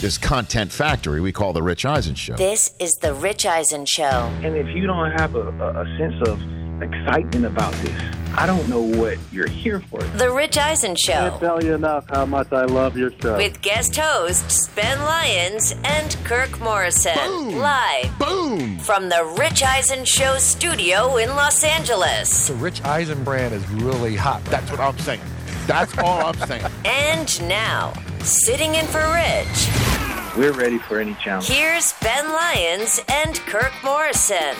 This 0.00 0.18
content 0.18 0.70
factory 0.70 1.22
we 1.22 1.32
call 1.32 1.54
the 1.54 1.62
Rich 1.62 1.86
Eisen 1.86 2.14
Show. 2.14 2.36
This 2.36 2.74
is 2.78 2.96
the 2.96 3.14
Rich 3.14 3.46
Eisen 3.46 3.86
Show. 3.86 4.30
And 4.42 4.54
if 4.54 4.66
you 4.76 4.86
don't 4.86 5.10
have 5.12 5.34
a, 5.34 5.48
a, 5.48 5.82
a 5.84 5.96
sense 5.96 6.28
of 6.28 6.38
excitement 6.82 7.46
about 7.46 7.72
this, 7.76 8.02
I 8.34 8.46
don't 8.46 8.68
know 8.68 8.82
what 8.82 9.16
you're 9.32 9.48
here 9.48 9.80
for. 9.80 10.02
The 10.02 10.30
Rich 10.30 10.58
Eisen 10.58 10.96
Show. 10.96 11.12
Can't 11.30 11.40
tell 11.40 11.64
you 11.64 11.74
enough 11.74 12.04
how 12.10 12.26
much 12.26 12.52
I 12.52 12.66
love 12.66 12.94
your 12.98 13.10
show. 13.22 13.38
With 13.38 13.62
guest 13.62 13.96
hosts 13.96 14.68
Ben 14.68 14.98
Lyons 15.00 15.74
and 15.82 16.14
Kirk 16.24 16.60
Morrison. 16.60 17.16
Boom. 17.16 17.56
Live 17.56 18.18
Boom! 18.18 18.78
from 18.80 19.08
the 19.08 19.34
Rich 19.38 19.62
Eisen 19.62 20.04
Show 20.04 20.36
studio 20.36 21.16
in 21.16 21.30
Los 21.30 21.64
Angeles. 21.64 22.48
The 22.48 22.54
Rich 22.54 22.84
Eisen 22.84 23.24
brand 23.24 23.54
is 23.54 23.66
really 23.70 24.14
hot. 24.14 24.44
That's 24.44 24.70
what 24.70 24.80
I'm 24.80 24.98
saying. 24.98 25.22
That's 25.66 25.96
all 25.98 26.26
I'm 26.26 26.34
saying. 26.46 26.64
And 26.84 27.48
now, 27.48 27.92
sitting 28.20 28.74
in 28.76 28.86
for 28.86 29.00
Rich, 29.12 30.36
We're 30.36 30.52
ready 30.52 30.78
for 30.78 31.00
any 31.00 31.14
challenge. 31.14 31.48
here's 31.48 31.92
Ben 31.94 32.30
Lyons 32.32 33.00
and 33.08 33.34
Kirk 33.46 33.72
Morrison. 33.82 34.54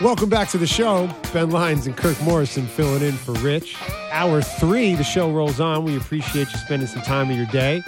Welcome 0.00 0.30
back 0.30 0.48
to 0.48 0.58
the 0.58 0.66
show. 0.66 1.08
Ben 1.32 1.50
Lyons 1.50 1.86
and 1.86 1.96
Kirk 1.96 2.20
Morrison 2.22 2.66
filling 2.66 3.02
in 3.02 3.12
for 3.12 3.32
Rich. 3.34 3.76
Hour 4.10 4.40
three, 4.42 4.94
the 4.94 5.04
show 5.04 5.30
rolls 5.30 5.60
on. 5.60 5.84
We 5.84 5.96
appreciate 5.96 6.50
you 6.50 6.58
spending 6.58 6.88
some 6.88 7.02
time 7.02 7.30
of 7.30 7.36
your 7.36 7.46
day. 7.46 7.82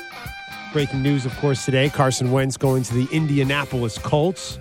Breaking 0.72 1.02
news, 1.02 1.26
of 1.26 1.36
course, 1.38 1.64
today 1.64 1.88
Carson 1.90 2.30
Wentz 2.30 2.56
going 2.56 2.82
to 2.84 2.94
the 2.94 3.08
Indianapolis 3.12 3.98
Colts. 3.98 4.58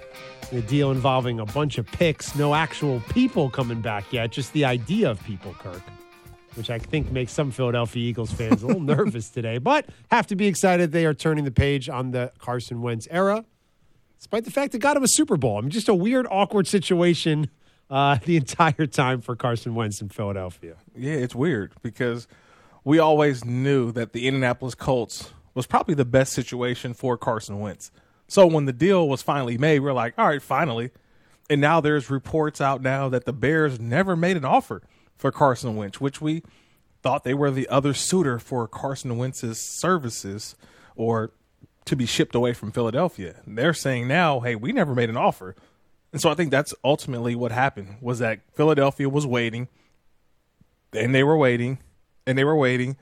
A 0.51 0.61
deal 0.61 0.91
involving 0.91 1.39
a 1.39 1.45
bunch 1.45 1.77
of 1.77 1.87
picks, 1.87 2.35
no 2.35 2.53
actual 2.53 3.01
people 3.09 3.49
coming 3.49 3.81
back 3.81 4.11
yet, 4.11 4.31
just 4.31 4.51
the 4.53 4.65
idea 4.65 5.09
of 5.09 5.23
people, 5.23 5.53
Kirk, 5.53 5.81
which 6.55 6.69
I 6.69 6.77
think 6.77 7.11
makes 7.11 7.31
some 7.31 7.51
Philadelphia 7.51 8.03
Eagles 8.03 8.31
fans 8.31 8.61
a 8.61 8.67
little 8.67 8.81
nervous 8.95 9.29
today, 9.29 9.59
but 9.59 9.85
have 10.11 10.27
to 10.27 10.35
be 10.35 10.47
excited 10.47 10.91
they 10.91 11.05
are 11.05 11.13
turning 11.13 11.45
the 11.45 11.51
page 11.51 11.87
on 11.87 12.11
the 12.11 12.31
Carson 12.37 12.81
Wentz 12.81 13.07
era 13.09 13.45
despite 14.21 14.45
the 14.45 14.51
fact 14.51 14.75
it 14.75 14.79
got 14.79 14.95
him 14.95 15.03
a 15.03 15.07
Super 15.07 15.35
Bowl. 15.35 15.57
I 15.57 15.61
mean, 15.61 15.71
just 15.71 15.89
a 15.89 15.95
weird, 15.95 16.27
awkward 16.29 16.67
situation 16.67 17.49
uh, 17.89 18.19
the 18.25 18.37
entire 18.37 18.85
time 18.85 19.19
for 19.19 19.35
Carson 19.35 19.73
Wentz 19.73 19.99
in 19.99 20.09
Philadelphia. 20.09 20.75
Yeah, 20.95 21.13
it's 21.13 21.33
weird 21.33 21.73
because 21.81 22.27
we 22.83 22.99
always 22.99 23.43
knew 23.43 23.91
that 23.93 24.13
the 24.13 24.27
Indianapolis 24.27 24.75
Colts 24.75 25.31
was 25.55 25.65
probably 25.65 25.95
the 25.95 26.05
best 26.05 26.33
situation 26.33 26.93
for 26.93 27.17
Carson 27.17 27.59
Wentz. 27.59 27.91
So 28.31 28.47
when 28.47 28.63
the 28.63 28.71
deal 28.71 29.09
was 29.09 29.21
finally 29.21 29.57
made, 29.57 29.79
we 29.79 29.89
are 29.89 29.93
like, 29.93 30.13
all 30.17 30.27
right, 30.27 30.41
finally. 30.41 30.91
And 31.49 31.59
now 31.59 31.81
there's 31.81 32.09
reports 32.09 32.61
out 32.61 32.81
now 32.81 33.09
that 33.09 33.25
the 33.25 33.33
Bears 33.33 33.77
never 33.77 34.15
made 34.15 34.37
an 34.37 34.45
offer 34.45 34.81
for 35.17 35.33
Carson 35.33 35.75
Wentz, 35.75 35.99
which 35.99 36.21
we 36.21 36.41
thought 37.01 37.25
they 37.25 37.33
were 37.33 37.51
the 37.51 37.67
other 37.67 37.93
suitor 37.93 38.39
for 38.39 38.69
Carson 38.69 39.17
Wentz's 39.17 39.59
services 39.59 40.55
or 40.95 41.31
to 41.83 41.97
be 41.97 42.05
shipped 42.05 42.33
away 42.33 42.53
from 42.53 42.71
Philadelphia. 42.71 43.41
They're 43.45 43.73
saying 43.73 44.07
now, 44.07 44.39
hey, 44.39 44.55
we 44.55 44.71
never 44.71 44.95
made 44.95 45.09
an 45.09 45.17
offer. 45.17 45.53
And 46.13 46.21
so 46.21 46.29
I 46.29 46.33
think 46.33 46.51
that's 46.51 46.73
ultimately 46.85 47.35
what 47.35 47.51
happened 47.51 47.97
was 47.99 48.19
that 48.19 48.39
Philadelphia 48.53 49.09
was 49.09 49.27
waiting 49.27 49.67
and 50.93 51.13
they 51.13 51.25
were 51.25 51.35
waiting 51.35 51.79
and 52.25 52.37
they 52.37 52.45
were 52.45 52.55
waiting 52.55 52.95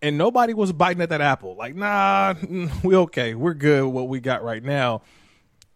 and 0.00 0.16
nobody 0.16 0.54
was 0.54 0.72
biting 0.72 1.02
at 1.02 1.08
that 1.10 1.20
apple. 1.20 1.56
Like 1.56 1.74
nah 1.74 2.34
we 2.82 2.96
okay. 2.96 3.34
We're 3.34 3.54
good 3.54 3.84
with 3.84 3.94
what 3.94 4.08
we 4.08 4.20
got 4.20 4.42
right 4.42 4.62
now. 4.62 5.02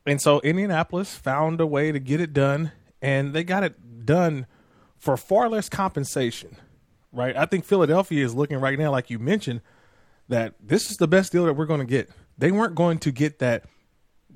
And 0.06 0.20
so 0.20 0.40
indianapolis 0.40 1.14
found 1.14 1.60
a 1.60 1.66
way 1.66 1.92
to 1.92 1.98
get 1.98 2.20
it 2.20 2.32
done 2.32 2.72
and 3.00 3.32
they 3.32 3.44
got 3.44 3.62
it 3.62 4.04
done 4.04 4.46
for 4.98 5.16
far 5.16 5.48
less 5.48 5.68
compensation 5.68 6.56
right? 7.12 7.36
I 7.36 7.46
think 7.46 7.64
philadelphia 7.64 8.24
is 8.24 8.34
looking 8.34 8.58
right 8.58 8.78
now 8.78 8.90
like 8.90 9.10
you 9.10 9.18
mentioned 9.18 9.60
that 10.28 10.54
this 10.60 10.90
is 10.90 10.96
the 10.96 11.08
best 11.08 11.32
deal 11.32 11.44
that 11.44 11.54
we're 11.54 11.66
going 11.66 11.80
to 11.80 11.86
get. 11.86 12.10
They 12.38 12.50
weren't 12.50 12.74
going 12.74 12.98
to 13.00 13.12
get 13.12 13.38
that 13.40 13.64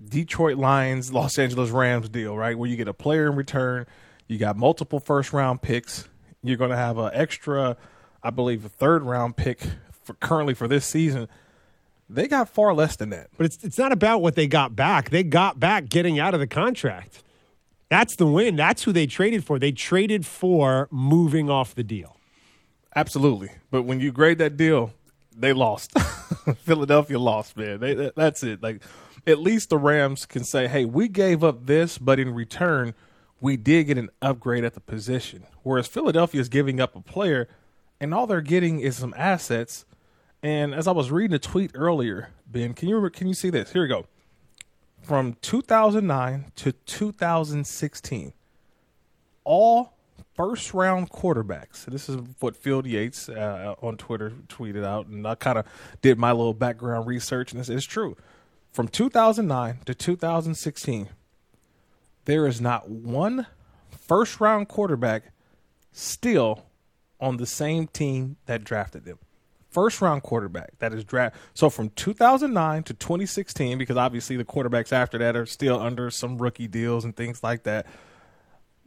Detroit 0.09 0.59
Lions, 0.59 1.13
Los 1.13 1.39
Angeles 1.39 1.71
Rams 1.71 2.09
deal, 2.11 2.37
right? 2.37 2.57
Where 2.57 2.69
you 2.69 2.77
get 2.77 2.89
a 2.89 2.95
player 2.95 3.29
in 3.29 3.37
return, 3.37 3.87
you 4.27 4.39
got 4.39 4.57
multiple 4.57 5.01
first 5.01 5.33
round 5.33 5.63
picks, 5.63 6.07
you're 6.43 6.59
going 6.59 6.71
to 6.71 6.77
have 6.77 6.99
an 6.99 7.11
extra, 7.15 7.77
I 8.27 8.31
believe, 8.31 8.65
a 8.65 8.69
third 8.69 9.03
round 9.05 9.37
pick 9.37 9.61
for 10.03 10.15
currently 10.15 10.55
for 10.55 10.67
this 10.69 10.85
season. 10.85 11.29
They 12.09 12.29
got 12.29 12.49
far 12.49 12.73
less 12.75 12.97
than 12.97 13.11
that. 13.11 13.29
But 13.37 13.47
it's, 13.47 13.65
it's 13.65 13.79
not 13.79 13.93
about 13.93 14.23
what 14.23 14.35
they 14.37 14.47
got 14.47 14.77
back. 14.77 15.11
They 15.11 15.23
got 15.23 15.59
back 15.59 15.89
getting 15.89 16.19
out 16.19 16.35
of 16.35 16.41
the 16.41 16.47
contract. 16.47 17.23
That's 17.89 18.17
the 18.17 18.27
win. 18.27 18.57
That's 18.57 18.83
who 18.85 18.93
they 18.93 19.07
traded 19.07 19.45
for. 19.45 19.59
They 19.59 19.73
traded 19.73 20.27
for 20.27 20.89
moving 20.91 21.49
off 21.51 21.75
the 21.75 21.85
deal. 21.85 22.17
Absolutely. 22.95 23.51
But 23.71 23.83
when 23.83 24.01
you 24.01 24.11
grade 24.13 24.39
that 24.39 24.57
deal, 24.57 24.93
they 25.37 25.53
lost. 25.53 25.93
Philadelphia 26.59 27.19
lost, 27.19 27.57
man. 27.57 27.81
They, 27.81 27.95
that- 27.95 28.17
that's 28.17 28.43
it. 28.43 28.63
Like 28.63 28.83
at 29.27 29.39
least 29.41 29.71
the 29.71 29.79
Rams 29.79 30.27
can 30.27 30.45
say, 30.45 30.67
"Hey, 30.69 30.85
we 30.85 31.09
gave 31.09 31.43
up 31.45 31.67
this, 31.67 31.99
but 31.99 32.19
in 32.19 32.33
return, 32.35 32.95
we 33.41 33.57
did 33.57 33.85
get 33.85 33.99
an 33.99 34.09
upgrade 34.23 34.65
at 34.65 34.75
the 34.75 34.81
position." 34.81 35.45
Whereas 35.63 35.87
Philadelphia 35.89 36.41
is 36.41 36.49
giving 36.49 36.81
up 36.81 36.95
a 36.97 37.01
player, 37.01 37.49
and 38.01 38.15
all 38.15 38.27
they're 38.27 38.41
getting 38.41 38.81
is 38.81 38.97
some 38.97 39.15
assets. 39.17 39.85
And 40.43 40.75
as 40.75 40.87
I 40.87 40.93
was 40.93 41.11
reading 41.11 41.35
a 41.35 41.39
tweet 41.39 41.73
earlier, 41.75 42.31
Ben, 42.47 42.75
can 42.75 42.89
you 42.89 43.11
can 43.11 43.27
you 43.27 43.35
see 43.35 43.51
this? 43.51 43.73
Here 43.73 43.83
we 43.83 43.89
go. 43.89 44.07
From 45.03 45.37
2009 45.41 46.53
to 46.57 46.73
2016, 46.73 48.33
all 49.45 49.97
first 50.35 50.75
round 50.75 51.11
quarterbacks. 51.11 51.87
This 51.87 52.09
is 52.09 52.19
what 52.41 52.57
Field 52.57 52.87
Yates 52.87 53.29
uh, 53.29 53.75
on 53.81 53.97
Twitter 53.97 54.33
tweeted 54.49 54.85
out, 54.85 55.07
and 55.07 55.27
I 55.27 55.35
kind 55.35 55.59
of 55.59 55.67
did 56.03 56.19
my 56.19 56.33
little 56.33 56.55
background 56.55 57.07
research, 57.07 57.53
and 57.53 57.61
it's, 57.61 57.69
it's 57.69 57.87
true. 57.87 58.17
From 58.73 58.89
2009 58.89 59.81
to 59.87 59.95
2016, 59.95 61.09
there 62.27 62.47
is 62.47 62.61
not 62.61 62.91
one 62.91 63.47
first 63.91 64.41
round 64.41 64.69
quarterback 64.69 65.33
still 65.93 66.67
on 67.21 67.37
the 67.37 67.47
same 67.47 67.87
team 67.87 68.37
that 68.47 68.65
drafted 68.65 69.05
them. 69.05 69.19
First 69.71 70.01
round 70.01 70.23
quarterback 70.23 70.79
that 70.79 70.95
is 70.95 71.05
draft. 71.05 71.37
So 71.55 71.69
from 71.69 71.91
2009 71.91 72.83
to 72.85 72.95
2016, 72.95 73.77
because 73.79 73.97
obviously 73.97 74.37
the 74.37 74.45
quarterbacks 74.45 74.93
after 74.93 75.19
that 75.19 75.37
are 75.37 75.47
still 75.47 75.79
under 75.81 76.11
some 76.11 76.39
rookie 76.39 76.69
deals 76.69 77.05
and 77.05 77.15
things 77.15 77.43
like 77.43 77.65
that 77.65 77.87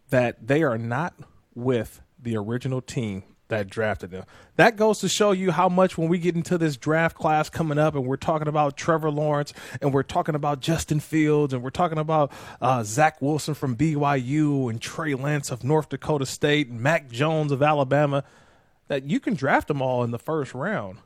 that 0.09 0.47
they 0.47 0.63
are 0.63 0.77
not 0.77 1.13
with 1.53 2.01
the 2.17 2.35
original 2.35 2.81
team 2.81 3.23
that 3.49 3.69
drafted 3.69 4.11
them. 4.11 4.23
That 4.55 4.77
goes 4.77 4.99
to 4.99 5.09
show 5.09 5.31
you 5.31 5.51
how 5.51 5.69
much 5.69 5.97
when 5.97 6.07
we 6.07 6.17
get 6.17 6.35
into 6.35 6.57
this 6.57 6.77
draft 6.77 7.17
class 7.17 7.49
coming 7.49 7.77
up 7.77 7.95
and 7.95 8.05
we're 8.05 8.15
talking 8.15 8.47
about 8.47 8.77
Trevor 8.77 9.11
Lawrence 9.11 9.53
and 9.81 9.93
we're 9.93 10.03
talking 10.03 10.35
about 10.35 10.61
Justin 10.61 10.99
Fields 10.99 11.53
and 11.53 11.61
we're 11.61 11.69
talking 11.69 11.97
about 11.97 12.31
uh, 12.61 12.83
Zach 12.83 13.21
Wilson 13.21 13.53
from 13.53 13.75
BYU 13.75 14.69
and 14.69 14.79
Trey 14.79 15.15
Lance 15.15 15.51
of 15.51 15.63
North 15.63 15.89
Dakota 15.89 16.25
State 16.25 16.69
and 16.69 16.79
Mac 16.79 17.09
Jones 17.09 17.51
of 17.51 17.61
Alabama, 17.61 18.23
that 18.87 19.03
you 19.03 19.19
can 19.19 19.33
draft 19.33 19.67
them 19.67 19.81
all 19.81 20.03
in 20.03 20.11
the 20.11 20.19
first 20.19 20.53
round. 20.53 20.99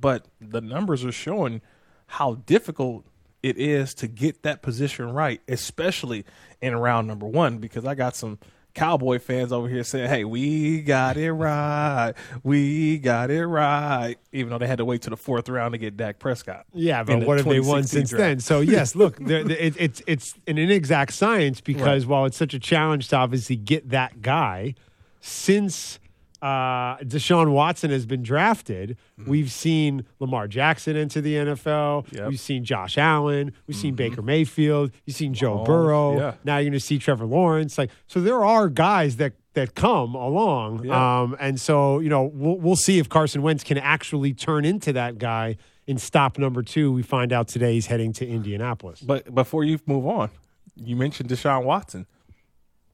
But 0.00 0.26
the 0.40 0.60
numbers 0.60 1.04
are 1.04 1.12
showing 1.12 1.60
how 2.06 2.34
difficult 2.46 3.04
it 3.42 3.58
is 3.58 3.92
to 3.94 4.06
get 4.06 4.44
that 4.44 4.62
position 4.62 5.12
right, 5.12 5.40
especially 5.48 6.24
in 6.60 6.76
round 6.76 7.08
number 7.08 7.26
one, 7.26 7.58
because 7.58 7.84
I 7.84 7.96
got 7.96 8.14
some 8.14 8.38
Cowboy 8.74 9.18
fans 9.18 9.52
over 9.52 9.68
here 9.68 9.84
saying, 9.84 10.08
"Hey, 10.08 10.24
we 10.24 10.80
got 10.80 11.16
it 11.16 11.32
right, 11.32 12.14
we 12.42 12.98
got 12.98 13.30
it 13.30 13.46
right," 13.46 14.16
even 14.32 14.50
though 14.50 14.58
they 14.58 14.66
had 14.66 14.78
to 14.78 14.84
wait 14.84 15.02
to 15.02 15.10
the 15.10 15.16
fourth 15.16 15.48
round 15.48 15.72
to 15.72 15.78
get 15.78 15.96
Dak 15.96 16.18
Prescott. 16.18 16.64
Yeah, 16.72 17.02
but 17.04 17.20
what 17.26 17.36
have 17.38 17.46
they 17.46 17.60
won 17.60 17.84
since 17.84 18.10
draft. 18.10 18.20
then? 18.20 18.40
So 18.40 18.60
yes, 18.76 18.94
look, 18.94 19.16
they're, 19.18 19.44
they're- 19.44 19.56
it, 19.58 19.74
it's 19.78 20.02
it's 20.06 20.34
an 20.46 20.56
inexact 20.58 21.12
science 21.12 21.60
because 21.60 22.06
while 22.06 22.24
it's 22.24 22.36
such 22.36 22.54
a 22.54 22.58
challenge 22.58 23.08
to 23.08 23.16
obviously 23.16 23.56
get 23.56 23.90
that 23.90 24.22
guy, 24.22 24.74
since 25.20 25.98
uh, 26.42 26.96
Deshaun 26.98 27.52
Watson 27.52 27.90
has 27.90 28.04
been 28.04 28.22
drafted, 28.22 28.96
we've 29.26 29.50
seen 29.50 30.04
Lamar 30.18 30.48
Jackson 30.48 30.96
into 30.96 31.20
the 31.20 31.34
NFL. 31.36 32.12
Yep. 32.12 32.28
We've 32.28 32.40
seen 32.40 32.64
Josh 32.64 32.98
Allen. 32.98 33.52
We've 33.68 33.76
seen 33.76 33.94
Baker 33.94 34.22
Mayfield. 34.22 34.90
You've 35.06 35.16
seen 35.16 35.34
Joe 35.34 35.60
Oh, 35.60 35.64
Burrow. 35.64 36.18
yeah. 36.18 36.34
Now 36.44 36.56
you're 36.58 36.64
going 36.70 36.72
to 36.72 36.80
see 36.80 36.98
Trevor 36.98 37.26
Lawrence. 37.26 37.78
Like 37.78 37.90
so, 38.08 38.20
there 38.20 38.44
are 38.44 38.68
guys 38.68 39.16
that 39.16 39.34
that 39.54 39.74
come 39.74 40.14
along. 40.14 40.84
Yeah. 40.84 41.20
Um, 41.22 41.36
and 41.38 41.60
so 41.60 42.00
you 42.00 42.08
know 42.08 42.24
we'll 42.24 42.58
we'll 42.58 42.76
see 42.76 42.98
if 42.98 43.08
Carson 43.08 43.42
Wentz 43.42 43.62
can 43.62 43.78
actually 43.78 44.34
turn 44.34 44.64
into 44.64 44.92
that 44.94 45.18
guy. 45.18 45.56
In 45.86 45.98
stop 45.98 46.38
number 46.38 46.62
two, 46.62 46.90
we 46.92 47.02
find 47.02 47.32
out 47.32 47.48
today 47.48 47.74
he's 47.74 47.86
heading 47.86 48.12
to 48.14 48.26
Indianapolis. 48.26 49.00
But 49.00 49.34
before 49.34 49.62
you 49.64 49.78
move 49.86 50.06
on, 50.06 50.30
you 50.76 50.96
mentioned 50.96 51.28
Deshaun 51.28 51.64
Watson. 51.64 52.06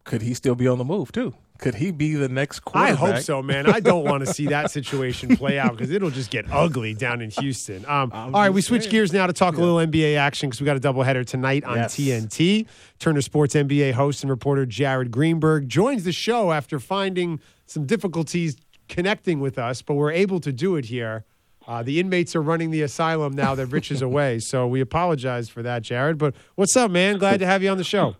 Could 0.04 0.22
he 0.22 0.32
still 0.34 0.54
be 0.54 0.66
on 0.66 0.78
the 0.78 0.84
move 0.84 1.12
too? 1.12 1.34
Could 1.58 1.75
he 1.75 1.90
be 1.90 2.14
the 2.14 2.28
next 2.28 2.60
quarterback? 2.60 2.93
I 3.02 3.12
hope 3.14 3.22
so, 3.22 3.43
man. 3.43 3.66
I 3.69 3.81
don't 3.81 4.05
want 4.05 4.25
to 4.25 4.32
see 4.32 4.46
that 4.46 4.70
situation 4.70 5.37
play 5.37 5.58
out 5.58 5.72
because 5.72 5.90
it'll 5.90 6.10
just 6.10 6.31
get 6.31 6.44
ugly 6.52 6.94
down 6.94 7.20
in 7.20 7.31
Houston. 7.31 7.84
Um, 7.87 8.12
all 8.12 8.31
right, 8.31 8.50
we 8.50 8.60
switch 8.62 8.82
saying. 8.82 8.93
gears 8.93 9.12
now 9.12 9.26
to 9.26 9.32
talk 9.32 9.56
a 9.56 9.60
little 9.60 9.76
NBA 9.78 10.16
action 10.16 10.49
because 10.49 10.60
we 10.60 10.64
got 10.66 10.76
a 10.76 10.81
doubleheader 10.81 11.26
tonight 11.26 11.64
on 11.64 11.76
Yes. 11.76 11.96
TNT. 11.96 12.66
Turner 13.00 13.20
Sports 13.22 13.55
NBA 13.55 13.93
host 13.94 14.22
and 14.22 14.31
reporter 14.31 14.66
Jared 14.66 15.10
Greenberg 15.10 15.69
joins 15.69 16.05
the 16.05 16.12
show 16.12 16.52
after 16.52 16.78
finding 16.78 17.40
some 17.66 17.87
difficulties 17.87 18.56
connecting 18.88 19.40
with 19.40 19.58
us, 19.58 19.82
but 19.82 19.94
we're 19.94 20.12
able 20.12 20.38
to 20.40 20.52
do 20.52 20.76
it 20.76 20.84
here. 20.87 21.25
Uh, 21.66 21.82
the 21.82 22.00
inmates 22.00 22.34
are 22.37 22.40
running 22.40 22.70
the 22.70 22.81
asylum 22.82 23.34
now 23.34 23.54
that 23.54 23.66
Rich 23.66 23.90
is 23.90 24.00
away, 24.11 24.38
so 24.38 24.66
we 24.66 24.81
apologize 24.81 25.49
for 25.49 25.62
that, 25.64 25.82
Jared. 25.82 26.16
But 26.19 26.34
what's 26.54 26.76
up, 26.76 26.90
man? 26.90 27.19
Glad 27.19 27.40
to 27.40 27.46
have 27.46 27.62
you 27.64 27.69
on 27.69 27.76
the 27.78 27.84
show. 27.84 28.14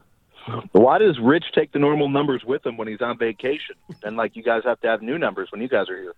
Why 0.73 0.99
does 0.99 1.19
Rich 1.19 1.47
take 1.55 1.73
the 1.73 1.79
normal 1.79 2.09
numbers 2.09 2.43
with 2.45 2.65
him 2.65 2.77
when 2.77 2.89
he's 2.89 3.01
on 3.01 3.19
vacation? 3.19 3.77
And 4.03 4.17
like 4.17 4.37
you 4.37 4.43
guys 4.43 4.63
have 4.65 4.81
to 4.81 4.89
have 4.89 5.03
new 5.03 5.19
numbers 5.19 5.49
when 5.51 5.61
you 5.61 5.69
guys 5.69 5.89
are 5.89 6.01
here. 6.01 6.15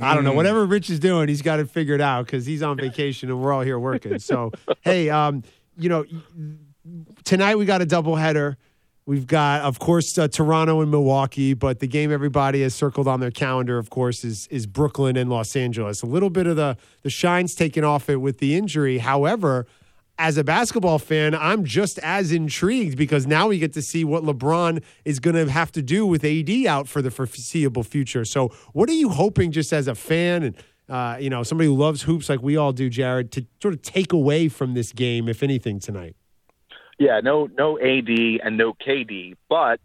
I 0.00 0.14
don't 0.14 0.24
know. 0.24 0.32
Whatever 0.32 0.66
Rich 0.66 0.90
is 0.90 1.00
doing, 1.00 1.28
he's 1.28 1.42
got 1.42 1.58
it 1.58 1.70
figured 1.70 2.00
out 2.00 2.26
because 2.26 2.44
he's 2.44 2.62
on 2.62 2.76
vacation 2.76 3.30
and 3.30 3.40
we're 3.40 3.52
all 3.52 3.62
here 3.62 3.78
working. 3.78 4.18
So, 4.18 4.52
hey, 4.82 5.08
um, 5.08 5.42
you 5.78 5.88
know, 5.88 6.04
tonight 7.24 7.56
we 7.56 7.64
got 7.64 7.80
a 7.80 7.86
doubleheader. 7.86 8.56
We've 9.06 9.26
got, 9.26 9.62
of 9.62 9.78
course, 9.78 10.18
uh, 10.18 10.26
Toronto 10.26 10.80
and 10.80 10.90
Milwaukee, 10.90 11.54
but 11.54 11.78
the 11.78 11.86
game 11.86 12.10
everybody 12.10 12.62
has 12.62 12.74
circled 12.74 13.06
on 13.06 13.20
their 13.20 13.30
calendar, 13.30 13.78
of 13.78 13.88
course, 13.88 14.24
is 14.24 14.48
is 14.48 14.66
Brooklyn 14.66 15.16
and 15.16 15.30
Los 15.30 15.54
Angeles. 15.54 16.02
A 16.02 16.06
little 16.06 16.30
bit 16.30 16.48
of 16.48 16.56
the 16.56 16.76
the 17.02 17.10
shine's 17.10 17.54
taken 17.54 17.84
off 17.84 18.10
it 18.10 18.16
with 18.16 18.38
the 18.38 18.56
injury. 18.56 18.98
However, 18.98 19.68
as 20.18 20.38
a 20.38 20.44
basketball 20.44 20.98
fan, 20.98 21.34
I'm 21.34 21.64
just 21.64 21.98
as 21.98 22.32
intrigued 22.32 22.96
because 22.96 23.26
now 23.26 23.48
we 23.48 23.58
get 23.58 23.72
to 23.74 23.82
see 23.82 24.04
what 24.04 24.22
LeBron 24.22 24.82
is 25.04 25.20
going 25.20 25.36
to 25.36 25.50
have 25.50 25.70
to 25.72 25.82
do 25.82 26.06
with 26.06 26.24
AD 26.24 26.66
out 26.66 26.88
for 26.88 27.02
the 27.02 27.10
foreseeable 27.10 27.82
future. 27.82 28.24
So, 28.24 28.48
what 28.72 28.88
are 28.88 28.94
you 28.94 29.10
hoping, 29.10 29.52
just 29.52 29.72
as 29.72 29.88
a 29.88 29.94
fan 29.94 30.42
and 30.42 30.56
uh, 30.88 31.16
you 31.20 31.28
know 31.28 31.42
somebody 31.42 31.68
who 31.68 31.76
loves 31.76 32.02
hoops 32.02 32.28
like 32.28 32.42
we 32.42 32.56
all 32.56 32.72
do, 32.72 32.88
Jared, 32.88 33.32
to 33.32 33.46
sort 33.60 33.74
of 33.74 33.82
take 33.82 34.12
away 34.12 34.48
from 34.48 34.74
this 34.74 34.92
game, 34.92 35.28
if 35.28 35.42
anything, 35.42 35.80
tonight? 35.80 36.16
Yeah, 36.98 37.20
no, 37.20 37.48
no 37.58 37.78
AD 37.78 38.08
and 38.08 38.56
no 38.56 38.72
KD, 38.72 39.34
but 39.50 39.80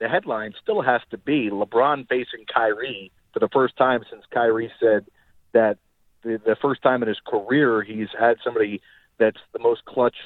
the 0.00 0.08
headline 0.08 0.54
still 0.62 0.80
has 0.80 1.02
to 1.10 1.18
be 1.18 1.50
LeBron 1.50 2.08
facing 2.08 2.46
Kyrie 2.52 3.10
for 3.34 3.40
the 3.40 3.48
first 3.48 3.76
time 3.76 4.02
since 4.10 4.22
Kyrie 4.32 4.72
said 4.80 5.06
that 5.52 5.76
the, 6.22 6.40
the 6.44 6.56
first 6.60 6.82
time 6.82 7.02
in 7.02 7.08
his 7.08 7.20
career 7.26 7.82
he's 7.82 8.08
had 8.18 8.38
somebody 8.42 8.80
that's 9.18 9.40
the 9.52 9.58
most 9.58 9.84
clutch 9.84 10.16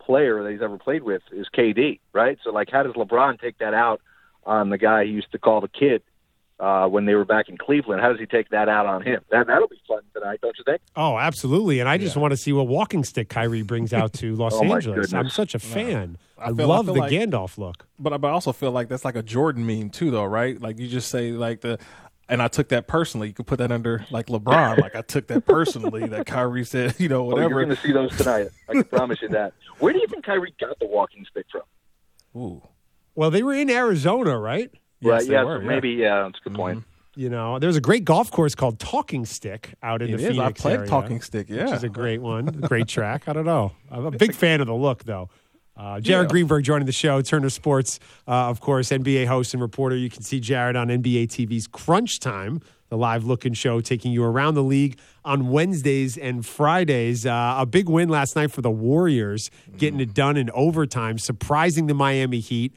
player 0.00 0.42
that 0.42 0.50
he's 0.50 0.62
ever 0.62 0.78
played 0.78 1.02
with 1.02 1.22
is 1.32 1.46
KD, 1.56 2.00
right? 2.12 2.38
So, 2.44 2.50
like, 2.50 2.70
how 2.70 2.82
does 2.82 2.94
LeBron 2.94 3.40
take 3.40 3.58
that 3.58 3.74
out 3.74 4.00
on 4.44 4.70
the 4.70 4.78
guy 4.78 5.04
he 5.04 5.10
used 5.10 5.30
to 5.32 5.38
call 5.38 5.60
the 5.60 5.68
kid 5.68 6.02
uh, 6.58 6.86
when 6.88 7.04
they 7.04 7.14
were 7.14 7.24
back 7.26 7.48
in 7.50 7.58
Cleveland? 7.58 8.00
How 8.00 8.08
does 8.10 8.18
he 8.18 8.24
take 8.26 8.48
that 8.48 8.68
out 8.68 8.86
on 8.86 9.02
him? 9.02 9.20
That 9.30 9.46
that'll 9.48 9.68
be 9.68 9.80
fun 9.86 10.00
tonight, 10.14 10.40
don't 10.40 10.56
you 10.56 10.64
think? 10.64 10.80
Oh, 10.96 11.18
absolutely. 11.18 11.80
And 11.80 11.88
I 11.88 11.98
just 11.98 12.16
want 12.16 12.30
to 12.32 12.36
see 12.38 12.52
what 12.52 12.66
walking 12.68 13.04
stick 13.04 13.28
Kyrie 13.28 13.62
brings 13.62 13.92
out 13.92 14.14
to 14.14 14.34
Los 14.36 14.54
Oh, 14.54 14.64
Angeles. 14.64 15.12
I'm 15.12 15.28
such 15.28 15.54
a 15.54 15.58
fan. 15.58 16.16
I, 16.38 16.44
I 16.44 16.46
feel- 16.54 16.60
I 16.60 16.64
love 16.76 16.86
feel 16.86 16.94
the 16.94 17.00
like- 17.00 17.12
Gandalf 17.12 17.58
look. 17.58 17.86
But 17.98 18.12
I 18.14 18.16
but 18.16 18.28
I 18.28 18.30
also 18.30 18.52
feel 18.52 18.70
like 18.70 18.88
that's 18.88 19.04
like 19.04 19.16
a 19.16 19.22
Jordan 19.22 19.66
meme 19.66 19.90
too, 19.90 20.10
though, 20.10 20.24
right? 20.24 20.58
Like 20.60 20.78
you 20.78 20.88
just 20.88 21.10
say 21.10 21.32
like 21.32 21.60
the, 21.60 21.78
and 22.28 22.42
I 22.42 22.48
took 22.48 22.68
that 22.68 22.86
personally. 22.86 23.28
You 23.28 23.34
could 23.34 23.46
put 23.46 23.58
that 23.58 23.72
under 23.72 24.04
like 24.10 24.26
LeBron. 24.26 24.78
like 24.80 24.94
I 24.94 25.02
took 25.02 25.26
that 25.28 25.46
personally. 25.46 26.06
That 26.08 26.26
Kyrie 26.26 26.64
said, 26.64 26.94
you 26.98 27.08
know, 27.08 27.20
Oh, 27.22 27.24
whatever. 27.24 27.48
you're 27.50 27.64
going 27.64 27.76
to 27.76 27.82
see 27.82 27.92
those 27.92 28.16
tonight. 28.16 28.48
I 28.68 28.72
can 28.74 28.84
promise 28.84 29.20
you 29.22 29.28
that. 29.30 29.52
Where 29.78 29.92
do 29.92 29.98
you 30.00 30.06
think 30.08 30.24
Kyrie 30.24 30.54
got 30.60 30.78
the 30.78 30.86
walking 30.86 31.24
stick 31.30 31.46
from? 31.50 31.62
Ooh, 32.40 32.62
Well, 33.14 33.30
they 33.30 33.42
were 33.42 33.54
in 33.54 33.70
Arizona, 33.70 34.38
right? 34.38 34.70
right? 35.02 35.24
they 35.26 35.32
Yeah, 35.32 35.44
were, 35.44 35.58
so 35.58 35.62
yeah. 35.62 35.68
maybe 35.68 35.90
yeah, 35.90 36.22
that's 36.24 36.38
a 36.44 36.48
good 36.48 36.56
point. 36.56 36.78
Mm-hmm. 36.80 37.20
You 37.20 37.30
know, 37.30 37.58
there's 37.58 37.74
a 37.76 37.80
great 37.80 38.04
golf 38.04 38.30
course 38.30 38.54
called 38.54 38.78
Talking 38.78 39.24
Stick 39.24 39.74
out 39.82 40.02
in 40.02 40.14
It 40.14 40.18
the 40.18 40.28
is. 40.30 40.38
I 40.38 40.52
played 40.52 40.76
area, 40.76 40.88
Talking 40.88 41.20
Stick, 41.20 41.48
which 41.48 41.58
yeah. 41.58 41.74
is 41.74 41.82
a 41.82 41.88
great 41.88 42.22
one, 42.22 42.46
great 42.46 42.86
track. 42.86 43.28
I 43.28 43.32
don't 43.32 43.44
know. 43.46 43.72
I'm 43.90 44.06
a 44.06 44.12
big 44.12 44.34
fan 44.34 44.60
of 44.60 44.68
the 44.68 44.74
look, 44.74 45.02
though. 45.02 45.28
Uh, 45.78 46.00
Jared 46.00 46.26
Yeah. 46.26 46.30
Greenberg 46.30 46.64
joining 46.64 46.86
the 46.86 46.92
show, 46.92 47.22
Turner 47.22 47.50
Sports, 47.50 48.00
uh, 48.26 48.50
of 48.50 48.60
course, 48.60 48.90
NBA 48.90 49.26
host 49.26 49.54
and 49.54 49.60
reporter. 49.62 49.96
You 49.96 50.10
can 50.10 50.22
see 50.22 50.40
Jared 50.40 50.74
on 50.74 50.90
NBA 50.90 51.28
TV's 51.28 51.68
Crunch 51.68 52.18
Time, 52.18 52.60
the 52.88 52.96
live 52.96 53.24
looking 53.24 53.52
show, 53.52 53.80
taking 53.80 54.10
you 54.10 54.24
around 54.24 54.54
the 54.54 54.62
league 54.62 54.98
on 55.24 55.50
Wednesdays 55.50 56.18
and 56.18 56.44
Fridays. 56.44 57.24
Uh, 57.24 57.56
a 57.58 57.66
big 57.66 57.88
win 57.88 58.08
last 58.08 58.34
night 58.34 58.50
for 58.50 58.60
the 58.60 58.70
Warriors, 58.70 59.50
getting 59.76 60.00
it 60.00 60.14
done 60.14 60.36
in 60.36 60.50
overtime, 60.50 61.16
surprising 61.16 61.86
the 61.86 61.94
Miami 61.94 62.40
Heat. 62.40 62.74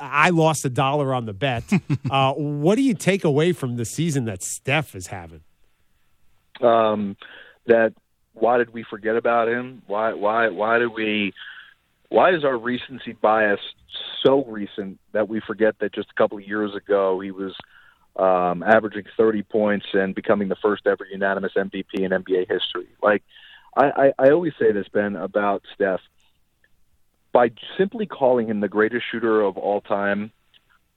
I 0.00 0.30
lost 0.30 0.64
a 0.64 0.70
dollar 0.70 1.12
on 1.12 1.26
the 1.26 1.32
bet. 1.34 1.64
uh, 2.10 2.32
what 2.34 2.76
do 2.76 2.82
you 2.82 2.94
take 2.94 3.24
away 3.24 3.52
from 3.52 3.76
the 3.76 3.84
season 3.84 4.26
that 4.26 4.42
Steph 4.42 4.94
is 4.94 5.08
having? 5.08 5.40
Um, 6.62 7.16
that 7.66 7.94
why 8.34 8.58
did 8.58 8.72
we 8.72 8.84
forget 8.84 9.16
about 9.16 9.48
him? 9.48 9.82
Why 9.86 10.12
why 10.12 10.48
why 10.48 10.78
did 10.78 10.92
we? 10.94 11.32
Why 12.14 12.32
is 12.32 12.44
our 12.44 12.56
recency 12.56 13.12
bias 13.12 13.58
so 14.24 14.44
recent 14.44 15.00
that 15.10 15.28
we 15.28 15.40
forget 15.40 15.74
that 15.80 15.92
just 15.92 16.10
a 16.10 16.14
couple 16.14 16.38
of 16.38 16.46
years 16.46 16.72
ago 16.72 17.18
he 17.18 17.32
was 17.32 17.56
um, 18.14 18.62
averaging 18.62 19.02
30 19.16 19.42
points 19.42 19.86
and 19.94 20.14
becoming 20.14 20.46
the 20.46 20.54
first 20.62 20.86
ever 20.86 21.04
unanimous 21.10 21.54
MVP 21.56 21.94
in 21.94 22.12
NBA 22.12 22.48
history? 22.48 22.86
Like 23.02 23.24
I, 23.76 24.12
I, 24.16 24.26
I 24.26 24.30
always 24.30 24.52
say 24.60 24.70
this, 24.70 24.86
Ben, 24.92 25.16
about 25.16 25.64
Steph. 25.74 25.98
By 27.32 27.50
simply 27.76 28.06
calling 28.06 28.46
him 28.46 28.60
the 28.60 28.68
greatest 28.68 29.06
shooter 29.10 29.40
of 29.40 29.58
all 29.58 29.80
time, 29.80 30.30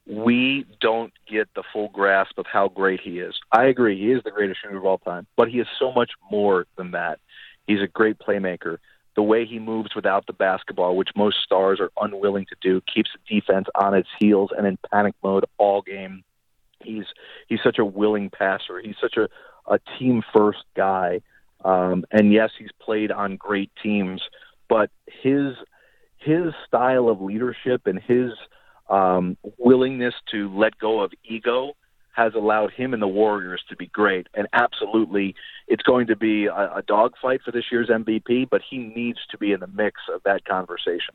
we 0.06 0.68
don't 0.82 1.14
get 1.28 1.50
the 1.56 1.64
full 1.74 1.90
grasp 1.90 2.38
of 2.38 2.46
how 2.46 2.68
great 2.68 3.00
he 3.00 3.18
is. 3.22 3.34
I 3.52 3.64
agree, 3.64 4.00
he 4.00 4.12
is 4.12 4.22
the 4.24 4.30
greatest 4.30 4.60
shooter 4.62 4.78
of 4.78 4.86
all 4.86 5.00
time, 5.00 5.26
but 5.36 5.50
he 5.50 5.60
is 5.60 5.68
so 5.80 5.92
much 5.92 6.12
more 6.30 6.68
than 6.78 6.92
that. 6.92 7.18
He's 7.66 7.82
a 7.82 7.88
great 7.88 8.20
playmaker. 8.20 8.78
The 9.18 9.24
way 9.24 9.46
he 9.46 9.60
moves 9.60 9.96
without 9.96 10.28
the 10.28 10.34
basketball, 10.34 10.96
which 10.96 11.10
most 11.16 11.38
stars 11.44 11.80
are 11.82 11.92
unwilling 12.00 12.46
to 12.46 12.56
do, 12.62 12.82
keeps 12.82 13.10
the 13.14 13.40
defense 13.40 13.68
on 13.76 13.94
its 13.94 14.08
heels 14.20 14.52
and 14.56 14.66
in 14.66 14.78
panic 14.92 15.16
mode 15.22 15.44
all 15.58 15.82
game. 15.82 16.24
He's 16.84 17.06
he's 17.48 17.60
such 17.64 17.80
a 17.80 17.84
willing 17.84 18.30
passer. 18.30 18.80
He's 18.80 18.96
such 19.02 19.18
a, 19.18 19.28
a 19.70 19.80
team 19.98 20.24
first 20.34 20.64
guy. 20.76 21.22
Um, 21.66 22.06
and 22.12 22.32
yes, 22.32 22.52
he's 22.58 22.70
played 22.80 23.12
on 23.12 23.36
great 23.36 23.72
teams, 23.82 24.22
but 24.70 24.92
his 25.08 25.56
his 26.18 26.54
style 26.68 27.10
of 27.10 27.20
leadership 27.20 27.88
and 27.88 28.00
his 28.00 28.32
um, 28.90 29.36
willingness 29.58 30.14
to 30.32 30.56
let 30.56 30.78
go 30.78 31.02
of 31.02 31.12
ego 31.24 31.74
has 32.18 32.34
allowed 32.34 32.74
him 32.74 32.94
and 32.94 33.02
the 33.02 33.08
Warriors 33.08 33.64
to 33.70 33.76
be 33.76 33.86
great. 33.86 34.26
And 34.34 34.48
absolutely, 34.52 35.36
it's 35.68 35.84
going 35.84 36.08
to 36.08 36.16
be 36.16 36.48
a, 36.48 36.78
a 36.78 36.84
dogfight 36.86 37.42
for 37.46 37.52
this 37.52 37.66
year's 37.72 37.90
MVP, 37.90 38.50
but 38.50 38.62
he 38.68 38.80
needs 38.80 39.20
to 39.30 39.38
be 39.38 39.52
in 39.52 39.60
the 39.60 39.68
mix 39.68 40.02
of 40.14 40.24
that 40.24 40.44
conversation. 40.44 41.14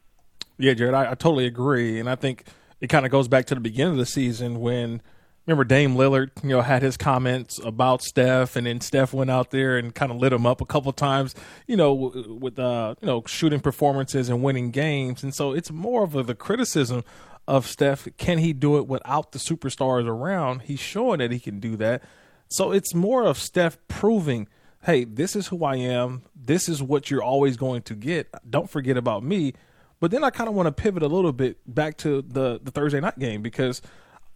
Yeah, 0.59 0.75
Jared, 0.75 0.94
I, 0.94 1.11
I 1.11 1.14
totally 1.14 1.47
agree, 1.47 1.99
and 1.99 2.09
I 2.09 2.14
think 2.14 2.44
it 2.80 2.87
kind 2.87 3.04
of 3.04 3.11
goes 3.11 3.26
back 3.26 3.47
to 3.47 3.54
the 3.54 3.61
beginning 3.61 3.94
of 3.94 3.99
the 3.99 4.06
season 4.06 4.61
when 4.61 5.02
remember 5.44 5.64
Dame 5.64 5.97
Lillard, 5.97 6.30
you 6.44 6.50
know, 6.50 6.61
had 6.61 6.82
his 6.82 6.97
comments 6.97 7.59
about 7.59 8.02
Steph, 8.02 8.54
and 8.54 8.68
then 8.68 8.80
Steph 8.80 9.12
went 9.12 9.30
out 9.30 9.50
there 9.50 9.76
and 9.76 9.92
kind 9.92 10.12
of 10.12 10.18
lit 10.18 10.32
him 10.32 10.47
up 10.47 10.61
a 10.61 10.66
couple 10.66 10.92
times, 10.92 11.35
you 11.66 11.76
know, 11.76 11.92
with 11.92 12.61
uh, 12.61 12.94
you 13.00 13.06
know 13.06 13.25
shooting 13.26 13.59
performances 13.59 14.28
and 14.28 14.40
winning 14.40 14.71
games, 14.71 15.25
and 15.25 15.35
so 15.35 15.52
it's 15.52 15.73
more 15.73 16.04
of 16.04 16.14
a, 16.14 16.23
the 16.23 16.37
criticism 16.37 17.02
of 17.46 17.66
Steph. 17.66 18.08
Can 18.16 18.38
he 18.38 18.52
do 18.52 18.76
it 18.76 18.87
without 18.87 19.32
the 19.32 19.38
superstars 19.38 20.06
around? 20.06 20.62
He's 20.62 20.80
showing 20.80 21.18
that 21.18 21.30
he 21.30 21.40
can 21.40 21.61
do 21.61 21.76
that. 21.76 22.02
So 22.49 22.72
it's 22.72 22.94
more 22.94 23.25
of 23.25 23.38
Steph 23.38 23.78
proving, 23.88 24.49
hey, 24.84 25.04
this 25.04 25.34
is 25.34 25.49
who 25.49 25.64
I 25.64 25.76
am. 25.76 26.22
This 26.34 26.68
is 26.68 26.82
what 26.82 27.11
you're 27.11 27.22
always 27.22 27.56
going 27.56 27.82
to 27.82 27.94
get. 27.94 28.28
Don't 28.49 28.68
forget 28.68 28.96
about 28.96 29.22
me. 29.22 29.54
But 30.00 30.11
then 30.11 30.25
I 30.25 30.30
kind 30.30 30.49
of 30.49 30.54
want 30.54 30.66
to 30.66 30.72
pivot 30.72 31.02
a 31.02 31.06
little 31.06 31.32
bit 31.32 31.58
back 31.72 31.96
to 31.99 32.22
the 32.22 32.61
the 32.62 32.72
Thursday 32.72 33.00
night 33.00 33.18
game 33.18 33.40
because 33.40 33.80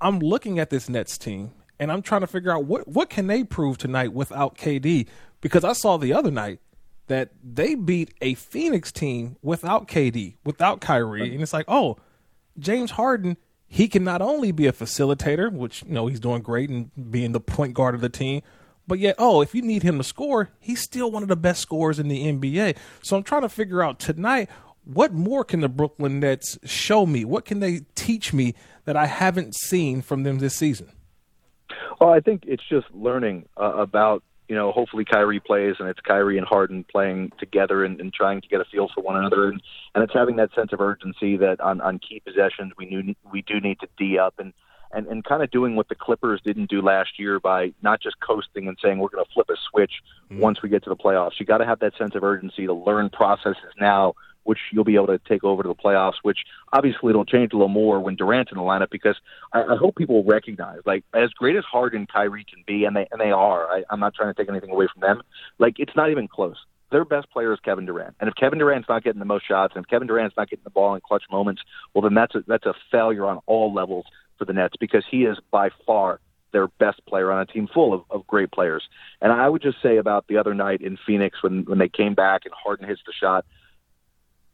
I'm 0.01 0.21
looking 0.21 0.61
at 0.61 0.71
this 0.71 0.89
Nets 0.89 1.19
team 1.19 1.51
and 1.81 1.91
I'm 1.91 2.03
trying 2.03 2.21
to 2.21 2.27
figure 2.29 2.53
out 2.53 2.65
what 2.67 2.87
what 2.87 3.11
can 3.11 3.27
they 3.27 3.43
prove 3.43 3.77
tonight 3.77 4.13
without 4.13 4.57
KD 4.57 5.09
because 5.41 5.65
I 5.65 5.73
saw 5.73 5.97
the 5.97 6.13
other 6.13 6.31
night 6.31 6.61
that 7.09 7.31
they 7.43 7.75
beat 7.75 8.15
a 8.21 8.35
Phoenix 8.35 8.91
team 8.91 9.37
without 9.43 9.89
KD, 9.89 10.37
without 10.45 10.81
Kyrie, 10.81 11.33
and 11.33 11.43
it's 11.43 11.53
like, 11.53 11.67
oh, 11.69 11.97
James 12.59 12.93
Harden, 12.93 13.37
he 13.67 13.89
can 13.89 14.05
not 14.05 14.23
only 14.23 14.53
be 14.53 14.67
a 14.67 14.73
facilitator, 14.73 15.53
which 15.53 15.83
you 15.83 15.93
know 15.93 16.07
he's 16.07 16.21
doing 16.21 16.43
great 16.43 16.71
and 16.71 16.91
being 17.11 17.33
the 17.33 17.41
point 17.41 17.75
guard 17.75 17.95
of 17.95 18.01
the 18.01 18.09
team, 18.09 18.43
but 18.87 18.99
yet, 18.99 19.17
oh, 19.19 19.41
if 19.41 19.55
you 19.55 19.63
need 19.63 19.83
him 19.83 19.99
to 19.99 20.05
score, 20.05 20.51
he's 20.61 20.81
still 20.81 21.11
one 21.11 21.23
of 21.23 21.29
the 21.29 21.37
best 21.37 21.61
scorers 21.61 21.99
in 21.99 22.09
the 22.09 22.25
NBA. 22.25 22.77
So 23.03 23.17
I'm 23.17 23.25
trying 23.25 23.43
to 23.43 23.49
figure 23.49 23.83
out 23.83 23.99
tonight 23.99 24.49
what 24.85 25.13
more 25.13 25.45
can 25.45 25.61
the 25.61 25.69
Brooklyn 25.69 26.21
Nets 26.21 26.59
show 26.65 27.07
me? 27.07 27.25
What 27.25 27.45
can 27.45 27.59
they 27.59 27.81
teach 27.97 28.33
me 28.33 28.55
that 28.85 28.97
I 28.97 29.07
haven't 29.07 29.57
seen 29.57 30.01
from 30.01 30.23
them 30.23 30.39
this 30.39 30.55
season? 30.55 30.93
Well, 32.01 32.11
I 32.11 32.21
think 32.21 32.45
it's 32.47 32.63
just 32.69 32.87
learning 32.93 33.49
uh, 33.57 33.75
about 33.75 34.23
you 34.49 34.55
know, 34.55 34.73
hopefully 34.73 35.05
Kyrie 35.05 35.41
plays 35.41 35.77
and 35.79 35.89
it's 35.89 36.01
Kyrie 36.01 36.39
and 36.39 36.47
Harden 36.47 36.85
playing 36.91 37.33
together 37.39 37.85
and, 37.85 38.01
and 38.01 38.13
trying 38.13 38.41
to 38.41 38.49
get 38.49 38.61
a 38.61 38.65
feel 38.65 38.89
for 38.95 39.03
one 39.03 39.17
another, 39.17 39.49
and, 39.49 39.61
and 39.95 40.05
it's 40.05 40.15
having 40.15 40.37
that 40.37 40.55
sense 40.55 40.73
of 40.73 40.81
urgency 40.81 41.37
that 41.39 41.61
on, 41.61 41.81
on 41.81 41.99
key 41.99 42.21
possessions 42.21 42.73
we 42.79 42.87
knew 42.87 43.15
we 43.31 43.43
do 43.43 43.61
need 43.61 43.81
to 43.81 43.89
d 43.99 44.19
up 44.19 44.35
and 44.39 44.53
and 44.93 45.07
and 45.09 45.25
kind 45.25 45.43
of 45.43 45.51
doing 45.51 45.77
what 45.77 45.89
the 45.89 45.95
Clippers 45.95 46.41
didn't 46.45 46.71
do 46.71 46.81
last 46.81 47.19
year 47.19 47.41
by 47.41 47.73
not 47.83 48.01
just 48.01 48.17
coasting 48.21 48.69
and 48.69 48.79
saying 48.83 48.99
we're 48.99 49.09
going 49.09 49.25
to 49.25 49.33
flip 49.33 49.49
a 49.51 49.57
switch 49.71 50.03
mm-hmm. 50.31 50.41
once 50.41 50.63
we 50.63 50.69
get 50.69 50.85
to 50.85 50.91
the 50.91 50.97
playoffs. 50.97 51.39
You 51.39 51.47
got 51.47 51.59
to 51.59 51.67
have 51.67 51.81
that 51.81 51.97
sense 51.97 52.15
of 52.15 52.23
urgency 52.23 52.67
to 52.67 52.73
learn 52.73 53.11
processes 53.11 53.73
now 53.81 54.15
which 54.47 54.59
you'll 54.73 54.85
be 54.85 54.95
able 54.95 55.09
to 55.09 55.19
take 55.29 55.45
over 55.45 55.63
to 55.63 55.69
the 55.69 55.75
playoffs, 55.75 56.15
which 56.23 56.39
obviously 56.73 57.11
it'll 57.11 57.25
change 57.25 57.53
a 57.53 57.57
little 57.57 57.69
more 57.69 58.01
when 58.01 58.17
Durant's 58.17 58.53
in 58.53 58.59
the 58.59 58.65
lineup 58.65 58.91
because 58.91 59.17
I, 59.53 59.63
I 59.63 59.77
hope 59.77 59.97
people 59.97 60.25
recognize, 60.25 60.81
like, 60.87 61.05
as 61.15 61.31
great 61.31 61.57
as 61.57 61.65
Harden 61.65 62.01
and 62.01 62.09
Kyrie 62.09 62.45
can 62.45 62.63
be, 62.67 62.85
and 62.85 62.97
they 62.97 63.07
and 63.11 63.21
they 63.21 63.31
are. 63.31 63.67
I, 63.71 63.83
I'm 63.91 64.01
not 64.01 64.15
trying 64.15 64.33
to 64.33 64.41
take 64.41 64.49
anything 64.49 64.71
away 64.71 64.87
from 64.93 65.01
them. 65.01 65.23
Like, 65.59 65.75
it's 65.79 65.97
not 65.97 66.11
even 66.11 66.29
close. 66.29 66.57
Their 66.93 67.05
best 67.05 67.31
player 67.31 67.53
is 67.53 67.59
Kevin 67.65 67.85
Durant, 67.85 68.15
and 68.21 68.29
if 68.29 68.35
Kevin 68.37 68.59
Durant's 68.59 68.89
not 68.89 69.03
getting 69.03 69.19
the 69.19 69.25
most 69.25 69.47
shots, 69.47 69.75
and 69.75 69.85
if 69.85 69.91
Kevin 69.91 70.07
Durant's 70.07 70.37
not 70.37 70.49
getting 70.49 70.65
the 70.65 70.71
ball 70.71 70.95
in 70.95 71.01
clutch 71.01 71.25
moments, 71.31 71.63
well, 71.93 72.03
then 72.03 72.15
that's 72.15 72.35
a, 72.35 72.45
that's 72.47 72.67
a 72.67 72.75
failure 72.93 73.27
on 73.27 73.41
all 73.47 73.75
levels 73.75 74.07
for 74.39 74.45
the 74.45 74.53
Nets 74.53 74.75
because 74.79 75.05
he 75.11 75.25
is 75.25 75.37
by 75.51 75.71
far 75.85 76.21
their 76.53 76.69
best 76.69 77.05
player 77.07 77.31
on 77.33 77.41
a 77.41 77.47
team 77.47 77.69
full 77.73 77.93
of, 77.93 78.03
of 78.11 78.27
great 78.27 78.51
players. 78.51 78.85
And 79.21 79.33
I 79.33 79.49
would 79.49 79.63
just 79.63 79.83
say 79.83 79.97
about 79.97 80.27
the 80.29 80.39
other 80.39 80.55
night 80.55 80.81
in 80.81 80.97
Phoenix 81.07 81.43
when 81.43 81.65
when 81.65 81.79
they 81.79 81.89
came 81.89 82.15
back 82.15 82.43
and 82.45 82.55
Harden 82.55 82.89
hits 82.89 83.03
the 83.05 83.13
shot, 83.13 83.45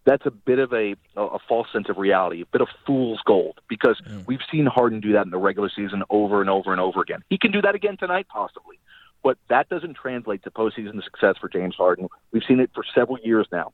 that's 0.04 0.26
a 0.26 0.30
bit 0.30 0.58
of 0.58 0.72
a, 0.72 0.96
a 1.16 1.38
false 1.48 1.68
sense 1.72 1.88
of 1.88 1.96
reality, 1.96 2.42
a 2.42 2.46
bit 2.46 2.60
of 2.60 2.68
fool's 2.86 3.20
gold, 3.24 3.60
because 3.68 4.00
mm. 4.08 4.26
we've 4.26 4.40
seen 4.50 4.66
Harden 4.66 5.00
do 5.00 5.12
that 5.12 5.24
in 5.24 5.30
the 5.30 5.38
regular 5.38 5.70
season 5.74 6.02
over 6.10 6.40
and 6.40 6.50
over 6.50 6.72
and 6.72 6.80
over 6.80 7.00
again. 7.00 7.22
He 7.30 7.38
can 7.38 7.52
do 7.52 7.62
that 7.62 7.74
again 7.74 7.96
tonight, 7.96 8.26
possibly, 8.28 8.78
but 9.22 9.38
that 9.48 9.68
doesn't 9.68 9.94
translate 9.94 10.42
to 10.44 10.50
postseason 10.50 11.02
success 11.04 11.36
for 11.40 11.48
James 11.48 11.76
Harden. 11.76 12.08
We've 12.32 12.42
seen 12.46 12.58
it 12.60 12.70
for 12.74 12.84
several 12.94 13.18
years 13.22 13.46
now. 13.52 13.72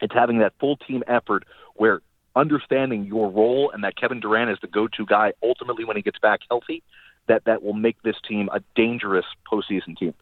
It's 0.00 0.14
having 0.14 0.38
that 0.38 0.54
full 0.58 0.76
team 0.76 1.04
effort 1.06 1.44
where 1.74 2.00
understanding 2.34 3.04
your 3.04 3.30
role 3.30 3.70
and 3.72 3.84
that 3.84 3.96
Kevin 3.96 4.20
Durant 4.20 4.50
is 4.50 4.58
the 4.60 4.68
go-to 4.68 5.04
guy 5.04 5.32
ultimately 5.42 5.84
when 5.84 5.96
he 5.96 6.02
gets 6.02 6.18
back 6.18 6.40
healthy, 6.48 6.82
that 7.26 7.44
that 7.44 7.62
will 7.62 7.74
make 7.74 8.02
this 8.02 8.16
team 8.26 8.48
a 8.52 8.60
dangerous 8.74 9.26
postseason 9.50 9.96
team. 9.96 10.14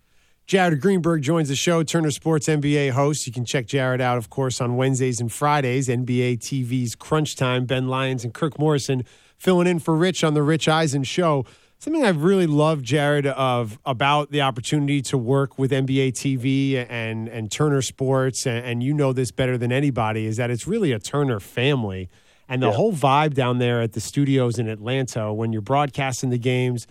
Jared 0.49 0.81
Greenberg 0.81 1.21
joins 1.21 1.51
the 1.51 1.55
show, 1.55 1.83
Turner 1.83 2.11
Sports 2.11 2.49
NBA 2.49 2.93
host. 2.93 3.27
You 3.27 3.35
can 3.35 3.45
check 3.45 3.67
Jared 3.67 4.01
out, 4.01 4.17
of 4.17 4.31
course, 4.31 4.63
on 4.63 4.77
Wednesdays 4.77 5.21
and 5.21 5.31
Fridays, 5.31 5.89
NBA 5.89 6.39
TV's 6.39 6.95
Crunch 6.95 7.37
Time. 7.37 7.67
Ben 7.67 7.87
Lyons 7.87 8.25
and 8.25 8.33
Kirk 8.33 8.59
Morrison 8.59 9.05
filling 9.37 9.67
in 9.67 9.79
for 9.79 9.95
Rich 9.95 10.25
on 10.25 10.33
the 10.33 10.43
Rich 10.43 10.67
Eisen 10.67 11.05
show. 11.05 11.45
Something 11.79 12.03
I've 12.03 12.23
really 12.23 12.47
loved, 12.47 12.83
Jared, 12.83 13.27
of 13.27 13.79
about 13.85 14.31
the 14.31 14.41
opportunity 14.41 15.03
to 15.03 15.19
work 15.19 15.59
with 15.59 15.71
NBA 15.71 16.13
TV 16.13 16.87
and 16.89 17.29
and 17.29 17.53
Turner 17.53 17.83
Sports, 17.83 18.47
and, 18.47 18.65
and 18.65 18.83
you 18.83 18.95
know 18.95 19.13
this 19.13 19.31
better 19.31 19.59
than 19.59 19.71
anybody, 19.71 20.25
is 20.25 20.39
that 20.39 20.51
it's 20.51 20.67
really 20.67 20.93
a 20.93 20.99
Turner 20.99 21.41
family, 21.41 22.09
and 22.49 22.63
the 22.63 22.69
yeah. 22.69 22.73
whole 22.73 22.95
vibe 22.95 23.35
down 23.35 23.59
there 23.59 23.83
at 23.83 23.93
the 23.93 24.01
studios 24.01 24.59
in 24.59 24.67
Atlanta 24.67 25.31
when 25.31 25.53
you're 25.53 25.61
broadcasting 25.61 26.31
the 26.31 26.39
games 26.39 26.87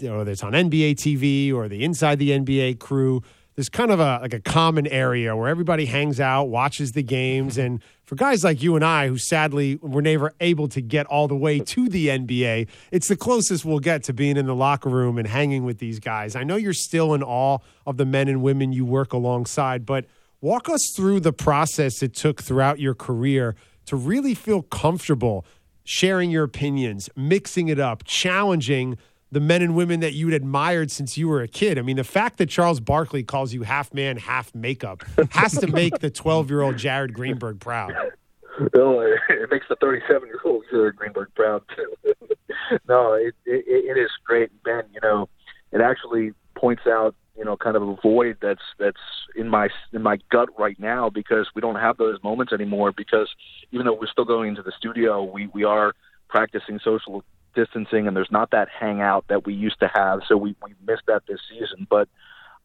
whether 0.00 0.30
it's 0.30 0.42
on 0.42 0.52
NBA 0.52 0.92
TV 0.92 1.52
or 1.52 1.68
the 1.68 1.84
Inside 1.84 2.18
the 2.18 2.30
NBA 2.30 2.78
crew. 2.78 3.22
There's 3.54 3.68
kind 3.70 3.90
of 3.90 4.00
a 4.00 4.18
like 4.20 4.34
a 4.34 4.40
common 4.40 4.86
area 4.86 5.34
where 5.34 5.48
everybody 5.48 5.86
hangs 5.86 6.20
out, 6.20 6.44
watches 6.44 6.92
the 6.92 7.02
games, 7.02 7.56
and 7.56 7.82
for 8.04 8.14
guys 8.14 8.44
like 8.44 8.62
you 8.62 8.76
and 8.76 8.84
I, 8.84 9.08
who 9.08 9.16
sadly 9.16 9.76
were 9.82 10.02
never 10.02 10.34
able 10.40 10.68
to 10.68 10.82
get 10.82 11.06
all 11.06 11.26
the 11.26 11.36
way 11.36 11.58
to 11.60 11.88
the 11.88 12.08
NBA, 12.08 12.68
it's 12.92 13.08
the 13.08 13.16
closest 13.16 13.64
we'll 13.64 13.78
get 13.78 14.04
to 14.04 14.12
being 14.12 14.36
in 14.36 14.46
the 14.46 14.54
locker 14.54 14.90
room 14.90 15.16
and 15.16 15.26
hanging 15.26 15.64
with 15.64 15.78
these 15.78 15.98
guys. 15.98 16.36
I 16.36 16.44
know 16.44 16.56
you're 16.56 16.74
still 16.74 17.14
in 17.14 17.22
awe 17.22 17.58
of 17.86 17.96
the 17.96 18.04
men 18.04 18.28
and 18.28 18.42
women 18.42 18.72
you 18.72 18.84
work 18.84 19.14
alongside, 19.14 19.86
but 19.86 20.04
walk 20.42 20.68
us 20.68 20.92
through 20.94 21.20
the 21.20 21.32
process 21.32 22.02
it 22.02 22.14
took 22.14 22.42
throughout 22.42 22.78
your 22.78 22.94
career 22.94 23.56
to 23.86 23.96
really 23.96 24.34
feel 24.34 24.62
comfortable 24.62 25.46
sharing 25.86 26.30
your 26.30 26.44
opinions, 26.44 27.08
mixing 27.16 27.68
it 27.68 27.78
up, 27.78 28.04
challenging 28.04 28.98
the 29.32 29.40
men 29.40 29.62
and 29.62 29.74
women 29.74 30.00
that 30.00 30.12
you'd 30.12 30.34
admired 30.34 30.90
since 30.90 31.18
you 31.18 31.28
were 31.28 31.42
a 31.42 31.48
kid. 31.48 31.78
I 31.78 31.82
mean, 31.82 31.96
the 31.96 32.04
fact 32.04 32.38
that 32.38 32.48
Charles 32.48 32.80
Barkley 32.80 33.22
calls 33.22 33.52
you 33.52 33.62
half 33.62 33.92
man, 33.92 34.16
half 34.16 34.54
makeup 34.54 35.04
has 35.30 35.52
to 35.58 35.66
make 35.66 35.98
the 35.98 36.10
12 36.10 36.50
year 36.50 36.62
old 36.62 36.76
Jared 36.76 37.14
Greenberg 37.14 37.60
proud. 37.60 37.94
Oh, 37.96 38.68
no, 38.74 39.00
it 39.00 39.50
makes 39.50 39.66
the 39.68 39.76
37 39.76 40.28
year 40.28 40.40
old 40.44 40.64
Jared 40.70 40.96
Greenberg 40.96 41.28
proud 41.34 41.62
too. 41.74 42.14
no, 42.88 43.14
it, 43.14 43.34
it, 43.44 43.64
it 43.66 43.98
is 43.98 44.10
great, 44.24 44.50
Ben. 44.62 44.84
You 44.94 45.00
know, 45.02 45.28
it 45.72 45.80
actually 45.80 46.32
points 46.54 46.82
out 46.86 47.14
you 47.36 47.44
know 47.44 47.56
kind 47.56 47.76
of 47.76 47.82
a 47.82 47.96
void 48.02 48.38
that's 48.40 48.62
that's 48.78 48.96
in 49.34 49.48
my 49.48 49.68
in 49.92 50.02
my 50.02 50.18
gut 50.30 50.48
right 50.58 50.78
now 50.80 51.10
because 51.10 51.48
we 51.54 51.60
don't 51.60 51.76
have 51.76 51.96
those 51.98 52.18
moments 52.22 52.52
anymore 52.52 52.92
because 52.96 53.28
even 53.72 53.84
though 53.84 53.92
we're 53.92 54.06
still 54.06 54.24
going 54.24 54.48
into 54.48 54.62
the 54.62 54.72
studio 54.78 55.22
we 55.22 55.48
we 55.48 55.62
are 55.62 55.92
practicing 56.28 56.80
social 56.82 57.22
distancing, 57.56 58.06
and 58.06 58.16
there's 58.16 58.30
not 58.30 58.52
that 58.52 58.68
hangout 58.68 59.24
that 59.28 59.44
we 59.46 59.54
used 59.54 59.80
to 59.80 59.90
have. 59.92 60.20
So 60.28 60.36
we 60.36 60.54
we 60.62 60.74
missed 60.86 61.06
that 61.08 61.22
this 61.26 61.40
season. 61.50 61.88
But 61.90 62.08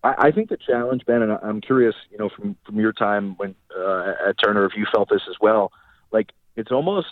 I, 0.04 0.28
I 0.28 0.32
think 0.32 0.50
the 0.50 0.58
challenge, 0.58 1.04
Ben, 1.08 1.24
and 1.24 1.32
I'm 1.32 1.62
curious, 1.62 1.96
you 2.12 2.18
know, 2.20 2.30
from 2.30 2.56
from 2.66 2.80
your 2.80 2.94
time 2.94 3.36
when 3.38 3.56
uh, 3.76 4.14
at 4.28 4.36
Turner, 4.44 4.66
if 4.66 4.74
you 4.76 4.86
felt 4.94 5.10
this 5.10 5.24
as 5.30 5.38
well, 5.42 5.72
like 6.12 6.30
it's 6.56 6.72
almost 6.72 7.08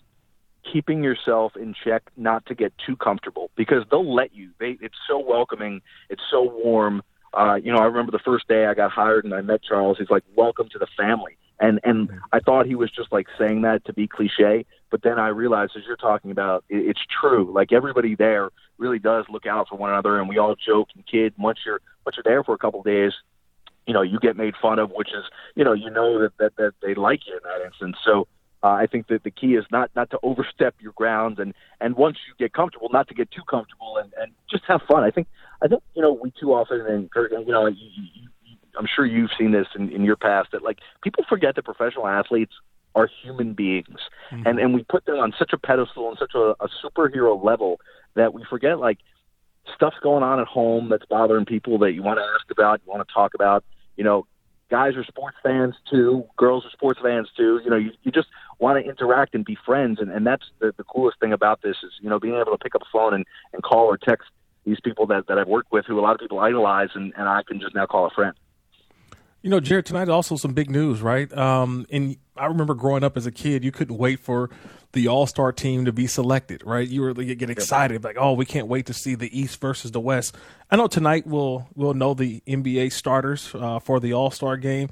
keeping 0.71 1.03
yourself 1.03 1.53
in 1.55 1.73
check 1.83 2.03
not 2.17 2.45
to 2.47 2.53
get 2.53 2.73
too 2.85 2.95
comfortable 2.95 3.49
because 3.55 3.83
they'll 3.89 4.13
let 4.13 4.35
you. 4.35 4.51
They 4.59 4.77
it's 4.81 4.97
so 5.07 5.19
welcoming, 5.19 5.81
it's 6.09 6.23
so 6.29 6.43
warm. 6.43 7.01
Uh, 7.33 7.55
you 7.55 7.71
know, 7.71 7.79
I 7.79 7.85
remember 7.85 8.11
the 8.11 8.19
first 8.19 8.47
day 8.47 8.65
I 8.65 8.73
got 8.73 8.91
hired 8.91 9.23
and 9.23 9.33
I 9.33 9.41
met 9.41 9.61
Charles. 9.63 9.97
He's 9.99 10.09
like, 10.09 10.23
"Welcome 10.35 10.67
to 10.73 10.79
the 10.79 10.87
family." 10.97 11.37
And 11.59 11.79
and 11.83 12.09
I 12.31 12.39
thought 12.39 12.65
he 12.65 12.75
was 12.75 12.89
just 12.91 13.11
like 13.11 13.27
saying 13.37 13.63
that 13.63 13.83
to 13.85 13.93
be 13.93 14.07
cliche, 14.07 14.65
but 14.89 15.01
then 15.03 15.19
I 15.19 15.27
realized 15.27 15.73
as 15.75 15.83
you're 15.85 15.97
talking 15.97 16.31
about, 16.31 16.63
it, 16.69 16.77
it's 16.77 17.01
true. 17.21 17.51
Like 17.53 17.71
everybody 17.73 18.15
there 18.15 18.49
really 18.77 18.99
does 18.99 19.25
look 19.29 19.45
out 19.45 19.67
for 19.67 19.75
one 19.75 19.89
another, 19.89 20.19
and 20.19 20.29
we 20.29 20.37
all 20.37 20.55
joke 20.55 20.87
and 20.95 21.05
kid. 21.05 21.33
Once 21.37 21.59
you're 21.65 21.81
once 22.05 22.15
you're 22.15 22.23
there 22.23 22.43
for 22.43 22.53
a 22.53 22.57
couple 22.57 22.79
of 22.79 22.85
days, 22.85 23.11
you 23.85 23.93
know 23.93 24.01
you 24.01 24.19
get 24.19 24.37
made 24.37 24.53
fun 24.61 24.79
of, 24.79 24.91
which 24.91 25.09
is 25.09 25.25
you 25.55 25.63
know 25.63 25.73
you 25.73 25.89
know 25.89 26.19
that 26.19 26.37
that, 26.39 26.55
that 26.55 26.73
they 26.81 26.95
like 26.95 27.21
you 27.27 27.33
in 27.33 27.41
that 27.43 27.65
instance. 27.65 27.97
So 28.05 28.27
uh, 28.63 28.67
I 28.67 28.87
think 28.87 29.07
that 29.07 29.23
the 29.23 29.31
key 29.31 29.55
is 29.55 29.65
not 29.71 29.89
not 29.95 30.09
to 30.11 30.19
overstep 30.23 30.75
your 30.79 30.93
grounds, 30.93 31.39
and 31.39 31.53
and 31.81 31.95
once 31.95 32.17
you 32.27 32.33
get 32.37 32.53
comfortable, 32.53 32.89
not 32.91 33.07
to 33.09 33.13
get 33.13 33.31
too 33.31 33.43
comfortable, 33.49 33.97
and 33.97 34.13
and 34.19 34.31
just 34.49 34.63
have 34.67 34.81
fun. 34.87 35.03
I 35.03 35.11
think 35.11 35.27
I 35.61 35.67
think 35.67 35.83
you 35.95 36.01
know 36.01 36.13
we 36.13 36.31
too 36.39 36.53
often 36.53 36.81
and 36.81 37.09
you 37.45 37.51
know 37.51 37.67
you, 37.67 37.75
you, 37.93 38.29
I'm 38.79 38.87
sure 38.87 39.05
you've 39.05 39.31
seen 39.37 39.51
this 39.51 39.67
in, 39.75 39.91
in 39.91 40.03
your 40.03 40.15
past 40.15 40.53
that 40.53 40.63
like 40.63 40.79
people 41.03 41.25
forget 41.27 41.55
that 41.55 41.65
professional 41.65 42.07
athletes 42.07 42.53
are 42.95 43.09
human 43.21 43.53
beings, 43.53 43.99
mm-hmm. 44.31 44.47
and 44.47 44.59
and 44.59 44.73
we 44.73 44.83
put 44.83 45.05
them 45.05 45.19
on 45.19 45.33
such 45.37 45.51
a 45.53 45.57
pedestal 45.57 46.09
and 46.09 46.17
such 46.17 46.33
a, 46.33 46.55
a 46.59 46.69
superhero 46.83 47.43
level 47.43 47.79
that 48.15 48.33
we 48.33 48.43
forget 48.49 48.79
like 48.79 48.97
stuff's 49.75 49.97
going 50.01 50.23
on 50.23 50.39
at 50.39 50.47
home 50.47 50.89
that's 50.89 51.05
bothering 51.05 51.45
people 51.45 51.77
that 51.79 51.91
you 51.91 52.01
want 52.01 52.17
to 52.17 52.23
ask 52.23 52.49
about, 52.49 52.81
you 52.85 52.91
want 52.91 53.07
to 53.07 53.13
talk 53.13 53.33
about. 53.35 53.63
You 53.97 54.03
know, 54.03 54.25
guys 54.71 54.95
are 54.95 55.03
sports 55.03 55.37
fans 55.43 55.75
too, 55.91 56.23
girls 56.37 56.65
are 56.65 56.71
sports 56.71 56.99
fans 57.03 57.29
too. 57.35 57.59
You 57.63 57.69
know, 57.69 57.77
you, 57.77 57.91
you 58.03 58.11
just 58.11 58.27
want 58.59 58.83
to 58.83 58.89
interact 58.89 59.35
and 59.35 59.45
be 59.45 59.57
friends, 59.65 59.99
and 59.99 60.09
and 60.09 60.25
that's 60.25 60.45
the, 60.59 60.73
the 60.77 60.83
coolest 60.83 61.19
thing 61.19 61.33
about 61.33 61.61
this 61.61 61.77
is 61.83 61.91
you 62.01 62.09
know 62.09 62.19
being 62.19 62.35
able 62.35 62.51
to 62.51 62.57
pick 62.57 62.75
up 62.75 62.81
a 62.81 62.89
phone 62.91 63.13
and 63.13 63.25
and 63.53 63.61
call 63.61 63.85
or 63.85 63.97
text 63.97 64.29
these 64.65 64.79
people 64.79 65.05
that 65.07 65.27
that 65.27 65.37
I've 65.37 65.47
worked 65.47 65.71
with 65.71 65.85
who 65.85 65.99
a 65.99 66.01
lot 66.01 66.13
of 66.13 66.19
people 66.19 66.39
idolize, 66.39 66.89
and 66.95 67.13
and 67.17 67.27
I 67.27 67.43
can 67.43 67.59
just 67.59 67.75
now 67.75 67.85
call 67.85 68.05
a 68.05 68.11
friend. 68.11 68.35
You 69.41 69.49
know, 69.49 69.61
Jared, 69.61 69.85
tonight 69.85 70.03
is 70.03 70.09
also 70.09 70.35
some 70.35 70.53
big 70.53 70.69
news, 70.69 71.01
right? 71.01 71.31
Um, 71.35 71.85
and 71.89 72.17
I 72.35 72.47
remember 72.47 72.73
growing 72.73 73.05
up 73.05 73.15
as 73.15 73.25
a 73.25 73.31
kid, 73.31 73.63
you 73.63 73.71
couldn't 73.71 73.97
wait 73.97 74.19
for 74.19 74.49
the 74.91 75.07
All 75.07 75.27
Star 75.27 75.53
team 75.53 75.85
to 75.85 75.93
be 75.93 76.07
selected, 76.07 76.61
right? 76.65 76.87
You 76.87 77.01
were 77.01 77.21
you 77.21 77.35
get 77.35 77.49
excited, 77.49 78.03
like, 78.03 78.17
oh, 78.19 78.33
we 78.33 78.45
can't 78.45 78.67
wait 78.67 78.85
to 78.87 78.93
see 78.93 79.15
the 79.15 79.39
East 79.39 79.61
versus 79.61 79.91
the 79.91 79.99
West. 79.99 80.35
I 80.69 80.75
know 80.75 80.87
tonight 80.87 81.25
we'll 81.25 81.67
we'll 81.75 81.93
know 81.93 82.13
the 82.13 82.41
NBA 82.47 82.91
starters 82.91 83.53
uh, 83.53 83.79
for 83.79 83.99
the 83.99 84.13
All 84.13 84.31
Star 84.31 84.57
game. 84.57 84.89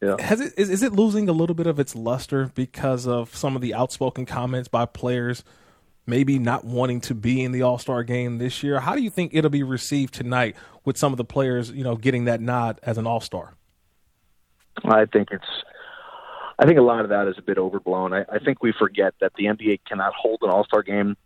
Yeah. 0.00 0.16
Has 0.18 0.40
it 0.40 0.54
is, 0.56 0.70
is 0.70 0.82
it 0.82 0.92
losing 0.92 1.28
a 1.28 1.32
little 1.32 1.54
bit 1.54 1.66
of 1.66 1.78
its 1.78 1.94
luster 1.94 2.50
because 2.54 3.06
of 3.06 3.34
some 3.36 3.54
of 3.54 3.60
the 3.60 3.74
outspoken 3.74 4.24
comments 4.24 4.68
by 4.68 4.86
players, 4.86 5.44
maybe 6.06 6.38
not 6.38 6.64
wanting 6.64 7.02
to 7.02 7.14
be 7.14 7.42
in 7.42 7.52
the 7.52 7.60
All 7.60 7.76
Star 7.76 8.02
game 8.02 8.38
this 8.38 8.62
year? 8.62 8.80
How 8.80 8.94
do 8.94 9.02
you 9.02 9.10
think 9.10 9.34
it'll 9.34 9.50
be 9.50 9.62
received 9.62 10.14
tonight 10.14 10.56
with 10.86 10.96
some 10.96 11.12
of 11.12 11.18
the 11.18 11.24
players, 11.24 11.70
you 11.70 11.84
know, 11.84 11.96
getting 11.96 12.24
that 12.24 12.40
nod 12.40 12.80
as 12.82 12.96
an 12.96 13.06
All 13.06 13.20
Star? 13.20 13.52
I 14.84 15.06
think 15.06 15.28
it's. 15.30 15.44
I 16.58 16.66
think 16.66 16.78
a 16.78 16.82
lot 16.82 17.00
of 17.00 17.08
that 17.08 17.26
is 17.26 17.36
a 17.38 17.42
bit 17.42 17.56
overblown. 17.56 18.12
I, 18.12 18.26
I 18.30 18.38
think 18.38 18.62
we 18.62 18.74
forget 18.78 19.14
that 19.22 19.32
the 19.36 19.44
NBA 19.44 19.80
cannot 19.88 20.12
hold 20.14 20.40
an 20.42 20.50
All 20.50 20.64
Star 20.64 20.82
game 20.82 21.16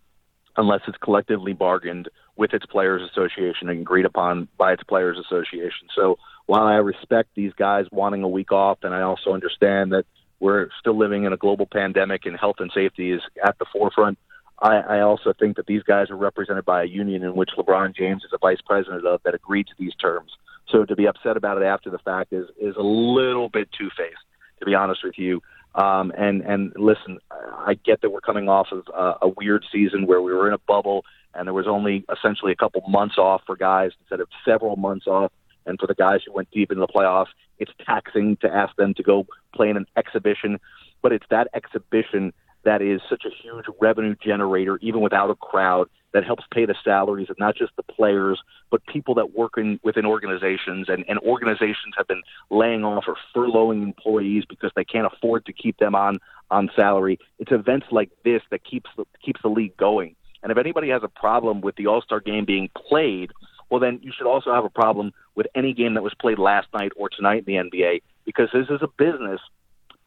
unless 0.55 0.81
it's 0.87 0.97
collectively 0.97 1.51
bargained 1.51 2.07
with 2.37 2.53
its 2.53 2.65
players 2.65 3.01
association 3.11 3.69
and 3.69 3.81
agreed 3.81 4.05
upon 4.05 4.47
by 4.57 4.71
its 4.71 4.83
players 4.83 5.17
association. 5.19 5.89
So 5.93 6.17
while 6.45 6.63
I 6.63 6.75
respect 6.75 7.29
these 7.35 7.53
guys 7.53 7.85
wanting 7.91 8.23
a 8.23 8.29
week 8.29 8.51
off, 8.51 8.79
and 8.83 8.93
I 8.93 9.01
also 9.01 9.33
understand 9.33 9.91
that 9.91 10.05
we're 10.39 10.69
still 10.79 10.97
living 10.97 11.23
in 11.23 11.33
a 11.33 11.37
global 11.37 11.65
pandemic 11.65 12.25
and 12.25 12.37
health 12.37 12.57
and 12.59 12.71
safety 12.73 13.11
is 13.11 13.21
at 13.43 13.57
the 13.57 13.65
forefront. 13.71 14.17
I, 14.59 14.75
I 14.77 14.99
also 15.01 15.33
think 15.37 15.57
that 15.57 15.65
these 15.65 15.83
guys 15.83 16.09
are 16.09 16.15
represented 16.15 16.65
by 16.65 16.83
a 16.83 16.85
union 16.85 17.23
in 17.23 17.35
which 17.35 17.51
LeBron 17.57 17.95
James 17.95 18.23
is 18.23 18.31
a 18.33 18.37
vice 18.37 18.61
president 18.65 19.05
of 19.05 19.21
that 19.23 19.33
agreed 19.33 19.67
to 19.67 19.73
these 19.77 19.95
terms. 19.95 20.31
So 20.69 20.85
to 20.85 20.95
be 20.95 21.07
upset 21.07 21.37
about 21.37 21.57
it 21.61 21.65
after 21.65 21.89
the 21.89 21.99
fact 21.99 22.33
is 22.33 22.47
is 22.59 22.75
a 22.75 22.83
little 22.83 23.49
bit 23.49 23.69
two 23.77 23.89
faced, 23.95 24.17
to 24.59 24.65
be 24.65 24.73
honest 24.73 25.03
with 25.03 25.17
you. 25.17 25.41
Um, 25.75 26.11
and 26.17 26.41
and 26.41 26.73
listen, 26.75 27.19
I 27.31 27.75
get 27.85 28.01
that 28.01 28.09
we're 28.09 28.21
coming 28.21 28.49
off 28.49 28.67
of 28.71 28.83
a, 28.93 29.25
a 29.25 29.29
weird 29.29 29.65
season 29.71 30.07
where 30.07 30.21
we 30.21 30.33
were 30.33 30.47
in 30.47 30.53
a 30.53 30.59
bubble 30.59 31.03
and 31.35 31.47
there 31.47 31.53
was 31.53 31.67
only 31.67 32.05
essentially 32.11 32.51
a 32.51 32.55
couple 32.55 32.81
months 32.87 33.17
off 33.17 33.41
for 33.45 33.55
guys 33.55 33.91
instead 33.99 34.21
of 34.21 34.29
several 34.45 34.77
months 34.77 35.05
off. 35.05 35.31
And 35.65 35.79
for 35.79 35.87
the 35.87 35.95
guys 35.95 36.21
who 36.25 36.31
went 36.31 36.49
deep 36.51 36.71
into 36.71 36.79
the 36.79 36.87
playoffs, 36.87 37.27
it's 37.59 37.71
taxing 37.85 38.37
to 38.37 38.47
ask 38.47 38.75
them 38.75 38.93
to 38.93 39.03
go 39.03 39.27
play 39.53 39.69
in 39.69 39.77
an 39.77 39.85
exhibition. 39.97 40.59
But 41.01 41.11
it's 41.11 41.25
that 41.29 41.49
exhibition 41.53 42.33
that 42.63 42.81
is 42.81 43.01
such 43.09 43.23
a 43.25 43.29
huge 43.29 43.65
revenue 43.81 44.15
generator, 44.23 44.77
even 44.81 45.01
without 45.01 45.29
a 45.29 45.35
crowd, 45.35 45.89
that 46.15 46.23
helps 46.23 46.45
pay 46.49 46.65
the 46.65 46.75
salaries 46.81 47.29
of 47.29 47.37
not 47.37 47.57
just 47.57 47.75
the 47.75 47.83
players, 47.83 48.41
but 48.71 48.81
people 48.85 49.13
that 49.15 49.35
work 49.35 49.57
in 49.57 49.81
within 49.83 50.05
organizations. 50.05 50.87
And, 50.87 51.03
and 51.09 51.19
organizations 51.19 51.93
have 51.97 52.07
been 52.07 52.21
laying 52.49 52.85
off 52.85 53.03
or 53.05 53.17
furloughing 53.35 53.83
employees 53.83 54.45
because 54.47 54.71
they 54.77 54.85
can't 54.85 55.05
afford 55.11 55.45
to 55.45 55.51
keep 55.51 55.77
them 55.77 55.93
on 55.93 56.19
on 56.49 56.71
salary. 56.73 57.19
It's 57.37 57.51
events 57.51 57.87
like 57.91 58.11
this 58.23 58.41
that 58.51 58.63
keeps 58.63 58.89
the, 58.95 59.03
keeps 59.21 59.41
the 59.41 59.49
league 59.49 59.75
going. 59.75 60.15
And 60.41 60.53
if 60.53 60.57
anybody 60.57 60.87
has 60.87 61.03
a 61.03 61.09
problem 61.09 61.59
with 61.59 61.75
the 61.75 61.87
All 61.87 62.01
Star 62.01 62.21
game 62.21 62.45
being 62.45 62.69
played, 62.87 63.31
well, 63.69 63.81
then 63.81 63.99
you 64.01 64.13
should 64.15 64.27
also 64.27 64.53
have 64.53 64.63
a 64.63 64.69
problem 64.69 65.11
with 65.35 65.47
any 65.53 65.73
game 65.73 65.95
that 65.95 66.03
was 66.03 66.13
played 66.13 66.39
last 66.39 66.69
night 66.73 66.93
or 66.95 67.09
tonight 67.09 67.43
in 67.45 67.45
the 67.45 67.69
NBA 67.69 68.03
because 68.23 68.47
this 68.53 68.69
is 68.69 68.81
a 68.81 68.87
business 68.87 69.41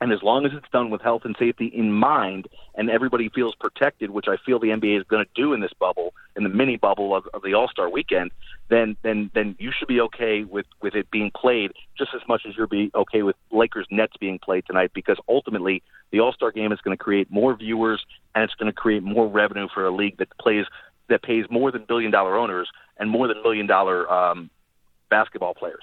and 0.01 0.13
as 0.13 0.23
long 0.23 0.47
as 0.47 0.53
it's 0.55 0.69
done 0.73 0.91
with 0.91 1.01
health 1.01 1.23
and 1.25 1.35
safety 1.39 1.67
in 1.67 1.93
mind 1.93 2.47
and 2.77 2.89
everybody 2.89 3.29
feels 3.29 3.55
protected, 3.57 4.11
which 4.11 4.27
I 4.29 4.37
feel 4.37 4.59
the 4.59 4.69
NBA 4.69 4.99
is 4.99 5.05
going 5.09 5.25
to 5.25 5.31
do 5.35 5.53
in 5.53 5.61
this 5.61 5.73
bubble, 5.79 6.15
in 6.37 6.45
the 6.45 6.49
mini 6.49 6.77
bubble 6.77 7.17
of, 7.17 7.27
of 7.35 7.43
the 7.43 7.55
All 7.55 7.69
Star 7.69 7.91
weekend, 7.91 8.31
then 8.69 8.97
then 9.03 9.31
then 9.35 9.57
you 9.59 9.73
should 9.77 9.89
be 9.89 10.01
okay 10.03 10.45
with, 10.45 10.67
with 10.81 10.95
it 10.95 11.11
being 11.11 11.33
played 11.35 11.73
just 11.97 12.11
as 12.15 12.21
much 12.29 12.43
as 12.49 12.57
you're 12.57 12.69
be 12.69 12.91
okay 12.95 13.23
with 13.23 13.35
Lakers 13.51 13.87
Nets 13.91 14.17
being 14.19 14.39
played 14.39 14.65
tonight 14.67 14.93
because 14.95 15.19
ultimately 15.29 15.83
the 16.13 16.21
All 16.21 16.33
Star 16.33 16.53
game 16.53 16.71
is 16.71 16.81
going 16.81 16.97
to 16.97 17.03
create 17.03 17.31
more 17.31 17.57
viewers 17.57 18.05
and 18.35 18.45
it's 18.45 18.55
going 18.55 18.71
to 18.71 18.77
create 18.77 19.03
more 19.03 19.27
revenue 19.27 19.67
for 19.73 19.85
a 19.85 19.91
league 19.91 20.19
that 20.19 20.29
plays 20.39 20.67
that 21.09 21.23
pays 21.23 21.47
more 21.51 21.73
than 21.73 21.85
billion 21.89 22.13
dollar 22.13 22.37
owners 22.37 22.69
and 22.99 23.11
more 23.11 23.27
than 23.27 23.43
million 23.43 23.67
dollar 23.67 24.11
um, 24.13 24.51
basketball 25.11 25.55
players. 25.55 25.83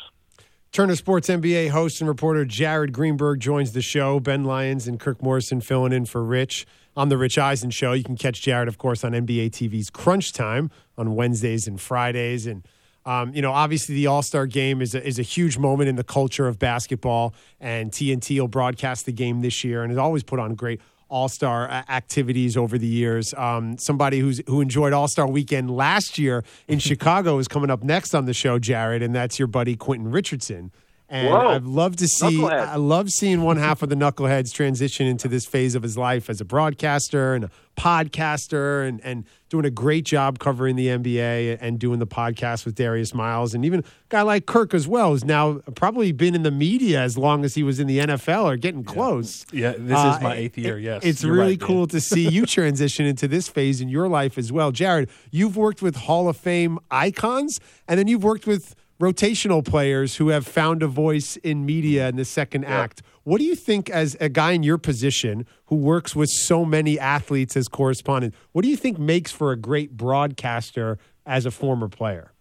Turner 0.75 0.97
Sports 0.97 1.29
NBA 1.29 1.69
host 1.69 2.01
and 2.01 2.07
reporter 2.09 2.43
Jared 2.43 2.91
Greenberg 2.91 3.39
joins 3.39 3.71
the 3.71 3.81
show. 3.81 4.19
Ben 4.19 4.43
Lyons 4.43 4.89
and 4.89 4.99
Kirk 4.99 5.23
Morrison 5.23 5.61
filling 5.61 5.93
in 5.93 6.03
for 6.03 6.21
Rich 6.21 6.65
on 6.97 7.07
the 7.07 7.17
Rich 7.17 7.37
Eisen 7.37 7.69
show. 7.69 7.93
You 7.93 8.03
can 8.03 8.17
catch 8.17 8.41
Jared, 8.41 8.67
of 8.67 8.77
course, 8.77 9.05
on 9.05 9.13
NBA 9.13 9.51
TV's 9.51 9.89
Crunch 9.89 10.33
Time 10.33 10.69
on 10.97 11.15
Wednesdays 11.15 11.65
and 11.65 11.79
Fridays. 11.79 12.45
And 12.45 12.67
um, 13.05 13.33
you 13.33 13.41
know, 13.41 13.53
obviously, 13.53 13.95
the 13.95 14.07
All 14.07 14.21
Star 14.21 14.45
Game 14.47 14.81
is 14.81 14.93
a, 14.93 15.07
is 15.07 15.17
a 15.17 15.21
huge 15.21 15.57
moment 15.57 15.87
in 15.87 15.95
the 15.95 16.03
culture 16.03 16.45
of 16.45 16.59
basketball, 16.59 17.33
and 17.61 17.89
TNT 17.89 18.37
will 18.41 18.49
broadcast 18.49 19.05
the 19.05 19.13
game 19.13 19.39
this 19.39 19.63
year, 19.63 19.81
and 19.81 19.93
it 19.93 19.97
always 19.97 20.23
put 20.23 20.39
on 20.39 20.55
great 20.55 20.81
all 21.15 21.29
Star 21.29 21.69
activities 21.87 22.57
over 22.57 22.77
the 22.77 22.85
years. 22.85 23.33
Um, 23.35 23.77
somebody 23.77 24.19
who's 24.19 24.41
who 24.47 24.59
enjoyed 24.59 24.91
All 24.91 25.07
Star 25.07 25.25
Weekend 25.25 25.71
last 25.71 26.17
year 26.19 26.43
in 26.67 26.77
Chicago 26.89 27.39
is 27.39 27.47
coming 27.47 27.69
up 27.69 27.83
next 27.83 28.13
on 28.13 28.25
the 28.25 28.33
show, 28.33 28.59
Jared, 28.59 29.01
and 29.01 29.15
that's 29.15 29.39
your 29.39 29.47
buddy 29.47 29.77
Quentin 29.77 30.11
Richardson. 30.11 30.71
And 31.07 31.29
Whoa. 31.29 31.49
I'd 31.49 31.63
love 31.65 31.95
to 31.97 32.07
see. 32.07 32.43
I 32.43 32.77
love 32.77 33.11
seeing 33.11 33.43
one 33.43 33.57
half 33.57 33.83
of 33.83 33.89
the 33.89 33.95
knuckleheads 33.95 34.51
transition 34.51 35.05
into 35.05 35.27
this 35.27 35.45
phase 35.45 35.75
of 35.75 35.83
his 35.83 35.97
life 35.97 36.31
as 36.31 36.41
a 36.41 36.45
broadcaster 36.45 37.35
and 37.35 37.45
a 37.45 37.49
podcaster, 37.77 38.87
and 38.87 38.99
and 39.03 39.25
doing 39.49 39.65
a 39.65 39.69
great 39.69 40.03
job 40.05 40.39
covering 40.39 40.75
the 40.75 40.87
NBA 40.87 41.57
and 41.61 41.77
doing 41.77 41.99
the 41.99 42.07
podcast 42.07 42.65
with 42.65 42.73
Darius 42.75 43.13
Miles, 43.13 43.53
and 43.53 43.63
even 43.65 43.81
a 43.81 43.83
guy 44.09 44.21
like 44.23 44.45
Kirk 44.47 44.73
as 44.73 44.87
well, 44.87 45.11
who's 45.11 45.23
now 45.23 45.59
probably 45.75 46.11
been 46.11 46.33
in 46.33 46.43
the 46.43 46.51
media 46.51 47.01
as 47.01 47.17
long 47.17 47.45
as 47.45 47.53
he 47.53 47.61
was 47.63 47.79
in 47.79 47.85
the 47.87 47.99
NFL 47.99 48.45
or 48.45 48.57
getting 48.57 48.83
close. 48.83 49.45
Yeah, 49.51 49.73
this 49.77 49.97
Uh, 49.97 50.15
is 50.17 50.23
my 50.23 50.35
eighth 50.35 50.57
year. 50.57 50.77
it- 50.79 50.83
Yes, 50.85 51.01
It's 51.05 51.23
really 51.23 51.51
right, 51.51 51.59
Dan. 51.59 51.67
cool 51.67 51.87
to 51.87 52.01
see 52.01 52.27
you 52.27 52.45
transition 52.57 53.05
into 53.05 53.27
this 53.27 53.47
phase 53.47 53.81
in 53.81 53.89
your 53.89 54.07
life 54.07 54.37
as 54.37 54.51
well. 54.51 54.71
Jared, 54.71 55.09
you've 55.31 55.55
worked 55.57 55.81
with 55.81 55.95
Hall 55.95 56.27
of 56.27 56.37
Fame 56.37 56.79
icons, 56.89 57.59
and 57.87 57.99
then 57.99 58.07
you've 58.07 58.23
worked 58.23 58.47
with 58.47 58.75
rotational 58.99 59.65
players 59.65 60.15
who 60.15 60.29
have 60.29 60.47
found 60.47 60.81
a 60.81 60.87
voice 60.87 61.35
in 61.37 61.65
media 61.65 62.07
in 62.07 62.15
the 62.15 62.25
second 62.25 62.65
act. 62.65 63.01
What 63.23 63.39
do 63.39 63.43
you 63.43 63.55
think, 63.55 63.89
as 63.89 64.15
a 64.21 64.29
guy 64.29 64.51
in 64.51 64.63
your 64.63 64.77
position 64.77 65.45
who 65.65 65.75
works 65.75 66.15
with 66.15 66.29
so 66.29 66.63
many 66.63 66.99
athletes 66.99 67.57
as 67.57 67.67
correspondent, 67.67 68.33
what 68.51 68.61
do 68.61 68.69
you 68.69 68.77
think 68.77 68.97
makes 68.97 69.31
for 69.31 69.51
a 69.51 69.57
great 69.57 69.97
broadcaster 69.97 70.97
as 71.25 71.45
a 71.45 71.51
former 71.51 71.89
player? 71.89 72.31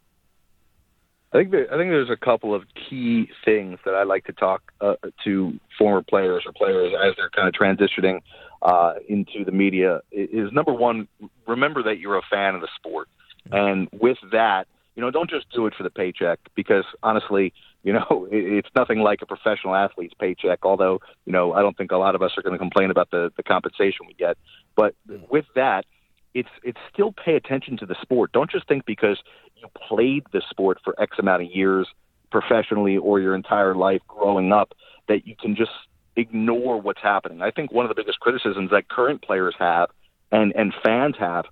I 1.32 1.38
think 1.38 1.50
there, 1.50 1.66
I 1.74 1.76
think 1.76 1.90
there's 1.90 2.10
a 2.10 2.16
couple 2.16 2.54
of 2.54 2.62
key 2.88 3.28
things 3.44 3.80
that 3.84 3.94
I 3.94 4.04
like 4.04 4.24
to 4.26 4.32
talk 4.32 4.70
uh, 4.80 4.94
to 5.24 5.58
former 5.76 6.02
players 6.02 6.44
or 6.46 6.52
players 6.52 6.92
as 7.04 7.14
they're 7.16 7.30
kind 7.30 7.48
of 7.48 7.54
transitioning 7.54 8.20
uh, 8.62 8.94
into 9.08 9.44
the 9.44 9.50
media. 9.50 10.00
Is 10.12 10.52
number 10.52 10.72
one, 10.72 11.08
remember 11.48 11.82
that 11.82 11.98
you're 11.98 12.18
a 12.18 12.22
fan 12.30 12.54
of 12.54 12.60
the 12.60 12.68
sport, 12.76 13.08
and 13.50 13.88
with 13.92 14.18
that, 14.30 14.68
you 14.94 15.02
know, 15.02 15.10
don't 15.10 15.28
just 15.28 15.50
do 15.50 15.66
it 15.66 15.74
for 15.76 15.82
the 15.82 15.90
paycheck 15.90 16.38
because 16.54 16.84
honestly, 17.02 17.52
you 17.82 17.92
know, 17.92 18.28
it, 18.32 18.44
it's 18.44 18.68
nothing 18.76 19.00
like 19.00 19.22
a 19.22 19.26
professional 19.26 19.74
athlete's 19.74 20.14
paycheck. 20.18 20.60
Although, 20.62 21.00
you 21.24 21.32
know, 21.32 21.52
I 21.52 21.62
don't 21.62 21.76
think 21.76 21.92
a 21.92 21.96
lot 21.96 22.14
of 22.14 22.22
us 22.22 22.32
are 22.36 22.42
going 22.42 22.54
to 22.54 22.58
complain 22.58 22.90
about 22.90 23.10
the 23.10 23.32
the 23.36 23.42
compensation 23.42 24.06
we 24.06 24.14
get, 24.14 24.36
but 24.76 24.94
hmm. 25.06 25.16
with 25.30 25.46
that, 25.54 25.84
it's 26.34 26.48
it's 26.62 26.80
still 26.92 27.12
pay 27.12 27.36
attention 27.36 27.76
to 27.78 27.86
the 27.86 27.96
sport. 28.02 28.32
Don't 28.32 28.50
just 28.50 28.68
think 28.68 28.84
because 28.84 29.18
you 29.56 29.68
played 29.88 30.24
the 30.32 30.42
sport 30.50 30.78
for 30.84 31.00
X 31.00 31.16
amount 31.18 31.42
of 31.42 31.50
years 31.50 31.88
professionally 32.30 32.96
or 32.96 33.20
your 33.20 33.34
entire 33.34 33.74
life 33.76 34.02
growing 34.08 34.52
up 34.52 34.72
that 35.08 35.26
you 35.26 35.36
can 35.40 35.54
just 35.54 35.70
ignore 36.16 36.80
what's 36.80 37.00
happening. 37.00 37.42
I 37.42 37.50
think 37.50 37.72
one 37.72 37.84
of 37.84 37.88
the 37.88 37.94
biggest 37.94 38.20
criticisms 38.20 38.70
that 38.70 38.88
current 38.88 39.22
players 39.22 39.54
have 39.58 39.90
and 40.32 40.52
and 40.56 40.72
fans 40.82 41.16
have 41.18 41.44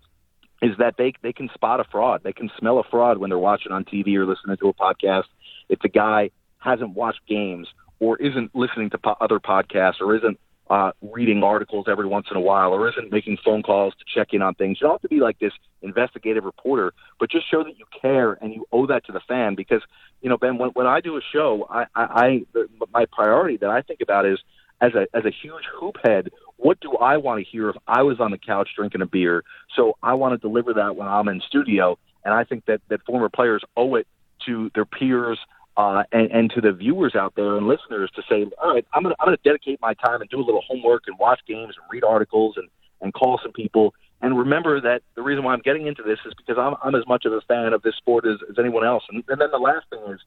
is 0.63 0.77
that 0.79 0.95
they 0.97 1.13
they 1.23 1.33
can 1.33 1.51
spot 1.53 1.81
a 1.81 1.85
fraud. 1.85 2.23
They 2.23 2.33
can 2.33 2.51
smell 2.59 2.79
a 2.79 2.85
fraud 2.85 3.19
when 3.19 3.29
they're 3.29 3.39
watching 3.39 3.73
on 3.73 3.85
TV 3.85 4.15
or 4.17 4.25
listening 4.25 4.57
to 4.59 4.69
a 4.69 4.75
podcast. 4.75 5.25
If 5.69 5.81
the 5.81 5.89
guy 5.89 6.31
hasn't 6.59 6.95
watched 6.95 7.21
games 7.29 7.69
or 7.99 8.17
isn't 8.19 8.55
listening 8.55 8.91
to 8.91 8.99
po- 8.99 9.17
other 9.21 9.41
podcasts 9.41 10.01
or 10.01 10.17
isn't 10.17 10.39
uh, 10.71 10.93
reading 11.03 11.43
articles 11.43 11.87
every 11.89 12.07
once 12.07 12.29
in 12.31 12.37
a 12.37 12.41
while 12.41 12.73
or 12.73 12.89
isn't 12.89 13.13
making 13.13 13.37
phone 13.45 13.63
calls 13.63 13.93
to 13.95 14.05
check 14.07 14.29
in 14.33 14.41
on 14.41 14.55
things. 14.55 14.79
You 14.81 14.87
don't 14.87 14.95
have 14.95 15.03
to 15.03 15.09
be 15.09 15.21
like 15.21 15.39
this 15.39 15.53
investigative 15.83 16.45
reporter, 16.45 16.95
but 17.19 17.31
just 17.31 17.51
show 17.51 17.63
that 17.65 17.79
you 17.79 17.85
care 18.01 18.39
and 18.41 18.55
you 18.55 18.65
owe 18.73 18.87
that 18.87 19.05
to 19.07 19.13
the 19.13 19.21
fan. 19.21 19.55
Because 19.57 19.83
you 20.23 20.31
know, 20.31 20.39
Ben, 20.39 20.59
when, 20.59 20.71
when 20.71 20.87
I 20.87 21.01
do 21.01 21.17
a 21.17 21.21
show, 21.33 21.67
I, 21.69 21.83
I, 21.95 22.05
I 22.05 22.43
the, 22.53 22.69
my 22.93 23.07
priority 23.07 23.57
that 23.59 23.71
I 23.71 23.83
think 23.83 24.01
about 24.01 24.25
is 24.25 24.39
as 24.81 24.95
a 24.95 25.07
as 25.15 25.25
a 25.25 25.31
huge 25.31 25.65
hoop 25.79 25.97
head. 26.05 26.31
What 26.63 26.79
do 26.79 26.93
I 26.93 27.17
want 27.17 27.45
to 27.45 27.51
hear 27.51 27.71
if 27.71 27.77
I 27.89 28.03
was 28.03 28.21
on 28.21 28.31
the 28.31 28.39
couch 28.39 28.69
drinking 28.77 29.03
a 29.03 29.07
beer? 29.07 29.43
So 29.75 29.97
I 30.01 30.15
want 30.15 30.33
to 30.33 30.39
deliver 30.39 30.75
that 30.75 30.95
when 30.95 31.09
I'm 31.09 31.27
in 31.27 31.41
studio, 31.41 31.99
and 32.25 32.33
I 32.33 32.45
think 32.45 32.67
that 32.67 32.81
that 32.89 33.05
former 33.05 33.29
players 33.29 33.65
owe 33.77 33.97
it 33.97 34.07
to 34.47 34.71
their 34.73 34.85
peers 34.85 35.41
uh, 35.77 36.05
and, 36.13 36.31
and 36.31 36.51
to 36.53 36.61
the 36.61 36.71
viewers 36.71 37.17
out 37.17 37.35
there 37.35 37.57
and 37.57 37.67
listeners 37.67 38.13
to 38.15 38.23
say, 38.31 38.47
all 38.63 38.75
right, 38.75 38.87
I'm 38.95 39.03
going 39.03 39.15
I'm 39.19 39.35
to 39.35 39.41
dedicate 39.43 39.81
my 39.83 39.95
time 39.95 40.21
and 40.21 40.31
do 40.31 40.39
a 40.39 40.47
little 40.47 40.63
homework 40.69 41.03
and 41.09 41.19
watch 41.19 41.41
games 41.49 41.75
and 41.77 41.85
read 41.91 42.05
articles 42.05 42.55
and 42.57 42.69
and 43.01 43.13
call 43.13 43.41
some 43.43 43.53
people. 43.53 43.93
And 44.21 44.39
remember 44.39 44.81
that 44.83 45.03
the 45.17 45.23
reason 45.23 45.43
why 45.43 45.55
I'm 45.55 45.63
getting 45.63 45.89
into 45.89 46.05
this 46.05 46.21
is 46.25 46.33
because 46.37 46.59
I'm 46.59 46.77
I'm 46.85 46.95
as 46.95 47.07
much 47.09 47.25
of 47.25 47.33
a 47.33 47.41
fan 47.41 47.73
of 47.73 47.83
this 47.83 47.97
sport 47.97 48.25
as, 48.25 48.37
as 48.49 48.57
anyone 48.57 48.87
else. 48.87 49.03
And, 49.11 49.25
and 49.27 49.41
then 49.41 49.51
the 49.51 49.59
last 49.59 49.87
thing 49.91 50.01
is, 50.13 50.21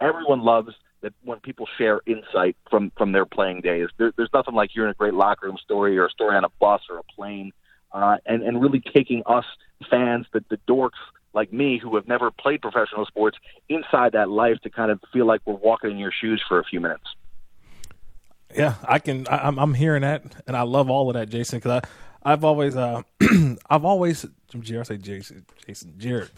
everyone 0.00 0.40
loves 0.40 0.74
that 1.02 1.12
when 1.22 1.40
people 1.40 1.68
share 1.78 2.00
insight 2.06 2.56
from 2.70 2.92
from 2.96 3.12
their 3.12 3.26
playing 3.26 3.60
days. 3.60 3.88
There, 3.98 4.12
there's 4.16 4.30
nothing 4.32 4.54
like 4.54 4.70
hearing 4.72 4.90
a 4.90 4.94
great 4.94 5.14
locker 5.14 5.46
room 5.46 5.58
story 5.62 5.96
or 5.98 6.06
a 6.06 6.10
story 6.10 6.36
on 6.36 6.44
a 6.44 6.48
bus 6.60 6.82
or 6.90 6.98
a 6.98 7.02
plane, 7.04 7.52
uh, 7.92 8.16
and 8.26 8.42
and 8.42 8.60
really 8.60 8.80
taking 8.80 9.22
us 9.26 9.44
fans, 9.90 10.26
the 10.32 10.44
the 10.48 10.58
dorks 10.68 10.90
like 11.32 11.52
me 11.52 11.78
who 11.78 11.94
have 11.96 12.08
never 12.08 12.30
played 12.30 12.62
professional 12.62 13.04
sports, 13.04 13.36
inside 13.68 14.12
that 14.12 14.30
life 14.30 14.58
to 14.62 14.70
kind 14.70 14.90
of 14.90 14.98
feel 15.12 15.26
like 15.26 15.42
we're 15.44 15.54
walking 15.54 15.90
in 15.90 15.98
your 15.98 16.12
shoes 16.12 16.42
for 16.48 16.58
a 16.58 16.64
few 16.64 16.80
minutes. 16.80 17.04
Yeah, 18.54 18.74
I 18.88 18.98
can. 18.98 19.26
I, 19.28 19.46
I'm 19.46 19.58
I'm 19.58 19.74
hearing 19.74 20.02
that, 20.02 20.24
and 20.46 20.56
I 20.56 20.62
love 20.62 20.88
all 20.88 21.10
of 21.10 21.14
that, 21.14 21.28
Jason. 21.28 21.58
Because 21.58 21.82
I 21.82 22.32
I've 22.32 22.44
always 22.44 22.76
uh 22.76 23.02
I've 23.70 23.84
always 23.84 24.26
Jared 24.58 24.86
say 24.86 24.96
Jason 24.96 25.46
Jason 25.66 25.94
Jared. 25.98 26.30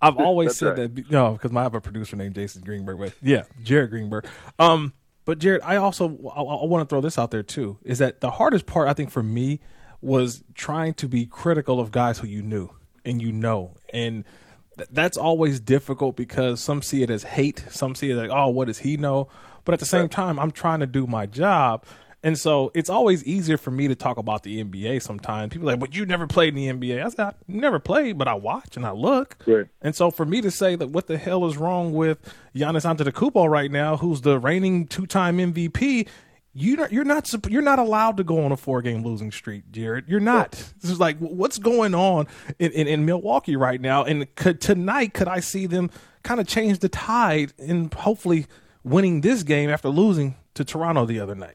I've 0.00 0.16
always 0.16 0.56
said 0.56 0.78
right. 0.78 0.94
that. 0.94 1.10
No, 1.10 1.32
because 1.32 1.54
I 1.54 1.62
have 1.62 1.74
a 1.74 1.80
producer 1.80 2.16
named 2.16 2.34
Jason 2.34 2.62
Greenberg. 2.62 2.98
But 2.98 3.14
yeah, 3.22 3.44
Jared 3.62 3.90
Greenberg. 3.90 4.26
Um, 4.58 4.92
but 5.24 5.38
Jared, 5.38 5.62
I 5.62 5.76
also 5.76 6.08
I, 6.34 6.40
I 6.40 6.64
want 6.64 6.88
to 6.88 6.92
throw 6.92 7.00
this 7.00 7.18
out 7.18 7.30
there 7.30 7.42
too. 7.42 7.78
Is 7.82 7.98
that 7.98 8.20
the 8.20 8.30
hardest 8.30 8.66
part? 8.66 8.88
I 8.88 8.94
think 8.94 9.10
for 9.10 9.22
me 9.22 9.60
was 10.00 10.44
trying 10.54 10.94
to 10.94 11.08
be 11.08 11.26
critical 11.26 11.80
of 11.80 11.90
guys 11.90 12.18
who 12.18 12.26
you 12.26 12.42
knew 12.42 12.70
and 13.04 13.20
you 13.20 13.32
know, 13.32 13.74
and 13.92 14.24
th- 14.76 14.88
that's 14.92 15.16
always 15.16 15.60
difficult 15.60 16.16
because 16.16 16.60
some 16.60 16.82
see 16.82 17.02
it 17.02 17.10
as 17.10 17.24
hate, 17.24 17.64
some 17.70 17.94
see 17.94 18.10
it 18.10 18.14
like, 18.16 18.30
oh, 18.30 18.48
what 18.48 18.66
does 18.66 18.78
he 18.78 18.96
know? 18.96 19.28
But 19.64 19.72
at 19.72 19.80
the 19.80 19.86
same 19.86 20.08
time, 20.08 20.38
I'm 20.38 20.50
trying 20.50 20.80
to 20.80 20.86
do 20.86 21.06
my 21.06 21.26
job. 21.26 21.84
And 22.22 22.36
so 22.36 22.72
it's 22.74 22.90
always 22.90 23.22
easier 23.24 23.56
for 23.56 23.70
me 23.70 23.86
to 23.86 23.94
talk 23.94 24.16
about 24.16 24.42
the 24.42 24.62
NBA 24.62 25.02
sometimes. 25.02 25.52
People 25.52 25.68
are 25.68 25.72
like, 25.72 25.80
but 25.80 25.94
you 25.94 26.04
never 26.04 26.26
played 26.26 26.56
in 26.56 26.78
the 26.78 26.88
NBA. 26.88 27.04
I 27.04 27.08
said, 27.10 27.20
I 27.20 27.32
never 27.46 27.78
played, 27.78 28.18
but 28.18 28.26
I 28.26 28.34
watch 28.34 28.76
and 28.76 28.84
I 28.84 28.90
look. 28.90 29.36
Right. 29.46 29.66
And 29.80 29.94
so 29.94 30.10
for 30.10 30.26
me 30.26 30.40
to 30.40 30.50
say 30.50 30.74
that 30.74 30.88
what 30.88 31.06
the 31.06 31.16
hell 31.16 31.46
is 31.46 31.56
wrong 31.56 31.92
with 31.92 32.18
Giannis 32.56 32.84
Antetokounmpo 32.84 33.48
right 33.48 33.70
now, 33.70 33.96
who's 33.96 34.22
the 34.22 34.38
reigning 34.40 34.88
two-time 34.88 35.38
MVP, 35.38 36.08
you 36.54 36.76
not, 36.76 36.92
you're 36.92 37.04
not 37.04 37.32
you're 37.48 37.62
not 37.62 37.78
allowed 37.78 38.16
to 38.16 38.24
go 38.24 38.44
on 38.44 38.50
a 38.50 38.56
four-game 38.56 39.04
losing 39.04 39.30
streak, 39.30 39.70
Jared. 39.70 40.06
You're 40.08 40.18
not. 40.18 40.52
This 40.80 40.90
is 40.90 40.98
like 40.98 41.16
what's 41.18 41.58
going 41.58 41.94
on 41.94 42.26
in, 42.58 42.72
in, 42.72 42.88
in 42.88 43.04
Milwaukee 43.06 43.54
right 43.54 43.80
now. 43.80 44.02
And 44.02 44.34
could, 44.34 44.60
tonight, 44.60 45.14
could 45.14 45.28
I 45.28 45.38
see 45.38 45.66
them 45.66 45.88
kind 46.24 46.40
of 46.40 46.48
change 46.48 46.80
the 46.80 46.88
tide 46.88 47.52
and 47.58 47.94
hopefully 47.94 48.46
winning 48.82 49.20
this 49.20 49.44
game 49.44 49.70
after 49.70 49.88
losing 49.88 50.34
to 50.54 50.64
Toronto 50.64 51.06
the 51.06 51.20
other 51.20 51.36
night? 51.36 51.54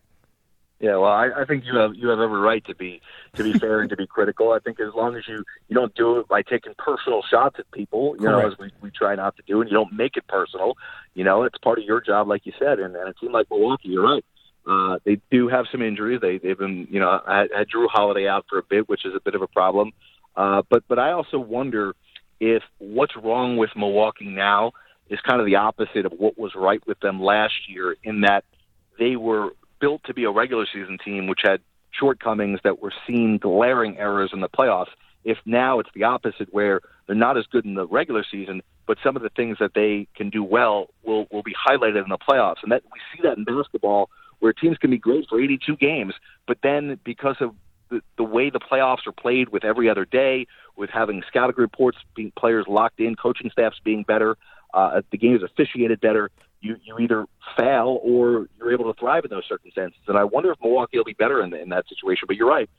Yeah, 0.84 0.98
well, 0.98 1.14
I, 1.14 1.30
I 1.34 1.46
think 1.46 1.64
you 1.64 1.78
have 1.78 1.96
you 1.96 2.10
have 2.10 2.20
every 2.20 2.42
right 2.42 2.64
to 2.66 2.76
be 2.76 3.00
to 3.36 3.44
be 3.44 3.54
fair 3.58 3.80
and 3.80 3.90
to 3.92 3.96
be 3.96 4.06
critical. 4.16 4.52
I 4.52 4.60
think 4.60 4.82
as 4.82 4.94
long 4.94 5.16
as 5.16 5.24
you 5.30 5.46
you 5.70 5.76
don't 5.76 5.96
do 5.96 6.20
it 6.20 6.28
by 6.28 6.42
taking 6.42 6.74
personal 6.78 7.22
shots 7.32 7.56
at 7.58 7.72
people, 7.72 8.18
you 8.20 8.26
know, 8.26 8.46
as 8.46 8.58
we, 8.60 8.70
we 8.82 8.92
try 8.92 9.16
not 9.16 9.38
to 9.38 9.44
do, 9.48 9.62
and 9.62 9.72
you 9.72 9.78
don't 9.78 9.94
make 9.94 10.18
it 10.18 10.28
personal, 10.28 10.76
you 11.14 11.24
know, 11.24 11.44
it's 11.44 11.58
part 11.60 11.80
of 11.80 11.86
your 11.86 12.02
job, 12.02 12.28
like 12.28 12.46
you 12.46 12.52
said. 12.60 12.80
And, 12.80 12.98
and 12.98 13.08
it 13.08 13.16
seemed 13.22 13.32
like 13.32 13.50
Milwaukee, 13.50 13.88
you're 13.88 14.04
right. 14.04 14.26
Uh, 14.68 15.00
they 15.06 15.22
do 15.32 15.48
have 15.48 15.68
some 15.72 15.82
injuries. 15.82 16.20
They 16.22 16.38
they've 16.38 16.58
been 16.58 16.86
you 16.92 17.00
know 17.00 17.22
had, 17.26 17.48
had 17.56 17.70
Jrue 17.70 17.88
Holiday 17.90 18.28
out 18.28 18.48
for 18.50 18.60
a 18.60 18.64
bit, 18.64 18.90
which 18.90 19.06
is 19.06 19.14
a 19.16 19.22
bit 19.22 19.36
of 19.36 19.42
a 19.42 19.48
problem. 19.48 19.94
Uh, 20.36 20.64
but 20.70 20.84
but 20.90 21.00
I 21.00 21.14
also 21.14 21.40
wonder 21.40 21.96
if 22.42 22.62
what's 22.80 23.16
wrong 23.16 23.56
with 23.56 23.70
Milwaukee 23.78 24.28
now 24.28 24.74
is 25.10 25.22
kind 25.22 25.40
of 25.40 25.46
the 25.46 25.56
opposite 25.56 26.06
of 26.06 26.12
what 26.12 26.38
was 26.38 26.52
right 26.56 26.86
with 26.86 27.00
them 27.00 27.22
last 27.22 27.70
year, 27.70 27.96
in 28.04 28.22
that 28.22 28.44
they 29.00 29.16
were 29.16 29.52
built 29.84 30.02
to 30.06 30.14
be 30.14 30.24
a 30.24 30.32
regular 30.32 30.66
season 30.66 30.98
team, 30.98 31.28
which 31.28 31.42
had 31.44 31.60
shortcomings 31.92 32.58
that 32.64 32.82
were 32.82 32.94
seen 33.06 33.38
glaring 33.38 33.98
errors 33.98 34.30
in 34.32 34.40
the 34.40 34.48
playoffs. 34.48 34.92
If 35.26 35.40
now 35.46 35.80
it's 35.80 35.90
the 35.94 36.06
opposite, 36.06 36.54
where 36.54 36.80
they're 37.06 37.18
not 37.18 37.38
as 37.38 37.46
good 37.48 37.66
in 37.66 37.74
the 37.74 37.86
regular 37.86 38.24
season, 38.32 38.62
but 38.88 38.98
some 39.04 39.18
of 39.18 39.24
the 39.24 39.30
things 39.30 39.58
that 39.60 39.74
they 39.74 40.08
can 40.16 40.30
do 40.30 40.42
well 40.42 40.88
will 41.04 41.28
will 41.34 41.44
be 41.44 41.54
highlighted 41.54 42.02
in 42.02 42.10
the 42.10 42.18
playoffs, 42.18 42.64
and 42.64 42.72
that 42.72 42.84
we 42.94 43.00
see 43.12 43.24
that 43.24 43.38
in 43.38 43.44
basketball, 43.44 44.10
where 44.40 44.54
teams 44.54 44.78
can 44.78 44.90
be 44.90 44.98
great 44.98 45.28
for 45.28 45.38
82 45.38 45.76
games, 45.76 46.14
but 46.48 46.60
then 46.64 46.98
because 47.04 47.36
of 47.42 47.54
the, 47.90 48.02
the 48.16 48.24
way 48.24 48.50
the 48.50 48.62
playoffs 48.62 49.06
are 49.06 49.12
played 49.12 49.50
with 49.50 49.66
every 49.66 49.90
other 49.90 50.06
day, 50.06 50.48
with 50.78 50.92
having 50.92 51.24
scouting 51.28 51.56
reports, 51.58 51.98
being 52.16 52.32
players 52.38 52.66
locked 52.70 53.02
in, 53.02 53.18
coaching 53.18 53.50
staffs 53.52 53.82
being 53.84 54.04
better, 54.04 54.38
uh, 54.74 55.02
the 55.12 55.18
game 55.18 55.36
is 55.36 55.44
officiated 55.44 56.00
better. 56.00 56.32
You 56.64 56.78
you 56.84 56.98
either 57.00 57.26
fail 57.58 58.00
or 58.02 58.48
you're 58.58 58.72
able 58.72 58.92
to 58.94 58.98
thrive 59.00 59.26
in 59.26 59.30
those 59.30 59.44
circumstances. 59.50 60.00
And 60.08 60.18
I 60.18 60.24
wonder 60.24 60.52
if 60.52 60.58
Milwaukee 60.64 60.98
will 60.98 61.04
be 61.04 61.14
better 61.14 61.44
in, 61.44 61.54
in 61.54 61.70
that 61.70 61.86
situation. 61.90 62.26
But 62.26 62.38
you're 62.38 62.48
right, 62.50 62.70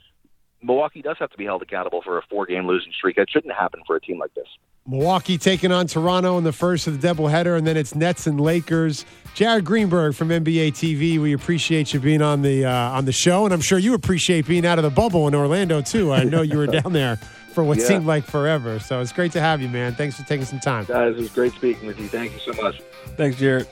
Milwaukee 0.62 1.03
does 1.03 1.16
have 1.18 1.31
to 1.31 1.37
be 1.37 1.44
held 1.44 1.61
accountable 1.62 2.01
for 2.03 2.16
a 2.16 2.23
four 2.31 2.47
game 2.47 2.66
losing 2.66 2.92
streak. 2.97 3.16
That 3.16 3.29
shouldn't 3.31 3.53
happen 3.55 3.83
for 3.87 3.97
a 3.97 4.01
team 4.01 4.18
like 4.18 4.33
this. 4.35 4.47
Milwaukee 4.87 5.38
taking 5.38 5.70
on 5.73 5.87
Toronto 5.87 6.37
in 6.38 6.44
the 6.44 6.53
first 6.53 6.87
of 6.87 7.01
the 7.01 7.07
doubleheader, 7.09 7.57
and 7.57 7.66
then 7.66 7.77
it's 7.77 7.94
Nets 7.94 8.27
and 8.27 8.38
Lakers. 8.40 9.05
Jared 9.35 9.64
Greenberg 9.64 10.14
from 10.14 10.29
NBA 10.29 10.73
TV. 10.73 11.18
We 11.18 11.33
appreciate 11.35 11.92
you 11.94 12.01
being 12.01 12.23
on 12.23 12.42
the 12.42 12.64
uh, 12.64 12.90
on 12.90 13.05
the 13.05 13.12
show, 13.12 13.44
and 13.44 13.53
I'm 13.53 13.61
sure 13.62 13.79
you 13.79 13.92
appreciate 13.94 14.47
being 14.47 14.64
out 14.66 14.79
of 14.79 14.85
the 14.85 14.90
bubble 14.90 15.29
in 15.29 15.35
Orlando 15.35 15.83
too. 15.83 16.12
I 16.12 16.25
know 16.25 16.40
you 16.42 16.57
were 16.59 16.66
down 16.81 16.92
there 16.94 17.16
for 17.53 17.62
what 17.64 17.79
Yeah. 17.79 17.85
seemed 17.85 18.07
like 18.07 18.25
forever, 18.25 18.79
so 18.79 19.01
it's 19.01 19.12
great 19.12 19.33
to 19.33 19.40
have 19.40 19.61
you, 19.62 19.68
man. 19.68 19.94
Thanks 19.94 20.16
for 20.18 20.27
taking 20.27 20.44
some 20.47 20.61
time. 20.61 20.85
Guys, 20.85 21.12
it 21.16 21.18
was 21.18 21.31
great 21.31 21.53
speaking 21.53 21.87
with 21.87 21.99
you. 22.01 22.09
Thank 22.09 22.33
you 22.33 22.40
so 22.53 22.62
much. 22.62 22.81
Thanks, 23.16 23.38
Jared. 23.38 23.68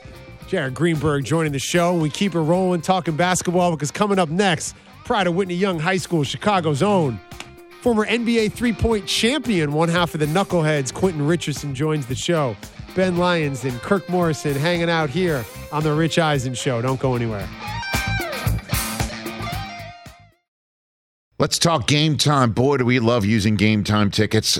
Jared 0.47 0.73
Greenberg 0.73 1.25
joining 1.25 1.51
the 1.51 1.59
show. 1.59 1.95
We 1.95 2.09
keep 2.09 2.35
it 2.35 2.39
rolling, 2.39 2.81
talking 2.81 3.15
basketball 3.15 3.71
because 3.71 3.91
coming 3.91 4.19
up 4.19 4.29
next, 4.29 4.75
Pride 5.03 5.27
of 5.27 5.35
Whitney 5.35 5.55
Young 5.55 5.79
High 5.79 5.97
School, 5.97 6.23
Chicago's 6.23 6.83
own. 6.83 7.19
Former 7.81 8.05
NBA 8.05 8.53
three 8.53 8.71
point 8.71 9.05
champion, 9.07 9.73
one 9.73 9.89
half 9.89 10.13
of 10.13 10.19
the 10.19 10.25
Knuckleheads, 10.25 10.93
Quentin 10.93 11.25
Richardson 11.25 11.75
joins 11.75 12.05
the 12.05 12.15
show. 12.15 12.55
Ben 12.95 13.17
Lyons 13.17 13.65
and 13.65 13.73
Kirk 13.81 14.07
Morrison 14.07 14.53
hanging 14.53 14.89
out 14.89 15.09
here 15.09 15.43
on 15.71 15.83
The 15.83 15.91
Rich 15.91 16.19
Eisen 16.19 16.53
Show. 16.53 16.81
Don't 16.81 16.99
go 16.99 17.15
anywhere. 17.15 17.49
Let's 21.39 21.57
talk 21.57 21.87
game 21.87 22.15
time. 22.15 22.51
Boy, 22.51 22.77
do 22.77 22.85
we 22.85 22.99
love 22.99 23.25
using 23.25 23.55
game 23.55 23.83
time 23.83 24.11
tickets 24.11 24.59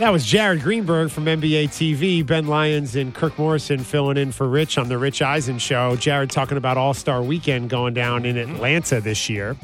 That 0.00 0.12
was 0.14 0.24
Jared 0.24 0.62
Greenberg 0.62 1.10
from 1.10 1.26
NBA 1.26 1.64
TV, 1.68 2.24
Ben 2.24 2.46
Lyons 2.46 2.96
and 2.96 3.14
Kirk 3.14 3.38
Morrison 3.38 3.80
filling 3.80 4.16
in 4.16 4.32
for 4.32 4.48
Rich 4.48 4.78
on 4.78 4.88
the 4.88 4.96
Rich 4.96 5.20
Eisen 5.20 5.58
show. 5.58 5.94
Jared 5.94 6.30
talking 6.30 6.56
about 6.56 6.78
All 6.78 6.94
Star 6.94 7.22
Weekend 7.22 7.68
going 7.68 7.92
down 7.92 8.24
in 8.24 8.38
Atlanta 8.38 9.02
this 9.02 9.28
year. 9.28 9.58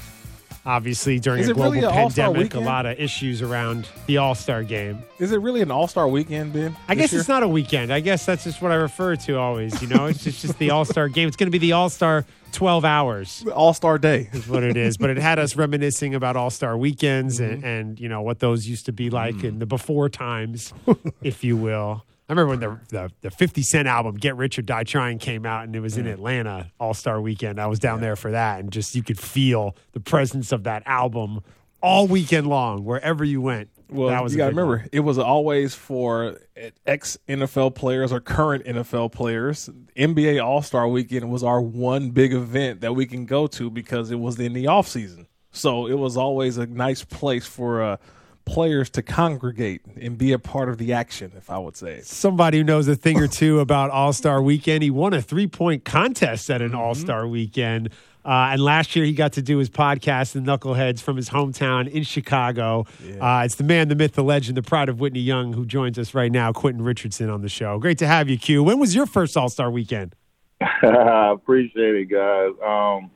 Obviously, 0.66 1.20
during 1.20 1.40
Is 1.40 1.48
a 1.48 1.52
it 1.52 1.56
really 1.56 1.78
global 1.80 1.94
an 1.96 2.02
All-Star 2.02 2.26
pandemic, 2.26 2.54
a 2.54 2.56
weekend? 2.58 2.66
lot 2.66 2.86
of 2.86 2.98
issues 2.98 3.40
around 3.40 3.88
the 4.06 4.16
All 4.18 4.34
Star 4.34 4.64
game. 4.64 4.98
Is 5.20 5.30
it 5.30 5.38
really 5.38 5.62
an 5.62 5.70
All 5.70 5.86
Star 5.86 6.08
weekend, 6.08 6.52
Ben? 6.52 6.76
I 6.88 6.96
guess 6.96 7.12
it's 7.12 7.28
not 7.28 7.44
a 7.44 7.48
weekend. 7.48 7.92
I 7.92 8.00
guess 8.00 8.26
that's 8.26 8.42
just 8.44 8.60
what 8.60 8.72
I 8.72 8.74
refer 8.74 9.14
to 9.14 9.38
always. 9.38 9.80
You 9.80 9.86
know, 9.88 10.06
it's 10.06 10.24
just, 10.24 10.42
just 10.42 10.58
the 10.58 10.70
All 10.70 10.84
Star 10.84 11.08
game. 11.08 11.28
It's 11.28 11.36
going 11.36 11.46
to 11.46 11.52
be 11.52 11.58
the 11.58 11.72
All 11.72 11.88
Star 11.88 12.24
12 12.52 12.84
hours. 12.84 13.44
All 13.54 13.74
Star 13.74 13.96
Day 13.96 14.28
is 14.32 14.48
what 14.48 14.64
it 14.64 14.76
is. 14.76 14.96
But 14.96 15.10
it 15.10 15.18
had 15.18 15.38
us 15.38 15.54
reminiscing 15.54 16.16
about 16.16 16.36
All 16.36 16.50
Star 16.50 16.76
weekends 16.76 17.38
Mm-hmm. 17.38 17.52
and, 17.54 17.64
and, 17.64 18.00
you 18.00 18.08
know, 18.08 18.22
what 18.22 18.40
those 18.40 18.66
used 18.66 18.86
to 18.86 18.92
be 18.92 19.08
like 19.08 19.36
Mm. 19.36 19.44
in 19.44 19.58
the 19.60 19.66
before 19.66 20.08
times, 20.08 20.72
if 21.22 21.44
you 21.44 21.56
will. 21.56 22.04
I 22.28 22.32
remember 22.32 22.50
when 22.50 22.60
the, 22.60 22.80
the 22.88 23.12
the 23.20 23.30
50 23.30 23.62
Cent 23.62 23.86
album 23.86 24.16
Get 24.16 24.36
Rich 24.36 24.58
or 24.58 24.62
Die 24.62 24.84
Trying 24.84 25.18
came 25.18 25.46
out 25.46 25.64
and 25.64 25.76
it 25.76 25.80
was 25.80 25.96
in 25.96 26.06
Atlanta 26.06 26.72
All 26.80 26.94
Star 26.94 27.20
Weekend. 27.20 27.60
I 27.60 27.66
was 27.66 27.78
down 27.78 28.00
there 28.00 28.16
for 28.16 28.32
that 28.32 28.60
and 28.60 28.72
just 28.72 28.94
you 28.96 29.02
could 29.02 29.18
feel 29.18 29.76
the 29.92 30.00
presence 30.00 30.50
of 30.50 30.64
that 30.64 30.82
album 30.86 31.40
all 31.80 32.08
weekend 32.08 32.48
long 32.48 32.84
wherever 32.84 33.24
you 33.24 33.40
went. 33.40 33.68
Well, 33.88 34.08
that 34.08 34.22
was 34.22 34.32
you 34.32 34.38
got 34.38 34.46
to 34.46 34.50
remember, 34.50 34.78
one. 34.78 34.88
it 34.90 35.00
was 35.00 35.18
always 35.18 35.74
for 35.74 36.40
ex 36.84 37.16
NFL 37.28 37.76
players 37.76 38.12
or 38.12 38.18
current 38.18 38.64
NFL 38.64 39.12
players. 39.12 39.70
NBA 39.96 40.44
All 40.44 40.62
Star 40.62 40.88
Weekend 40.88 41.30
was 41.30 41.44
our 41.44 41.60
one 41.60 42.10
big 42.10 42.32
event 42.32 42.80
that 42.80 42.94
we 42.94 43.06
can 43.06 43.26
go 43.26 43.46
to 43.46 43.70
because 43.70 44.10
it 44.10 44.18
was 44.18 44.40
in 44.40 44.52
the 44.52 44.66
off 44.66 44.88
season. 44.88 45.28
So 45.52 45.86
it 45.86 45.94
was 45.94 46.16
always 46.16 46.58
a 46.58 46.66
nice 46.66 47.04
place 47.04 47.46
for 47.46 47.80
uh, 47.82 47.96
players 48.46 48.88
to 48.90 49.02
congregate 49.02 49.82
and 50.00 50.16
be 50.16 50.32
a 50.32 50.38
part 50.38 50.68
of 50.70 50.78
the 50.78 50.92
action, 50.94 51.32
if 51.36 51.50
I 51.50 51.58
would 51.58 51.76
say. 51.76 52.00
somebody 52.02 52.58
who 52.58 52.64
knows 52.64 52.88
a 52.88 52.96
thing 52.96 53.18
or 53.20 53.28
two 53.28 53.60
about 53.60 53.90
All 53.90 54.12
Star 54.14 54.40
Weekend. 54.40 54.82
He 54.82 54.90
won 54.90 55.12
a 55.12 55.20
three 55.20 55.46
point 55.46 55.84
contest 55.84 56.48
at 56.48 56.62
an 56.62 56.68
Mm-hmm. 56.70 56.78
All 56.78 56.94
Star 56.94 57.26
Weekend. 57.26 57.90
Uh, 58.24 58.48
and 58.52 58.60
last 58.60 58.96
year 58.96 59.04
he 59.04 59.12
got 59.12 59.34
to 59.34 59.42
do 59.42 59.58
his 59.58 59.70
podcast, 59.70 60.32
The 60.32 60.40
Knuckleheads, 60.40 61.00
from 61.00 61.16
his 61.16 61.28
hometown 61.28 61.88
in 61.88 62.02
Chicago. 62.02 62.84
Uh, 63.20 63.42
it's 63.44 63.54
the 63.54 63.62
man, 63.62 63.86
the 63.86 63.94
myth, 63.94 64.14
the 64.14 64.24
legend, 64.24 64.56
the 64.56 64.62
pride 64.62 64.88
of 64.88 64.98
Whitney 64.98 65.20
Young, 65.20 65.52
who 65.52 65.64
joins 65.64 65.96
us 65.96 66.12
right 66.12 66.32
now, 66.32 66.52
Quentin 66.52 66.82
Richardson, 66.82 67.30
on 67.30 67.42
the 67.42 67.48
show. 67.48 67.78
Great 67.78 67.98
to 67.98 68.06
have 68.08 68.28
you, 68.28 68.36
Q. 68.36 68.64
When 68.64 68.80
was 68.80 68.96
your 68.96 69.06
first 69.06 69.36
All 69.36 69.48
Star 69.48 69.70
Weekend? 69.70 70.16
I 70.60 71.30
appreciate 71.34 71.94
it, 71.94 72.06
guys. 72.06 72.50
Um, 72.66 73.10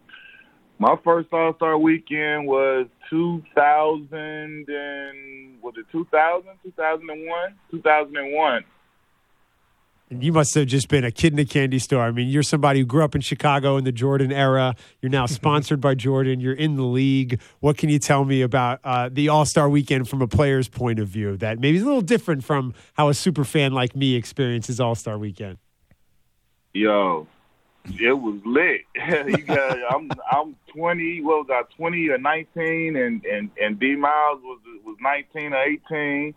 my 0.81 0.97
first 1.05 1.29
All 1.33 1.55
Star 1.57 1.79
weekend 1.79 2.47
was 2.47 2.87
2000 3.11 4.13
and 4.13 5.63
was 5.63 5.75
it 5.77 5.87
2000, 5.93 6.49
2001, 6.65 7.55
2001. 7.71 8.65
You 10.13 10.33
must 10.33 10.55
have 10.55 10.67
just 10.67 10.89
been 10.89 11.05
a 11.05 11.13
kid 11.13 11.35
in 11.35 11.39
a 11.39 11.45
candy 11.45 11.79
store. 11.79 12.03
I 12.03 12.11
mean, 12.11 12.29
you're 12.29 12.43
somebody 12.43 12.81
who 12.81 12.87
grew 12.87 13.05
up 13.05 13.15
in 13.15 13.21
Chicago 13.21 13.77
in 13.77 13.85
the 13.85 13.93
Jordan 13.93 14.33
era. 14.33 14.75
You're 15.01 15.11
now 15.11 15.27
sponsored 15.27 15.81
by 15.83 15.95
Jordan. 15.95 16.41
You're 16.41 16.55
in 16.55 16.77
the 16.77 16.83
league. 16.83 17.41
What 17.61 17.77
can 17.77 17.91
you 17.91 17.99
tell 17.99 18.25
me 18.25 18.41
about 18.41 18.81
uh, 18.83 19.11
the 19.13 19.29
All 19.29 19.45
Star 19.45 19.69
Weekend 19.69 20.09
from 20.09 20.23
a 20.23 20.27
player's 20.27 20.69
point 20.69 20.99
of 20.99 21.09
view? 21.09 21.37
That 21.37 21.61
maybe 21.61 21.77
is 21.77 21.83
a 21.83 21.87
little 21.87 22.01
different 22.01 22.43
from 22.43 22.73
how 22.95 23.11
a 23.11 23.15
super 23.15 23.45
fan 23.45 23.73
like 23.73 23.95
me 23.95 24.15
experiences 24.17 24.81
All 24.81 24.95
Star 24.95 25.19
Weekend. 25.19 25.59
Yo, 26.73 27.29
it 27.85 28.13
was 28.13 28.41
lit. 28.45 28.83
you 29.29 29.45
got, 29.45 29.79
I'm 29.91 30.11
I'm 30.31 30.57
20. 30.75 31.23
What 31.23 31.49
was 31.49 31.65
I? 31.69 31.75
20 31.77 32.09
or 32.09 32.19
19, 32.19 32.97
and 32.97 33.25
and 33.25 33.51
and 33.61 33.79
D 33.79 33.97
Miles 33.97 34.41
was 34.43 34.61
was 34.85 34.97
19 35.01 35.53
or 35.53 35.63
18. 35.63 36.35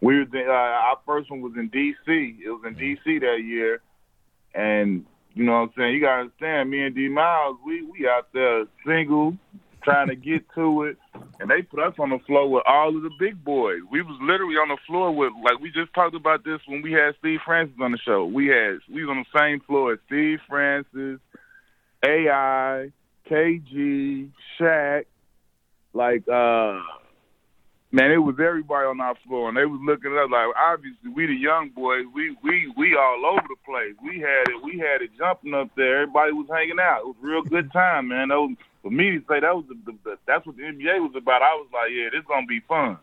We 0.00 0.18
were 0.18 0.26
uh, 0.34 0.52
our 0.52 0.98
first 1.04 1.30
one 1.30 1.40
was 1.40 1.54
in 1.56 1.68
D.C. 1.68 2.38
It 2.44 2.50
was 2.50 2.62
in 2.66 2.74
D.C. 2.74 3.18
that 3.18 3.42
year, 3.44 3.80
and 4.54 5.04
you 5.34 5.44
know 5.44 5.52
what 5.52 5.58
I'm 5.58 5.72
saying. 5.76 5.94
You 5.94 6.00
gotta 6.00 6.22
understand, 6.22 6.70
me 6.70 6.84
and 6.84 6.94
D 6.94 7.08
Miles, 7.08 7.56
we 7.64 7.82
we 7.82 8.08
out 8.08 8.28
there 8.32 8.66
single, 8.86 9.36
trying 9.82 10.08
to 10.08 10.16
get 10.16 10.44
to 10.54 10.84
it, 10.84 10.96
and 11.40 11.50
they 11.50 11.62
put 11.62 11.80
us 11.80 11.94
on 11.98 12.10
the 12.10 12.18
floor 12.26 12.50
with 12.50 12.62
all 12.66 12.96
of 12.96 13.02
the 13.02 13.10
big 13.18 13.42
boys. 13.44 13.80
We 13.90 14.02
was 14.02 14.18
literally 14.20 14.56
on 14.56 14.68
the 14.68 14.76
floor 14.86 15.14
with 15.14 15.32
like 15.44 15.60
we 15.60 15.70
just 15.70 15.92
talked 15.94 16.14
about 16.14 16.44
this 16.44 16.60
when 16.66 16.82
we 16.82 16.92
had 16.92 17.14
Steve 17.18 17.40
Francis 17.44 17.76
on 17.80 17.92
the 17.92 17.98
show. 17.98 18.24
We 18.24 18.46
had 18.46 18.78
we 18.92 19.04
was 19.04 19.16
on 19.16 19.24
the 19.24 19.38
same 19.38 19.60
floor 19.60 19.92
as 19.94 19.98
Steve 20.06 20.38
Francis, 20.48 21.20
AI, 22.04 22.90
KG, 23.30 24.30
Shaq, 24.58 25.04
like 25.92 26.28
uh 26.28 26.80
man, 27.90 28.10
it 28.10 28.18
was 28.18 28.36
everybody 28.38 28.86
on 28.86 29.00
our 29.00 29.14
floor 29.26 29.48
and 29.48 29.56
they 29.56 29.64
was 29.64 29.80
looking 29.84 30.12
at 30.12 30.24
us 30.24 30.30
like 30.30 30.46
obviously 30.56 31.10
we 31.10 31.26
the 31.26 31.34
young 31.34 31.70
boys, 31.70 32.04
we 32.14 32.36
we 32.42 32.72
we 32.76 32.96
all 32.96 33.24
over 33.26 33.46
the 33.48 33.56
place. 33.64 33.94
We 34.02 34.20
had 34.20 34.48
it 34.48 34.62
we 34.62 34.78
had 34.78 35.02
it 35.02 35.10
jumping 35.16 35.54
up 35.54 35.70
there, 35.76 36.02
everybody 36.02 36.32
was 36.32 36.46
hanging 36.50 36.80
out. 36.80 37.00
It 37.00 37.06
was 37.06 37.16
a 37.22 37.26
real 37.26 37.42
good 37.42 37.72
time, 37.72 38.08
man. 38.08 38.28
That 38.28 38.40
was 38.40 38.56
for 38.82 38.90
me 38.90 39.12
to 39.12 39.20
say 39.28 39.40
that 39.40 39.54
was 39.54 39.64
the, 39.68 39.76
the, 39.86 39.98
the 40.04 40.18
that's 40.26 40.46
what 40.46 40.56
the 40.56 40.62
NBA 40.62 41.00
was 41.00 41.14
about. 41.16 41.42
I 41.42 41.54
was 41.54 41.68
like, 41.72 41.90
yeah, 41.92 42.08
this 42.12 42.24
gonna 42.26 42.46
be 42.46 42.60
fun. 42.60 42.98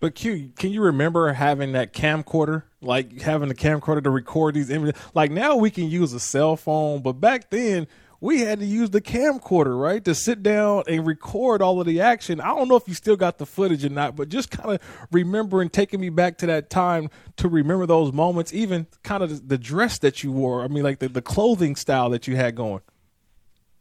But 0.00 0.16
Q, 0.16 0.50
can 0.56 0.70
you 0.70 0.82
remember 0.82 1.32
having 1.32 1.72
that 1.72 1.92
camcorder, 1.92 2.64
like 2.80 3.20
having 3.20 3.52
a 3.52 3.54
camcorder 3.54 4.02
to 4.02 4.10
record 4.10 4.54
these 4.54 4.68
images? 4.68 5.00
Like 5.14 5.30
now 5.30 5.54
we 5.54 5.70
can 5.70 5.88
use 5.88 6.12
a 6.12 6.18
cell 6.18 6.56
phone, 6.56 7.02
but 7.02 7.14
back 7.14 7.50
then 7.50 7.86
we 8.22 8.38
had 8.42 8.60
to 8.60 8.64
use 8.64 8.90
the 8.90 9.00
camcorder, 9.00 9.78
right, 9.78 10.04
to 10.04 10.14
sit 10.14 10.44
down 10.44 10.84
and 10.86 11.04
record 11.04 11.60
all 11.60 11.80
of 11.80 11.88
the 11.88 12.00
action. 12.00 12.40
I 12.40 12.54
don't 12.54 12.68
know 12.68 12.76
if 12.76 12.86
you 12.86 12.94
still 12.94 13.16
got 13.16 13.38
the 13.38 13.46
footage 13.46 13.84
or 13.84 13.88
not, 13.88 14.14
but 14.14 14.28
just 14.28 14.48
kind 14.48 14.70
of 14.70 15.06
remembering 15.10 15.68
taking 15.68 16.00
me 16.00 16.08
back 16.08 16.38
to 16.38 16.46
that 16.46 16.70
time 16.70 17.10
to 17.38 17.48
remember 17.48 17.84
those 17.84 18.12
moments, 18.12 18.54
even 18.54 18.86
kind 19.02 19.24
of 19.24 19.48
the, 19.48 19.58
dress 19.58 19.98
that 19.98 20.22
you 20.22 20.30
wore. 20.30 20.62
I 20.62 20.68
mean, 20.68 20.84
like 20.84 21.00
the, 21.00 21.08
the 21.08 21.20
clothing 21.20 21.74
style 21.74 22.10
that 22.10 22.28
you 22.28 22.36
had 22.36 22.54
going. 22.54 22.82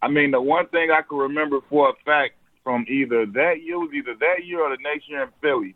I 0.01 0.07
mean, 0.07 0.31
the 0.31 0.41
one 0.41 0.67
thing 0.69 0.89
I 0.89 1.03
can 1.07 1.19
remember 1.19 1.59
for 1.69 1.89
a 1.89 1.93
fact 2.03 2.33
from 2.63 2.87
either 2.89 3.27
that 3.27 3.61
year 3.61 3.77
was 3.77 3.91
either 3.93 4.15
that 4.19 4.43
year 4.43 4.61
or 4.61 4.75
the 4.75 4.81
next 4.81 5.07
year 5.07 5.21
in 5.21 5.29
Philly, 5.39 5.75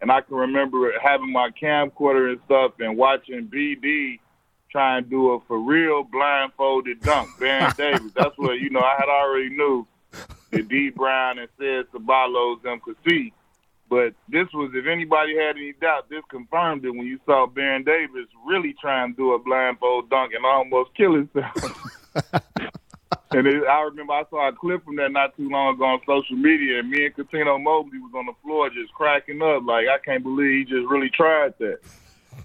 and 0.00 0.12
I 0.12 0.20
can 0.20 0.36
remember 0.36 0.92
having 1.02 1.32
my 1.32 1.50
camcorder 1.60 2.30
and 2.30 2.40
stuff 2.44 2.74
and 2.78 2.96
watching 2.96 3.48
BD 3.52 4.20
try 4.70 4.98
and 4.98 5.08
do 5.08 5.32
a 5.32 5.40
for 5.40 5.58
real 5.58 6.04
blindfolded 6.04 7.00
dunk. 7.00 7.28
Baron 7.38 7.72
Davis. 7.76 8.12
That's 8.14 8.36
what 8.36 8.58
you 8.58 8.70
know. 8.70 8.80
I 8.80 8.96
had 8.98 9.08
already 9.08 9.50
knew 9.50 9.86
that 10.50 10.68
Dee 10.68 10.90
Brown 10.90 11.38
and 11.38 11.48
Ced 11.58 11.84
Ceballos 11.92 12.62
them 12.62 12.80
could 12.80 12.96
see. 13.06 13.32
But 13.90 14.12
this 14.28 14.46
was, 14.52 14.70
if 14.74 14.86
anybody 14.86 15.34
had 15.34 15.56
any 15.56 15.72
doubt, 15.72 16.10
this 16.10 16.22
confirmed 16.28 16.84
it 16.84 16.90
when 16.90 17.06
you 17.06 17.18
saw 17.24 17.46
Baron 17.46 17.84
Davis 17.84 18.26
really 18.46 18.74
try 18.78 19.02
and 19.02 19.16
do 19.16 19.32
a 19.32 19.38
blindfold 19.38 20.10
dunk 20.10 20.34
and 20.34 20.44
almost 20.44 20.94
kill 20.94 21.14
himself. 21.14 21.54
And 23.30 23.46
it, 23.46 23.62
I 23.64 23.82
remember 23.82 24.14
I 24.14 24.24
saw 24.30 24.48
a 24.48 24.52
clip 24.52 24.84
from 24.84 24.96
that 24.96 25.12
not 25.12 25.36
too 25.36 25.50
long 25.50 25.74
ago 25.74 25.84
on 25.84 26.00
social 26.06 26.36
media, 26.36 26.78
and 26.78 26.90
me 26.90 27.06
and 27.06 27.14
Cuttino 27.14 27.62
Mobley 27.62 27.98
was 27.98 28.12
on 28.16 28.26
the 28.26 28.32
floor 28.42 28.70
just 28.70 28.92
cracking 28.94 29.42
up, 29.42 29.64
like 29.66 29.86
I 29.86 29.98
can't 29.98 30.22
believe 30.22 30.66
he 30.66 30.74
just 30.74 30.88
really 30.88 31.10
tried 31.10 31.52
that. 31.58 31.80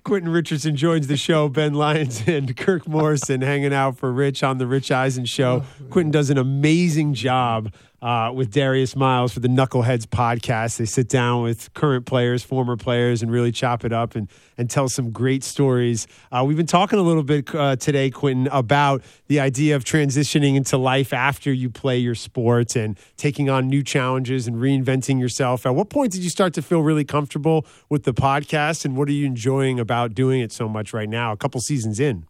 Quentin 0.04 0.32
Richardson 0.32 0.76
joins 0.76 1.08
the 1.08 1.18
show. 1.18 1.50
Ben 1.50 1.74
Lyons 1.74 2.24
and 2.28 2.56
Kirk 2.56 2.88
Morrison 2.88 3.42
hanging 3.42 3.74
out 3.74 3.98
for 3.98 4.12
Rich 4.12 4.44
on 4.44 4.58
the 4.58 4.68
Rich 4.68 4.92
Eisen 4.92 5.26
show. 5.26 5.64
Oh, 5.64 5.86
Quentin 5.90 6.12
does 6.12 6.30
an 6.30 6.38
amazing 6.38 7.14
job 7.14 7.74
uh, 8.04 8.34
with 8.34 8.52
Darius 8.52 8.98
Miles 8.98 9.34
for 9.34 9.40
the 9.40 9.48
Knuckleheads 9.48 10.06
podcast. 10.06 10.76
They 10.76 10.86
sit 10.86 11.08
down 11.08 11.42
with 11.42 11.74
current 11.74 12.06
players, 12.06 12.44
former 12.44 12.76
players, 12.76 13.24
and 13.24 13.32
really 13.32 13.54
chop 13.54 13.86
it 13.86 13.94
up 13.94 14.16
and, 14.16 14.28
and 14.58 14.70
tell 14.70 14.90
some 14.90 15.12
great 15.12 15.42
stories. 15.42 16.06
Uh, 16.30 16.44
we've 16.46 16.58
been 16.58 16.66
talking 16.66 17.00
a 17.00 17.02
little 17.02 17.24
bit 17.24 17.56
uh, 17.56 17.78
today, 17.78 18.12
Quentin, 18.12 18.48
about 18.52 19.02
the 19.28 19.40
idea 19.40 19.78
of 19.78 19.86
transitioning 19.86 20.58
into 20.58 20.78
life 20.78 21.14
after 21.14 21.54
you 21.54 21.70
play 21.70 21.98
your 21.98 22.16
sport 22.16 22.76
and 22.76 23.00
taking 23.16 23.50
on 23.50 23.70
new 23.70 23.82
challenges 23.82 24.48
and 24.48 24.58
reinventing 24.58 25.22
yourself. 25.22 25.66
At 25.66 25.74
what 25.74 25.90
point 25.90 26.12
did 26.12 26.26
you 26.26 26.30
start 26.30 26.54
to 26.56 26.62
feel 26.62 26.82
really 26.82 27.06
comfortable 27.06 27.66
with 27.90 28.04
the 28.04 28.14
podcast, 28.14 28.84
and 28.84 28.98
what 28.98 29.08
are 29.08 29.14
you 29.14 29.26
enjoying 29.26 29.80
about 29.80 30.14
doing 30.14 30.42
it 30.42 30.52
so 30.52 30.68
much 30.68 30.92
right 30.92 31.08
now? 31.08 31.32
A 31.32 31.38
couple 31.38 31.62
seasons 31.62 32.02
in. 32.02 32.26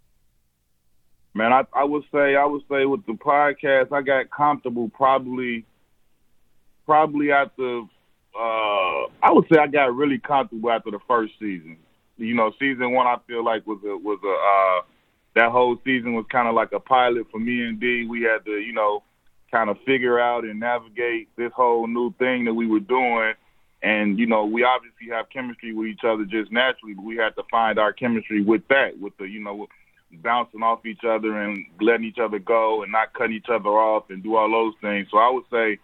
Man, 1.33 1.51
I, 1.51 1.63
I 1.73 1.83
would 1.83 2.03
say 2.11 2.35
I 2.35 2.45
would 2.45 2.61
say 2.69 2.85
with 2.85 3.05
the 3.05 3.13
podcast, 3.13 3.91
I 3.91 4.01
got 4.01 4.29
comfortable 4.29 4.89
probably 4.89 5.65
probably 6.85 7.31
after 7.31 7.81
uh 8.35 9.03
I 9.21 9.31
would 9.31 9.45
say 9.51 9.59
I 9.59 9.67
got 9.67 9.95
really 9.95 10.19
comfortable 10.19 10.71
after 10.71 10.91
the 10.91 10.99
first 11.07 11.33
season. 11.39 11.77
You 12.17 12.35
know, 12.35 12.51
season 12.59 12.91
one 12.91 13.07
I 13.07 13.17
feel 13.27 13.43
like 13.43 13.65
was 13.65 13.79
a 13.83 13.97
was 13.97 14.19
a 14.23 14.29
uh 14.29 14.85
that 15.35 15.51
whole 15.51 15.77
season 15.83 16.13
was 16.13 16.25
kind 16.31 16.47
of 16.47 16.53
like 16.53 16.71
a 16.71 16.79
pilot 16.79 17.27
for 17.31 17.39
me 17.39 17.61
and 17.63 17.79
D. 17.79 18.05
We 18.05 18.21
had 18.21 18.45
to, 18.45 18.51
you 18.59 18.73
know, 18.73 19.03
kind 19.51 19.69
of 19.69 19.77
figure 19.85 20.19
out 20.19 20.43
and 20.43 20.59
navigate 20.59 21.29
this 21.35 21.51
whole 21.55 21.87
new 21.87 22.13
thing 22.19 22.45
that 22.45 22.53
we 22.53 22.67
were 22.67 22.79
doing. 22.79 23.33
And, 23.81 24.17
you 24.17 24.27
know, 24.27 24.45
we 24.45 24.63
obviously 24.63 25.07
have 25.09 25.29
chemistry 25.29 25.73
with 25.73 25.87
each 25.87 26.03
other 26.05 26.23
just 26.25 26.51
naturally, 26.51 26.93
but 26.93 27.03
we 27.03 27.17
had 27.17 27.35
to 27.35 27.43
find 27.51 27.77
our 27.77 27.91
chemistry 27.91 28.41
with 28.41 28.65
that, 28.69 28.97
with 28.99 29.17
the, 29.17 29.25
you 29.25 29.43
know, 29.43 29.67
bouncing 30.21 30.63
off 30.63 30.85
each 30.85 31.03
other 31.07 31.41
and 31.41 31.65
letting 31.81 32.05
each 32.05 32.19
other 32.19 32.39
go 32.39 32.83
and 32.83 32.91
not 32.91 33.13
cutting 33.13 33.35
each 33.35 33.49
other 33.49 33.69
off 33.69 34.09
and 34.09 34.23
do 34.23 34.35
all 34.35 34.49
those 34.49 34.73
things. 34.81 35.07
So 35.11 35.17
I 35.17 35.29
would 35.31 35.45
say 35.51 35.79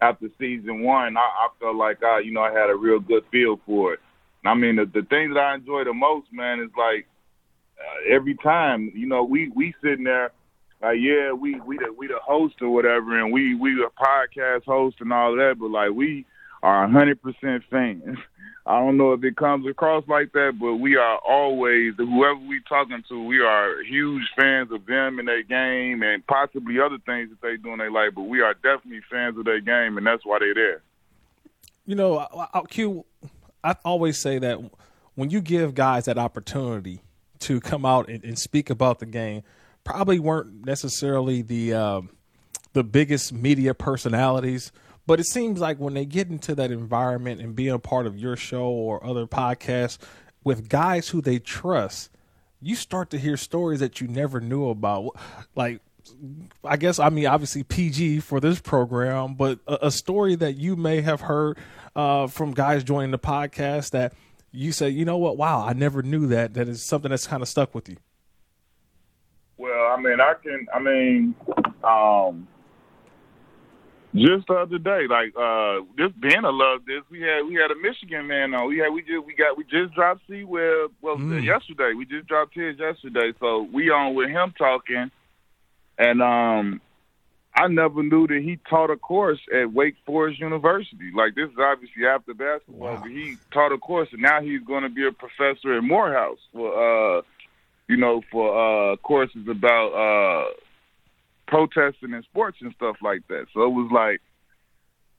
after 0.00 0.28
season 0.38 0.82
one, 0.82 1.16
I, 1.16 1.20
I 1.20 1.48
felt 1.60 1.76
like 1.76 2.02
I, 2.02 2.20
you 2.20 2.32
know, 2.32 2.42
I 2.42 2.52
had 2.52 2.70
a 2.70 2.76
real 2.76 3.00
good 3.00 3.24
feel 3.30 3.60
for 3.66 3.94
it. 3.94 4.00
I 4.44 4.54
mean, 4.54 4.76
the, 4.76 4.84
the 4.84 5.06
thing 5.06 5.32
that 5.34 5.40
I 5.40 5.54
enjoy 5.54 5.84
the 5.84 5.94
most, 5.94 6.26
man, 6.32 6.60
is 6.60 6.70
like 6.76 7.06
uh, 7.78 8.14
every 8.14 8.36
time, 8.36 8.92
you 8.94 9.06
know, 9.06 9.24
we 9.24 9.48
we 9.54 9.74
sitting 9.82 10.04
there, 10.04 10.32
like, 10.82 10.98
yeah, 11.00 11.32
we 11.32 11.58
we 11.60 11.78
the 11.78 11.92
we 11.96 12.06
the 12.08 12.18
host 12.22 12.56
or 12.60 12.68
whatever, 12.68 13.18
and 13.18 13.32
we 13.32 13.54
we 13.54 13.72
a 13.82 13.88
podcast 13.88 14.64
host 14.64 14.96
and 15.00 15.12
all 15.12 15.34
that, 15.36 15.56
but 15.58 15.70
like 15.70 15.90
we 15.90 16.26
are 16.62 16.84
a 16.84 16.90
hundred 16.90 17.22
percent 17.22 17.62
fans. 17.70 18.18
I 18.66 18.80
don't 18.80 18.96
know 18.96 19.12
if 19.12 19.22
it 19.22 19.36
comes 19.36 19.66
across 19.66 20.04
like 20.08 20.32
that, 20.32 20.56
but 20.58 20.76
we 20.76 20.96
are 20.96 21.18
always 21.18 21.94
whoever 21.98 22.38
we 22.48 22.62
talking 22.66 23.04
to, 23.10 23.22
we 23.22 23.40
are 23.40 23.82
huge 23.82 24.22
fans 24.36 24.72
of 24.72 24.86
them 24.86 25.18
and 25.18 25.28
their 25.28 25.42
game, 25.42 26.02
and 26.02 26.26
possibly 26.26 26.80
other 26.80 26.96
things 27.04 27.28
that 27.28 27.42
they 27.42 27.58
do 27.58 27.72
in 27.72 27.78
their 27.78 27.90
life. 27.90 28.12
But 28.14 28.22
we 28.22 28.40
are 28.40 28.54
definitely 28.54 29.02
fans 29.10 29.36
of 29.36 29.44
their 29.44 29.60
game, 29.60 29.98
and 29.98 30.06
that's 30.06 30.24
why 30.24 30.38
they're 30.38 30.54
there. 30.54 30.82
You 31.84 31.94
know, 31.94 32.18
I, 32.18 32.48
I, 32.54 32.62
Q, 32.62 33.04
I 33.62 33.76
always 33.84 34.18
say 34.18 34.38
that 34.38 34.58
when 35.14 35.28
you 35.28 35.42
give 35.42 35.74
guys 35.74 36.06
that 36.06 36.16
opportunity 36.16 37.02
to 37.40 37.60
come 37.60 37.84
out 37.84 38.08
and, 38.08 38.24
and 38.24 38.38
speak 38.38 38.70
about 38.70 38.98
the 38.98 39.06
game, 39.06 39.42
probably 39.84 40.18
weren't 40.18 40.64
necessarily 40.64 41.42
the 41.42 41.74
uh, 41.74 42.00
the 42.72 42.82
biggest 42.82 43.30
media 43.30 43.74
personalities 43.74 44.72
but 45.06 45.20
it 45.20 45.24
seems 45.24 45.60
like 45.60 45.78
when 45.78 45.94
they 45.94 46.04
get 46.04 46.28
into 46.28 46.54
that 46.54 46.70
environment 46.70 47.40
and 47.40 47.54
being 47.54 47.70
a 47.70 47.78
part 47.78 48.06
of 48.06 48.18
your 48.18 48.36
show 48.36 48.66
or 48.66 49.04
other 49.04 49.26
podcasts 49.26 49.98
with 50.42 50.68
guys 50.68 51.08
who 51.08 51.20
they 51.20 51.38
trust, 51.38 52.10
you 52.60 52.74
start 52.74 53.10
to 53.10 53.18
hear 53.18 53.36
stories 53.36 53.80
that 53.80 54.00
you 54.00 54.08
never 54.08 54.40
knew 54.40 54.68
about. 54.68 55.10
Like, 55.54 55.80
I 56.64 56.76
guess, 56.76 56.98
I 56.98 57.10
mean, 57.10 57.26
obviously 57.26 57.62
PG 57.62 58.20
for 58.20 58.40
this 58.40 58.60
program, 58.60 59.34
but 59.34 59.58
a, 59.66 59.86
a 59.86 59.90
story 59.90 60.34
that 60.36 60.56
you 60.56 60.76
may 60.76 61.00
have 61.02 61.22
heard 61.22 61.58
uh, 61.94 62.26
from 62.26 62.52
guys 62.52 62.84
joining 62.84 63.10
the 63.10 63.18
podcast 63.18 63.90
that 63.90 64.14
you 64.52 64.72
say, 64.72 64.88
you 64.88 65.04
know 65.04 65.18
what, 65.18 65.36
wow, 65.36 65.64
I 65.66 65.72
never 65.72 66.02
knew 66.02 66.26
that. 66.28 66.54
That 66.54 66.68
is 66.68 66.82
something 66.82 67.10
that's 67.10 67.26
kind 67.26 67.42
of 67.42 67.48
stuck 67.48 67.74
with 67.74 67.88
you. 67.88 67.96
Well, 69.56 69.92
I 69.92 70.00
mean, 70.00 70.20
I 70.20 70.34
can, 70.42 70.66
I 70.74 70.78
mean, 70.78 71.34
um, 71.82 72.48
just 74.14 74.46
the 74.46 74.54
other 74.54 74.78
day, 74.78 75.06
like 75.08 75.34
uh 75.36 75.80
just 75.98 76.18
Ben 76.20 76.42
loved 76.42 76.86
this. 76.86 77.02
We 77.10 77.20
had 77.20 77.42
we 77.42 77.54
had 77.54 77.70
a 77.70 77.76
Michigan 77.76 78.26
man 78.26 78.54
on. 78.54 78.68
We 78.68 78.78
had 78.78 78.90
we 78.90 79.02
just 79.02 79.26
we 79.26 79.34
got 79.34 79.56
we 79.56 79.64
just 79.64 79.94
dropped 79.94 80.22
C 80.28 80.44
Webb 80.44 80.92
well 81.02 81.16
mm. 81.16 81.42
yesterday. 81.44 81.94
We 81.94 82.04
just 82.06 82.28
dropped 82.28 82.54
his 82.54 82.78
yesterday. 82.78 83.32
So 83.40 83.68
we 83.72 83.90
on 83.90 84.14
with 84.14 84.30
him 84.30 84.54
talking 84.56 85.10
and 85.98 86.22
um 86.22 86.80
I 87.56 87.68
never 87.68 88.02
knew 88.02 88.26
that 88.26 88.42
he 88.42 88.58
taught 88.68 88.90
a 88.90 88.96
course 88.96 89.38
at 89.54 89.72
Wake 89.72 89.94
Forest 90.04 90.40
University. 90.40 91.12
Like 91.14 91.34
this 91.34 91.48
is 91.48 91.56
obviously 91.58 92.06
after 92.06 92.34
basketball, 92.34 92.94
wow. 92.94 93.00
but 93.00 93.10
he 93.10 93.36
taught 93.52 93.72
a 93.72 93.78
course 93.78 94.08
and 94.12 94.22
now 94.22 94.40
he's 94.42 94.62
gonna 94.62 94.88
be 94.88 95.06
a 95.06 95.12
professor 95.12 95.74
at 95.74 95.82
Morehouse 95.82 96.38
for 96.52 97.18
uh 97.18 97.22
you 97.88 97.96
know, 97.96 98.22
for 98.30 98.92
uh 98.92 98.96
courses 98.98 99.46
about 99.48 99.92
uh 99.92 100.52
protesting 101.46 102.12
in 102.12 102.22
sports 102.24 102.58
and 102.60 102.74
stuff 102.74 102.96
like 103.02 103.26
that. 103.28 103.46
So 103.52 103.64
it 103.64 103.70
was 103.70 103.90
like 103.92 104.20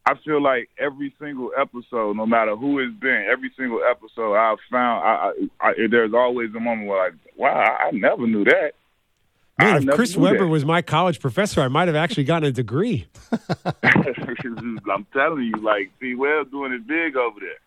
I 0.07 0.13
feel 0.23 0.41
like 0.41 0.69
every 0.77 1.13
single 1.19 1.51
episode, 1.57 2.15
no 2.15 2.27
matter 2.27 2.55
who 2.55 2.77
it's 2.79 2.93
been, 2.99 3.25
every 3.29 3.51
single 3.57 3.81
episode 3.89 4.35
I've 4.35 4.59
found, 4.69 5.03
I, 5.03 5.31
I, 5.59 5.69
I, 5.69 5.73
there's 5.89 6.13
always 6.13 6.53
a 6.55 6.59
moment 6.59 6.88
where 6.88 7.05
like, 7.05 7.13
wow, 7.35 7.77
I, 7.79 7.89
never 7.91 8.27
knew 8.27 8.43
that. 8.43 8.73
Man, 9.57 9.89
if 9.89 9.95
Chris 9.95 10.15
Webber 10.15 10.39
that. 10.39 10.47
was 10.47 10.63
my 10.63 10.83
college 10.83 11.19
professor, 11.19 11.61
I 11.61 11.69
might 11.69 11.88
have 11.88 11.95
actually 11.95 12.25
gotten 12.25 12.49
a 12.49 12.51
degree. 12.51 13.07
I'm 13.83 15.07
telling 15.11 15.45
you, 15.45 15.63
like, 15.63 15.91
see, 15.99 16.13
Webb 16.13 16.51
doing 16.51 16.73
it 16.73 16.85
big 16.85 17.15
over 17.15 17.39
there. 17.39 17.64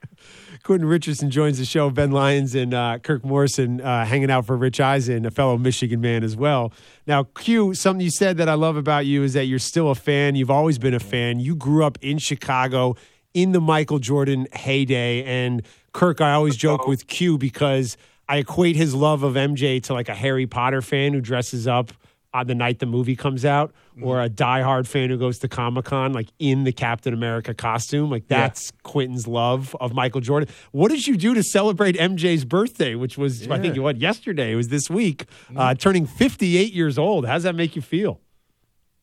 Quentin 0.62 0.88
Richardson 0.88 1.30
joins 1.30 1.58
the 1.58 1.64
show. 1.64 1.90
Ben 1.90 2.10
Lyons 2.10 2.54
and 2.54 2.74
uh, 2.74 2.98
Kirk 2.98 3.24
Morrison 3.24 3.80
uh, 3.80 4.04
hanging 4.04 4.30
out 4.30 4.46
for 4.46 4.56
Rich 4.56 4.80
Eisen, 4.80 5.24
a 5.24 5.30
fellow 5.30 5.56
Michigan 5.56 6.00
man 6.00 6.24
as 6.24 6.36
well. 6.36 6.72
Now, 7.06 7.24
Q, 7.24 7.74
something 7.74 8.04
you 8.04 8.10
said 8.10 8.36
that 8.38 8.48
I 8.48 8.54
love 8.54 8.76
about 8.76 9.06
you 9.06 9.22
is 9.22 9.32
that 9.34 9.44
you're 9.44 9.58
still 9.58 9.90
a 9.90 9.94
fan. 9.94 10.34
You've 10.34 10.50
always 10.50 10.78
been 10.78 10.94
a 10.94 11.00
fan. 11.00 11.40
You 11.40 11.56
grew 11.56 11.84
up 11.84 11.98
in 12.02 12.18
Chicago 12.18 12.96
in 13.34 13.52
the 13.52 13.60
Michael 13.60 13.98
Jordan 13.98 14.46
heyday. 14.52 15.24
And 15.24 15.62
Kirk, 15.92 16.20
I 16.20 16.32
always 16.32 16.56
joke 16.56 16.86
with 16.86 17.06
Q 17.06 17.38
because 17.38 17.96
I 18.28 18.38
equate 18.38 18.76
his 18.76 18.94
love 18.94 19.22
of 19.22 19.34
MJ 19.34 19.82
to 19.84 19.94
like 19.94 20.08
a 20.08 20.14
Harry 20.14 20.46
Potter 20.46 20.82
fan 20.82 21.14
who 21.14 21.20
dresses 21.20 21.66
up 21.66 21.92
on 22.34 22.46
the 22.46 22.54
night 22.54 22.78
the 22.78 22.86
movie 22.86 23.16
comes 23.16 23.44
out, 23.44 23.72
or 24.00 24.22
a 24.22 24.28
diehard 24.28 24.86
fan 24.86 25.10
who 25.10 25.16
goes 25.16 25.38
to 25.40 25.48
Comic 25.48 25.86
Con 25.86 26.12
like 26.12 26.28
in 26.38 26.64
the 26.64 26.72
Captain 26.72 27.12
America 27.12 27.54
costume. 27.54 28.10
Like 28.10 28.28
that's 28.28 28.72
yeah. 28.72 28.80
Quentin's 28.90 29.26
love 29.26 29.74
of 29.80 29.94
Michael 29.94 30.20
Jordan. 30.20 30.48
What 30.72 30.90
did 30.90 31.06
you 31.06 31.16
do 31.16 31.34
to 31.34 31.42
celebrate 31.42 31.96
MJ's 31.96 32.44
birthday, 32.44 32.94
which 32.94 33.18
was 33.18 33.46
yeah. 33.46 33.54
I 33.54 33.58
think 33.58 33.74
you 33.74 33.82
what 33.82 33.96
yesterday? 33.96 34.52
It 34.52 34.56
was 34.56 34.68
this 34.68 34.88
week, 34.88 35.26
uh, 35.56 35.74
turning 35.74 36.06
58 36.06 36.72
years 36.72 36.98
old. 36.98 37.26
How 37.26 37.34
does 37.34 37.42
that 37.44 37.54
make 37.54 37.74
you 37.74 37.82
feel? 37.82 38.20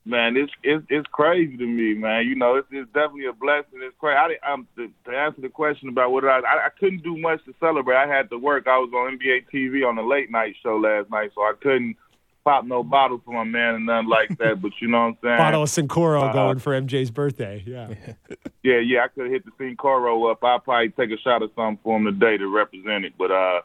Man, 0.08 0.38
it's 0.38 0.54
it's 0.62 0.86
it's 0.88 1.08
crazy 1.12 1.58
to 1.58 1.66
me, 1.66 1.96
man. 1.96 2.28
You 2.28 2.36
know, 2.36 2.58
it's, 2.58 2.68
it's 2.70 2.88
definitely 2.94 3.26
a 3.26 3.34
blessing. 3.34 3.80
It's 3.82 3.96
crazy. 3.98 4.38
I, 4.44 4.48
I'm, 4.48 4.68
to, 4.76 4.88
to 5.10 5.18
answer 5.18 5.42
the 5.42 5.50
question 5.50 5.90
about 5.90 6.12
what 6.12 6.24
I, 6.26 6.42
I 6.42 6.68
I 6.68 6.70
couldn't 6.80 7.02
do 7.02 7.18
much 7.18 7.44
to 7.46 7.56
celebrate. 7.60 7.98
I 7.98 8.08
had 8.08 8.30
to 8.30 8.38
work. 8.38 8.68
I 8.68 8.78
was 8.78 8.92
on 8.94 9.18
NBA 9.18 9.46
TV 9.52 9.88
on 9.88 9.98
a 9.98 10.06
late 10.06 10.30
night 10.30 10.56
show 10.62 10.78
last 10.78 11.10
night, 11.10 11.32
so 11.34 11.42
I 11.42 11.54
couldn't 11.60 11.96
pop 12.46 12.64
no 12.64 12.84
bottle 12.84 13.20
for 13.26 13.34
my 13.34 13.44
man 13.44 13.76
and 13.76 13.86
nothing 13.88 14.08
like 14.08 14.38
that. 14.38 14.62
But 14.62 14.72
you 14.80 14.88
know 14.88 15.00
what 15.00 15.06
I'm 15.06 15.18
saying? 15.22 15.38
Bottle 15.40 15.64
of 15.64 15.70
Cincoro 15.70 16.30
uh, 16.30 16.34
going 16.34 16.60
for 16.60 16.80
MJ's 16.80 17.12
birthday. 17.12 17.64
Yeah. 17.66 17.90
yeah, 18.64 18.78
yeah. 18.78 19.04
I 19.04 19.08
could 19.10 19.30
hit 19.30 19.44
the 19.44 19.52
Cincoro 19.60 20.32
up. 20.32 20.44
I'll 20.44 20.60
probably 20.60 20.90
take 20.90 21.10
a 21.10 21.22
shot 21.22 21.42
of 21.42 21.52
something 21.56 21.80
for 21.84 21.98
him 21.98 22.06
today 22.06 22.38
to 22.38 22.48
represent 22.48 23.04
it. 23.04 23.14
But 23.18 23.32
uh, 23.32 23.62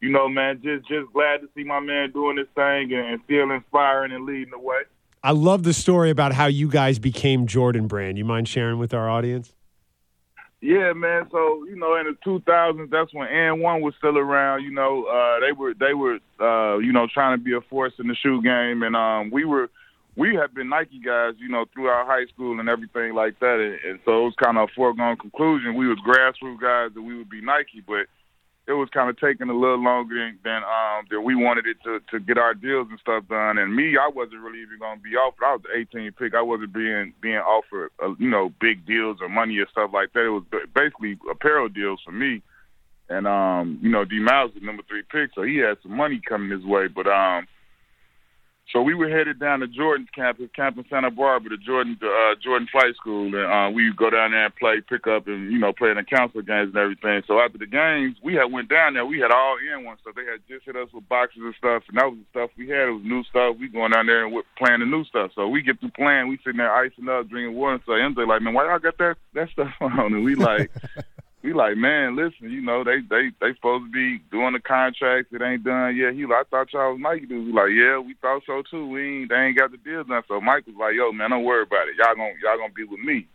you 0.00 0.10
know, 0.10 0.28
man, 0.28 0.60
just 0.62 0.88
just 0.88 1.12
glad 1.12 1.42
to 1.42 1.48
see 1.54 1.62
my 1.62 1.78
man 1.78 2.10
doing 2.10 2.36
this 2.36 2.48
thing 2.56 2.92
and, 2.92 3.06
and 3.06 3.20
still 3.24 3.50
inspiring 3.50 4.12
and 4.12 4.24
leading 4.24 4.50
the 4.50 4.58
way. 4.58 4.82
I 5.22 5.30
love 5.30 5.62
the 5.62 5.72
story 5.72 6.10
about 6.10 6.32
how 6.32 6.46
you 6.46 6.68
guys 6.68 6.98
became 6.98 7.46
Jordan 7.46 7.86
Brand. 7.86 8.18
You 8.18 8.24
mind 8.24 8.48
sharing 8.48 8.78
with 8.78 8.92
our 8.92 9.08
audience? 9.08 9.54
Yeah, 10.62 10.92
man. 10.92 11.26
So 11.32 11.64
you 11.64 11.74
know, 11.74 11.96
in 11.96 12.06
the 12.06 12.16
2000s, 12.24 12.88
that's 12.88 13.12
when 13.12 13.26
AND1 13.26 13.80
was 13.82 13.94
still 13.98 14.16
around. 14.16 14.62
You 14.62 14.70
know, 14.70 15.04
uh, 15.04 15.40
they 15.40 15.50
were 15.50 15.74
they 15.74 15.92
were 15.92 16.18
uh, 16.40 16.78
you 16.78 16.92
know 16.92 17.08
trying 17.12 17.36
to 17.36 17.42
be 17.42 17.52
a 17.52 17.60
force 17.62 17.92
in 17.98 18.06
the 18.06 18.14
shoe 18.14 18.40
game, 18.40 18.84
and 18.84 18.94
um, 18.94 19.30
we 19.32 19.44
were 19.44 19.70
we 20.14 20.36
had 20.36 20.54
been 20.54 20.68
Nike 20.68 21.00
guys, 21.04 21.34
you 21.38 21.48
know, 21.48 21.64
throughout 21.74 22.06
high 22.06 22.26
school 22.26 22.60
and 22.60 22.68
everything 22.68 23.12
like 23.12 23.40
that, 23.40 23.58
and, 23.58 23.90
and 23.90 24.00
so 24.04 24.20
it 24.20 24.24
was 24.24 24.34
kind 24.40 24.56
of 24.56 24.68
a 24.68 24.72
foregone 24.72 25.16
conclusion. 25.16 25.74
We 25.74 25.88
was 25.88 25.98
grassroots 26.06 26.60
guys 26.60 26.94
that 26.94 27.02
we 27.02 27.16
would 27.16 27.30
be 27.30 27.40
Nike, 27.40 27.82
but 27.84 28.06
it 28.68 28.72
was 28.72 28.88
kind 28.94 29.10
of 29.10 29.18
taking 29.18 29.48
a 29.48 29.58
little 29.58 29.82
longer 29.82 30.14
than, 30.14 30.38
than 30.44 30.62
um 30.62 31.04
than 31.10 31.24
we 31.24 31.34
wanted 31.34 31.66
it 31.66 31.78
to 31.82 32.00
to 32.10 32.20
get 32.20 32.38
our 32.38 32.54
deals 32.54 32.86
and 32.90 32.98
stuff 33.00 33.24
done. 33.28 33.58
And 33.58 33.74
me, 33.74 33.96
I 34.00 34.08
wasn't 34.08 34.42
really 34.42 34.62
even 34.62 34.78
going 34.78 34.98
to 34.98 35.02
be 35.02 35.16
offered. 35.16 35.44
I 35.44 35.52
was 35.52 35.62
the 35.62 35.98
18th 35.98 36.16
pick. 36.16 36.34
I 36.34 36.42
wasn't 36.42 36.72
being 36.72 37.12
being 37.20 37.36
offered 37.38 37.90
uh, 38.02 38.14
you 38.18 38.30
know 38.30 38.52
big 38.60 38.86
deals 38.86 39.18
or 39.20 39.28
money 39.28 39.58
or 39.58 39.66
stuff 39.70 39.90
like 39.92 40.12
that. 40.12 40.26
It 40.26 40.30
was 40.30 40.44
basically 40.74 41.18
apparel 41.30 41.68
deals 41.68 42.00
for 42.04 42.12
me. 42.12 42.42
And 43.08 43.26
um 43.26 43.80
you 43.82 43.90
know 43.90 44.04
D 44.04 44.20
Miles 44.20 44.54
was 44.54 44.62
number 44.62 44.82
three 44.88 45.02
pick, 45.10 45.30
so 45.34 45.42
he 45.42 45.56
had 45.58 45.78
some 45.82 45.96
money 45.96 46.20
coming 46.26 46.50
his 46.50 46.64
way. 46.64 46.86
But 46.86 47.08
um 47.08 47.46
so 48.72 48.80
we 48.80 48.94
were 48.94 49.08
headed 49.08 49.38
down 49.38 49.60
to 49.60 49.66
Jordan's 49.68 50.08
campus, 50.14 50.48
camp 50.56 50.78
in 50.78 50.84
Santa 50.88 51.10
Barbara, 51.10 51.50
to 51.50 51.58
Jordan 51.58 51.98
uh, 52.02 52.34
Jordan 52.42 52.66
Flight 52.72 52.96
School, 52.96 53.26
and 53.26 53.36
uh, 53.36 53.70
we 53.70 53.92
go 53.94 54.08
down 54.08 54.30
there 54.30 54.46
and 54.46 54.56
play, 54.56 54.80
pick 54.80 55.06
up, 55.06 55.26
and 55.26 55.52
you 55.52 55.58
know, 55.58 55.74
play 55.74 55.90
in 55.90 55.96
the 55.96 56.04
council 56.04 56.40
games 56.40 56.68
and 56.72 56.76
everything. 56.76 57.22
So 57.26 57.38
after 57.38 57.58
the 57.58 57.66
games, 57.66 58.16
we 58.24 58.32
had 58.34 58.50
went 58.50 58.70
down 58.70 58.94
there. 58.94 59.04
We 59.04 59.20
had 59.20 59.30
all 59.30 59.58
in 59.60 59.84
one 59.84 59.98
stuff. 60.00 60.14
They 60.16 60.24
had 60.24 60.40
just 60.48 60.64
hit 60.64 60.76
us 60.76 60.88
with 60.92 61.06
boxes 61.06 61.42
and 61.44 61.54
stuff, 61.58 61.82
and 61.88 61.98
that 61.98 62.08
was 62.08 62.18
the 62.18 62.26
stuff 62.30 62.50
we 62.56 62.68
had. 62.68 62.88
It 62.88 62.92
was 62.92 63.04
new 63.04 63.22
stuff. 63.24 63.56
We 63.60 63.68
going 63.68 63.92
down 63.92 64.06
there 64.06 64.24
and 64.24 64.32
we're 64.32 64.48
playing 64.56 64.80
the 64.80 64.86
new 64.86 65.04
stuff. 65.04 65.32
So 65.34 65.48
we 65.48 65.60
get 65.60 65.80
to 65.82 65.88
playing, 65.90 66.28
we 66.28 66.38
sitting 66.38 66.56
there 66.56 66.74
icing 66.74 67.08
up, 67.08 67.28
drinking 67.28 67.54
water. 67.54 67.80
So 67.84 67.92
MJ 67.92 68.26
like, 68.26 68.40
man, 68.40 68.54
why 68.54 68.64
y'all 68.64 68.78
got 68.78 68.96
that 68.98 69.16
that 69.34 69.50
stuff 69.50 69.72
on? 69.80 70.14
And 70.14 70.24
we 70.24 70.34
like, 70.34 70.70
we 71.42 71.52
like, 71.52 71.76
man, 71.76 72.14
listen, 72.14 72.50
you 72.50 72.62
know, 72.62 72.84
they 72.84 73.00
they 73.10 73.30
they 73.40 73.54
supposed 73.54 73.86
to 73.86 73.90
be 73.90 74.22
doing 74.30 74.52
the 74.52 74.60
contracts. 74.60 75.32
It 75.32 75.42
ain't 75.42 75.64
done 75.64 75.96
yet. 75.96 76.14
He 76.14 76.24
like, 76.24 76.46
I 76.46 76.50
thought 76.50 76.72
y'all 76.72 76.92
was 76.92 77.00
Nike 77.00 77.26
dudes. 77.26 77.46
We 77.46 77.52
like, 77.52 77.74
yeah, 77.74 77.98
we 77.98 78.14
thought 78.22 78.42
so 78.46 78.62
too. 78.70 78.86
We 78.86 79.22
ain't 79.22 79.28
they 79.28 79.36
ain't 79.36 79.58
got 79.58 79.72
the 79.72 79.78
deal 79.78 80.04
done. 80.04 80.22
So 80.28 80.40
Mike 80.40 80.66
was 80.66 80.76
like, 80.78 80.94
yo, 80.94 81.10
man, 81.10 81.30
don't 81.30 81.44
worry 81.44 81.64
about 81.64 81.88
it. 81.88 81.98
Y'all 81.98 82.14
gonna 82.14 82.38
y'all 82.42 82.58
gonna 82.58 82.72
be 82.72 82.84
with 82.84 83.00
me. 83.00 83.26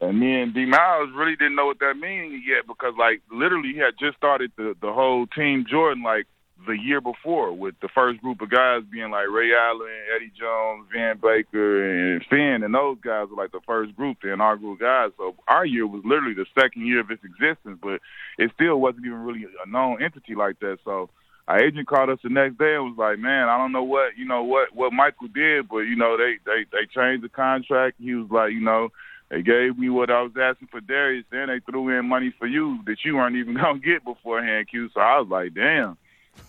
And 0.00 0.18
me 0.18 0.40
and 0.40 0.54
D 0.54 0.64
Miles 0.64 1.10
really 1.14 1.36
didn't 1.36 1.56
know 1.56 1.66
what 1.66 1.80
that 1.80 2.00
means 2.00 2.42
yet 2.48 2.66
because 2.66 2.94
like 2.98 3.20
literally 3.30 3.72
he 3.72 3.78
had 3.78 3.94
just 4.00 4.16
started 4.16 4.50
the 4.56 4.74
the 4.80 4.92
whole 4.92 5.26
team 5.26 5.66
Jordan 5.68 6.02
like 6.02 6.26
the 6.66 6.76
year 6.76 7.00
before 7.00 7.52
with 7.52 7.74
the 7.80 7.88
first 7.94 8.20
group 8.20 8.40
of 8.40 8.50
guys 8.50 8.82
being 8.90 9.10
like 9.10 9.28
Ray 9.30 9.50
Allen, 9.54 9.88
Eddie 10.14 10.32
Jones, 10.38 10.86
Vin 10.92 11.18
Baker, 11.22 12.12
and 12.14 12.24
Finn, 12.28 12.62
and 12.62 12.74
those 12.74 12.98
guys 13.02 13.28
were 13.30 13.42
like 13.42 13.52
the 13.52 13.60
first 13.66 13.94
group, 13.96 14.18
the 14.22 14.32
inaugural 14.32 14.76
guys. 14.76 15.10
So 15.16 15.34
our 15.48 15.64
year 15.66 15.86
was 15.86 16.02
literally 16.04 16.34
the 16.34 16.46
second 16.58 16.86
year 16.86 17.00
of 17.00 17.10
its 17.10 17.24
existence, 17.24 17.78
but 17.82 18.00
it 18.38 18.50
still 18.54 18.80
wasn't 18.80 19.06
even 19.06 19.24
really 19.24 19.44
a 19.44 19.68
known 19.68 20.02
entity 20.02 20.34
like 20.34 20.60
that. 20.60 20.78
So 20.84 21.10
our 21.48 21.62
agent 21.62 21.86
called 21.86 22.10
us 22.10 22.18
the 22.22 22.30
next 22.30 22.58
day 22.58 22.74
and 22.74 22.84
was 22.84 22.98
like, 22.98 23.18
"Man, 23.18 23.48
I 23.48 23.58
don't 23.58 23.72
know 23.72 23.84
what 23.84 24.16
you 24.16 24.24
know 24.24 24.42
what 24.44 24.74
what 24.74 24.92
Michael 24.92 25.28
did, 25.28 25.68
but 25.68 25.80
you 25.80 25.96
know 25.96 26.16
they 26.16 26.38
they 26.44 26.64
they 26.72 26.86
changed 26.86 27.24
the 27.24 27.28
contract." 27.28 27.96
He 28.00 28.14
was 28.14 28.30
like, 28.30 28.52
"You 28.52 28.60
know, 28.60 28.90
they 29.30 29.42
gave 29.42 29.78
me 29.78 29.88
what 29.88 30.10
I 30.10 30.22
was 30.22 30.32
asking 30.40 30.68
for 30.68 30.80
Darius, 30.80 31.24
then 31.30 31.48
they 31.48 31.60
threw 31.60 31.88
in 31.98 32.08
money 32.08 32.32
for 32.38 32.46
you 32.46 32.78
that 32.86 32.98
you 33.04 33.16
weren't 33.16 33.36
even 33.36 33.54
gonna 33.60 33.78
get 33.78 34.04
beforehand, 34.04 34.68
Q. 34.68 34.90
So 34.94 35.00
I 35.00 35.18
was 35.18 35.28
like, 35.28 35.54
damn. 35.54 35.96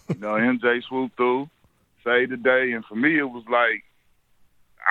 You 0.09 0.19
know, 0.19 0.33
MJ 0.33 0.83
swooped 0.83 1.17
through, 1.17 1.49
saved 2.03 2.31
the 2.31 2.37
day, 2.37 2.73
and 2.73 2.85
for 2.85 2.95
me 2.95 3.17
it 3.17 3.23
was 3.23 3.43
like 3.49 3.83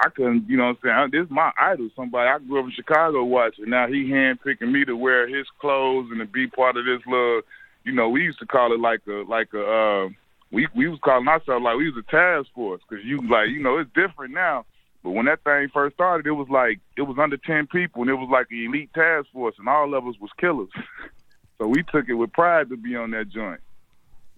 I 0.04 0.08
couldn't, 0.08 0.48
you 0.48 0.56
know 0.56 0.74
what 0.74 0.90
I'm 0.90 1.10
saying? 1.10 1.10
This 1.12 1.26
is 1.26 1.30
my 1.30 1.52
idol, 1.60 1.88
somebody 1.94 2.28
I 2.28 2.38
grew 2.38 2.58
up 2.58 2.66
in 2.66 2.72
Chicago 2.72 3.22
watching. 3.22 3.70
Now 3.70 3.86
he 3.86 4.10
handpicking 4.10 4.72
me 4.72 4.84
to 4.84 4.96
wear 4.96 5.28
his 5.28 5.46
clothes 5.60 6.08
and 6.10 6.18
to 6.18 6.26
be 6.26 6.48
part 6.48 6.76
of 6.76 6.84
this 6.84 7.00
little 7.06 7.42
you 7.84 7.92
know, 7.92 8.08
we 8.08 8.22
used 8.22 8.38
to 8.38 8.46
call 8.46 8.72
it 8.72 8.80
like 8.80 9.00
a 9.06 9.24
like 9.28 9.52
a 9.54 9.62
uh, 9.62 10.08
we 10.50 10.66
we 10.74 10.88
was 10.88 10.98
calling 11.04 11.28
ourselves 11.28 11.62
like 11.62 11.76
we 11.76 11.90
was 11.90 12.02
a 12.02 12.10
task 12.10 12.48
force 12.54 12.80
because 12.88 13.04
you 13.04 13.18
like 13.28 13.48
you 13.50 13.62
know 13.62 13.78
it's 13.78 13.90
different 13.94 14.32
now. 14.34 14.64
But 15.02 15.10
when 15.10 15.26
that 15.26 15.44
thing 15.44 15.68
first 15.72 15.94
started, 15.94 16.26
it 16.26 16.32
was 16.32 16.48
like 16.50 16.80
it 16.96 17.02
was 17.02 17.18
under 17.20 17.36
ten 17.36 17.66
people, 17.66 18.02
and 18.02 18.10
it 18.10 18.14
was 18.14 18.30
like 18.32 18.46
an 18.50 18.64
elite 18.64 18.92
task 18.94 19.28
force, 19.32 19.54
and 19.58 19.68
all 19.68 19.94
of 19.94 20.06
us 20.06 20.14
was 20.18 20.30
killers. 20.38 20.70
so 21.58 21.68
we 21.68 21.82
took 21.82 22.08
it 22.08 22.14
with 22.14 22.32
pride 22.32 22.70
to 22.70 22.76
be 22.76 22.96
on 22.96 23.10
that 23.10 23.28
joint. 23.28 23.60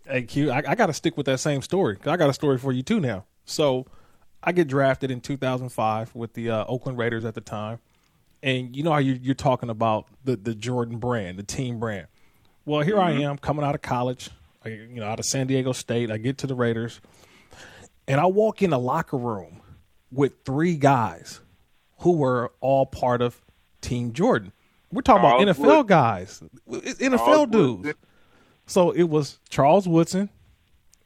Hey 0.09 0.23
Q, 0.23 0.51
I, 0.51 0.63
I 0.69 0.75
got 0.75 0.87
to 0.87 0.93
stick 0.93 1.17
with 1.17 1.27
that 1.27 1.41
same 1.41 1.63
story. 1.63 1.95
Because 1.95 2.13
I 2.13 2.17
got 2.17 2.31
a 2.31 2.35
story 2.35 2.59
for 2.59 2.73
you 2.73 2.83
too 2.83 3.01
now. 3.01 3.25
So 3.45 3.87
I 4.43 4.53
get 4.53 4.69
drafted 4.69 5.11
in 5.11 5.21
2005 5.21 6.15
with 6.15 6.35
the 6.35 6.51
uh, 6.51 6.65
Oakland 6.67 6.99
Raiders 6.99 7.25
at 7.25 7.35
the 7.35 7.41
time, 7.41 7.81
and 8.43 8.77
you 8.77 8.83
know 8.83 8.93
how 8.93 8.99
you, 8.99 9.19
you're 9.21 9.35
talking 9.35 9.71
about 9.71 10.07
the 10.25 10.37
the 10.37 10.55
Jordan 10.55 10.99
brand, 10.99 11.39
the 11.39 11.43
team 11.43 11.81
brand. 11.81 12.07
Well, 12.65 12.83
here 12.83 12.97
mm-hmm. 12.97 13.21
I 13.21 13.23
am 13.23 13.39
coming 13.39 13.65
out 13.65 13.75
of 13.75 13.83
college, 13.83 14.31
you 14.65 15.01
know, 15.01 15.07
out 15.07 15.19
of 15.19 15.25
San 15.25 15.47
Diego 15.47 15.73
State. 15.73 16.11
I 16.11 16.19
get 16.19 16.39
to 16.39 16.47
the 16.47 16.55
Raiders, 16.55 17.01
and 18.07 18.21
I 18.21 18.27
walk 18.27 18.63
in 18.63 18.71
the 18.71 18.79
locker 18.79 19.17
room 19.17 19.61
with 20.13 20.33
three 20.45 20.77
guys 20.77 21.41
who 21.99 22.13
were 22.13 22.53
all 22.61 22.87
part 22.87 23.23
of 23.23 23.43
Team 23.81 24.13
Jordan. 24.13 24.53
We're 24.93 25.03
talking 25.03 25.25
about 25.25 25.41
NFL 25.41 25.87
guys, 25.87 26.43
NFL 26.69 27.51
dudes. 27.51 27.95
So 28.67 28.91
it 28.91 29.05
was 29.05 29.39
Charles 29.49 29.87
Woodson, 29.89 30.31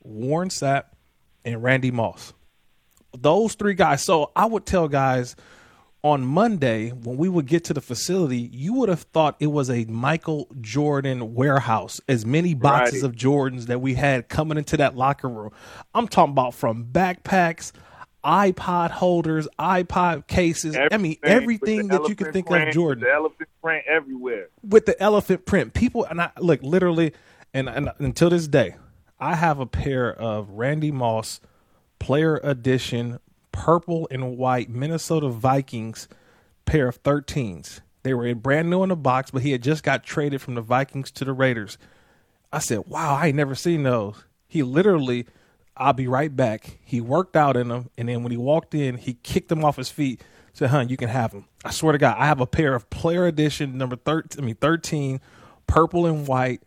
Warren 0.02 0.48
Sapp, 0.48 0.84
and 1.44 1.62
Randy 1.62 1.90
Moss. 1.90 2.32
Those 3.16 3.54
three 3.54 3.74
guys. 3.74 4.02
So 4.02 4.32
I 4.34 4.46
would 4.46 4.66
tell 4.66 4.88
guys– 4.88 5.36
on 6.02 6.24
Monday, 6.24 6.90
when 6.90 7.16
we 7.16 7.28
would 7.28 7.46
get 7.46 7.64
to 7.64 7.74
the 7.74 7.80
facility, 7.80 8.38
you 8.52 8.72
would 8.74 8.88
have 8.88 9.02
thought 9.02 9.36
it 9.38 9.48
was 9.48 9.68
a 9.68 9.84
Michael 9.84 10.48
Jordan 10.60 11.34
warehouse, 11.34 12.00
as 12.08 12.24
many 12.24 12.54
boxes 12.54 13.02
right. 13.02 13.08
of 13.10 13.16
Jordans 13.16 13.66
that 13.66 13.80
we 13.80 13.94
had 13.94 14.28
coming 14.28 14.56
into 14.56 14.78
that 14.78 14.96
locker 14.96 15.28
room. 15.28 15.50
I'm 15.94 16.08
talking 16.08 16.32
about 16.32 16.54
from 16.54 16.86
backpacks, 16.86 17.72
iPod 18.24 18.92
holders, 18.92 19.46
iPod 19.58 20.26
cases. 20.26 20.74
Everything, 20.74 20.94
I 20.94 21.02
mean, 21.02 21.16
everything 21.22 21.88
that 21.88 22.08
you 22.08 22.14
could 22.14 22.32
think 22.32 22.46
print, 22.46 22.68
of 22.68 22.74
Jordan. 22.74 23.04
The 23.04 23.12
elephant 23.12 23.48
print 23.62 23.84
everywhere. 23.86 24.48
With 24.66 24.86
the 24.86 25.00
elephant 25.02 25.44
print. 25.44 25.74
People, 25.74 26.04
and 26.04 26.22
I 26.22 26.30
look 26.38 26.62
literally, 26.62 27.12
and, 27.52 27.68
and 27.68 27.90
until 27.98 28.30
this 28.30 28.48
day, 28.48 28.76
I 29.18 29.34
have 29.34 29.58
a 29.58 29.66
pair 29.66 30.12
of 30.12 30.50
Randy 30.50 30.90
Moss 30.90 31.40
player 31.98 32.40
edition 32.42 33.18
purple 33.52 34.08
and 34.10 34.38
white 34.38 34.70
Minnesota 34.70 35.28
Vikings 35.28 36.08
pair 36.64 36.88
of 36.88 37.02
13s. 37.02 37.80
They 38.02 38.14
were 38.14 38.34
brand 38.34 38.70
new 38.70 38.82
in 38.82 38.88
the 38.88 38.96
box, 38.96 39.30
but 39.30 39.42
he 39.42 39.52
had 39.52 39.62
just 39.62 39.82
got 39.82 40.04
traded 40.04 40.40
from 40.40 40.54
the 40.54 40.62
Vikings 40.62 41.10
to 41.12 41.24
the 41.24 41.32
Raiders. 41.32 41.76
I 42.52 42.58
said, 42.58 42.86
"Wow, 42.86 43.16
I 43.16 43.28
ain't 43.28 43.36
never 43.36 43.54
seen 43.54 43.82
those." 43.82 44.24
He 44.48 44.62
literally, 44.62 45.26
"I'll 45.76 45.92
be 45.92 46.08
right 46.08 46.34
back." 46.34 46.78
He 46.82 47.00
worked 47.00 47.36
out 47.36 47.56
in 47.56 47.68
them, 47.68 47.90
and 47.98 48.08
then 48.08 48.22
when 48.22 48.32
he 48.32 48.38
walked 48.38 48.74
in, 48.74 48.96
he 48.96 49.14
kicked 49.22 49.48
them 49.48 49.64
off 49.64 49.76
his 49.76 49.90
feet. 49.90 50.22
Said, 50.52 50.70
"Hun, 50.70 50.88
you 50.88 50.96
can 50.96 51.08
have 51.10 51.32
them." 51.32 51.44
I 51.64 51.70
swear 51.70 51.92
to 51.92 51.98
God, 51.98 52.16
I 52.18 52.26
have 52.26 52.40
a 52.40 52.46
pair 52.46 52.74
of 52.74 52.88
Player 52.90 53.26
Edition 53.26 53.76
number 53.76 53.96
thirteen. 53.96 54.42
I 54.42 54.46
mean, 54.46 54.56
thirteen, 54.56 55.20
purple 55.66 56.06
and 56.06 56.26
white, 56.26 56.62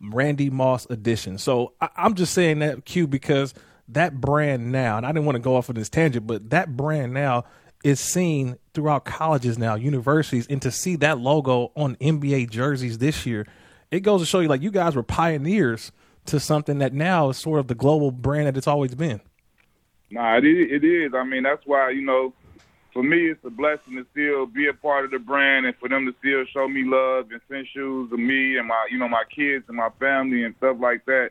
Randy 0.00 0.50
Moss 0.50 0.86
edition. 0.90 1.38
So 1.38 1.72
I, 1.80 1.88
I'm 1.96 2.14
just 2.14 2.32
saying 2.34 2.60
that 2.60 2.84
Q 2.84 3.06
because 3.06 3.54
that 3.88 4.20
brand 4.20 4.70
now, 4.70 4.96
and 4.96 5.06
I 5.06 5.10
didn't 5.10 5.24
want 5.24 5.36
to 5.36 5.40
go 5.40 5.56
off 5.56 5.68
on 5.68 5.76
this 5.76 5.88
tangent, 5.88 6.26
but 6.26 6.50
that 6.50 6.76
brand 6.76 7.12
now 7.12 7.44
is 7.84 8.00
seen 8.00 8.58
throughout 8.74 9.04
colleges 9.04 9.58
now, 9.58 9.74
universities, 9.74 10.46
and 10.48 10.60
to 10.62 10.70
see 10.70 10.96
that 10.96 11.18
logo 11.18 11.72
on 11.76 11.96
NBA 11.96 12.50
jerseys 12.50 12.98
this 12.98 13.24
year, 13.24 13.46
it 13.90 14.00
goes 14.00 14.20
to 14.20 14.26
show 14.26 14.40
you 14.40 14.48
like 14.48 14.62
you 14.62 14.70
guys 14.70 14.94
were 14.94 15.02
pioneers 15.02 15.92
to 16.26 16.38
something 16.38 16.78
that 16.78 16.92
now 16.92 17.30
is 17.30 17.38
sort 17.38 17.60
of 17.60 17.68
the 17.68 17.74
global 17.74 18.10
brand 18.10 18.46
that 18.46 18.56
it's 18.56 18.66
always 18.66 18.94
been. 18.94 19.20
Nah, 20.10 20.38
it 20.38 20.44
is. 20.44 20.68
It 20.70 20.84
is. 20.84 21.12
I 21.14 21.24
mean, 21.24 21.42
that's 21.42 21.66
why 21.66 21.90
you 21.90 22.02
know, 22.02 22.32
for 22.98 23.04
me, 23.04 23.30
it's 23.30 23.44
a 23.44 23.50
blessing 23.50 23.94
to 23.94 24.04
still 24.10 24.44
be 24.44 24.66
a 24.66 24.74
part 24.74 25.04
of 25.04 25.12
the 25.12 25.20
brand 25.20 25.66
and 25.66 25.76
for 25.78 25.88
them 25.88 26.04
to 26.04 26.12
still 26.18 26.42
show 26.52 26.66
me 26.66 26.82
love 26.84 27.30
and 27.30 27.40
send 27.48 27.64
shoes 27.72 28.10
to 28.10 28.16
me 28.16 28.58
and 28.58 28.66
my, 28.66 28.88
you 28.90 28.98
know, 28.98 29.06
my 29.06 29.22
kids 29.30 29.64
and 29.68 29.76
my 29.76 29.90
family 30.00 30.42
and 30.42 30.52
stuff 30.58 30.78
like 30.80 31.06
that. 31.06 31.30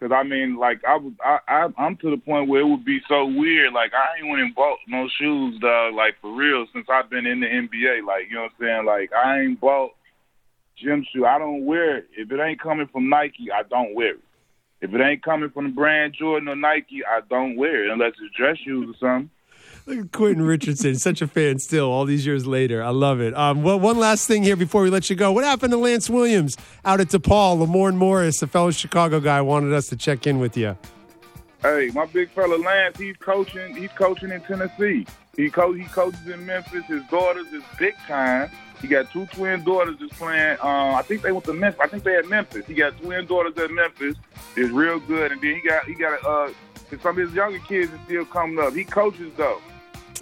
Cause 0.00 0.08
I 0.10 0.22
mean, 0.22 0.56
like 0.56 0.80
I 0.88 0.96
was, 0.96 1.12
I, 1.22 1.36
I, 1.46 1.68
I'm 1.76 1.98
to 1.98 2.10
the 2.10 2.16
point 2.16 2.48
where 2.48 2.62
it 2.62 2.66
would 2.66 2.86
be 2.86 3.00
so 3.10 3.26
weird. 3.26 3.74
Like 3.74 3.92
I 3.92 4.16
ain't 4.16 4.30
went 4.30 4.40
and 4.40 4.54
bought 4.54 4.78
no 4.88 5.06
shoes, 5.20 5.60
dog. 5.60 5.94
Like 5.94 6.14
for 6.22 6.34
real, 6.34 6.64
since 6.72 6.86
I've 6.90 7.10
been 7.10 7.26
in 7.26 7.40
the 7.40 7.46
NBA. 7.46 8.06
Like 8.06 8.30
you 8.30 8.36
know 8.36 8.48
what 8.48 8.52
I'm 8.58 8.66
saying. 8.66 8.86
Like 8.86 9.10
I 9.12 9.42
ain't 9.42 9.60
bought 9.60 9.90
gym 10.82 11.04
shoe. 11.12 11.26
I 11.26 11.38
don't 11.38 11.66
wear 11.66 11.98
it. 11.98 12.08
If 12.16 12.32
it 12.32 12.40
ain't 12.40 12.58
coming 12.58 12.88
from 12.90 13.10
Nike, 13.10 13.52
I 13.54 13.64
don't 13.68 13.94
wear 13.94 14.14
it. 14.14 14.24
If 14.80 14.94
it 14.94 15.00
ain't 15.02 15.22
coming 15.22 15.50
from 15.50 15.66
the 15.66 15.72
brand 15.72 16.16
Jordan 16.18 16.48
or 16.48 16.56
Nike, 16.56 17.04
I 17.06 17.20
don't 17.28 17.56
wear 17.56 17.84
it 17.84 17.92
unless 17.92 18.14
it's 18.18 18.34
dress 18.34 18.56
shoes 18.64 18.88
or 18.88 18.98
something. 18.98 19.30
At 19.88 20.12
Quentin 20.12 20.42
Richardson, 20.42 20.94
such 20.94 21.22
a 21.22 21.26
fan 21.26 21.58
still, 21.58 21.90
all 21.90 22.04
these 22.04 22.24
years 22.24 22.46
later. 22.46 22.84
I 22.84 22.90
love 22.90 23.20
it. 23.20 23.36
Um, 23.36 23.64
well, 23.64 23.80
one 23.80 23.98
last 23.98 24.28
thing 24.28 24.44
here 24.44 24.54
before 24.54 24.82
we 24.82 24.90
let 24.90 25.10
you 25.10 25.16
go. 25.16 25.32
What 25.32 25.42
happened 25.42 25.72
to 25.72 25.76
Lance 25.76 26.08
Williams 26.08 26.56
out 26.84 27.00
at 27.00 27.08
DePaul? 27.08 27.58
Lamorne 27.58 27.96
Morris, 27.96 28.40
a 28.42 28.46
fellow 28.46 28.70
Chicago 28.70 29.18
guy, 29.18 29.40
wanted 29.40 29.72
us 29.72 29.88
to 29.88 29.96
check 29.96 30.24
in 30.26 30.38
with 30.38 30.56
you. 30.56 30.76
Hey, 31.62 31.90
my 31.94 32.06
big 32.06 32.30
fella 32.30 32.56
Lance, 32.56 32.96
he's 32.96 33.16
coaching. 33.16 33.74
He's 33.74 33.90
coaching 33.90 34.30
in 34.30 34.40
Tennessee. 34.42 35.04
He 35.36 35.50
co- 35.50 35.72
he 35.72 35.84
coaches 35.84 36.26
in 36.28 36.46
Memphis. 36.46 36.84
His 36.86 37.02
daughters 37.10 37.46
is 37.52 37.62
big 37.76 37.96
time. 38.06 38.50
He 38.80 38.86
got 38.86 39.10
two 39.10 39.26
twin 39.26 39.64
daughters 39.64 39.96
just 39.98 40.12
playing. 40.14 40.58
Uh, 40.62 40.94
I 40.94 41.02
think 41.02 41.22
they 41.22 41.32
went 41.32 41.44
to 41.46 41.54
Memphis. 41.54 41.80
I 41.80 41.88
think 41.88 42.04
they 42.04 42.16
at 42.16 42.28
Memphis. 42.28 42.66
He 42.66 42.74
got 42.74 42.96
twin 43.00 43.26
daughters 43.26 43.56
at 43.58 43.70
Memphis. 43.70 44.14
Is 44.56 44.70
real 44.70 45.00
good, 45.00 45.32
and 45.32 45.40
then 45.40 45.56
he 45.56 45.68
got 45.68 45.84
he 45.86 45.94
got 45.94 46.24
uh, 46.24 46.52
some 47.02 47.16
of 47.18 47.26
his 47.26 47.32
younger 47.32 47.58
kids 47.60 47.92
is 47.92 47.98
still 48.04 48.24
coming 48.26 48.58
up. 48.58 48.74
He 48.74 48.84
coaches 48.84 49.32
though. 49.36 49.60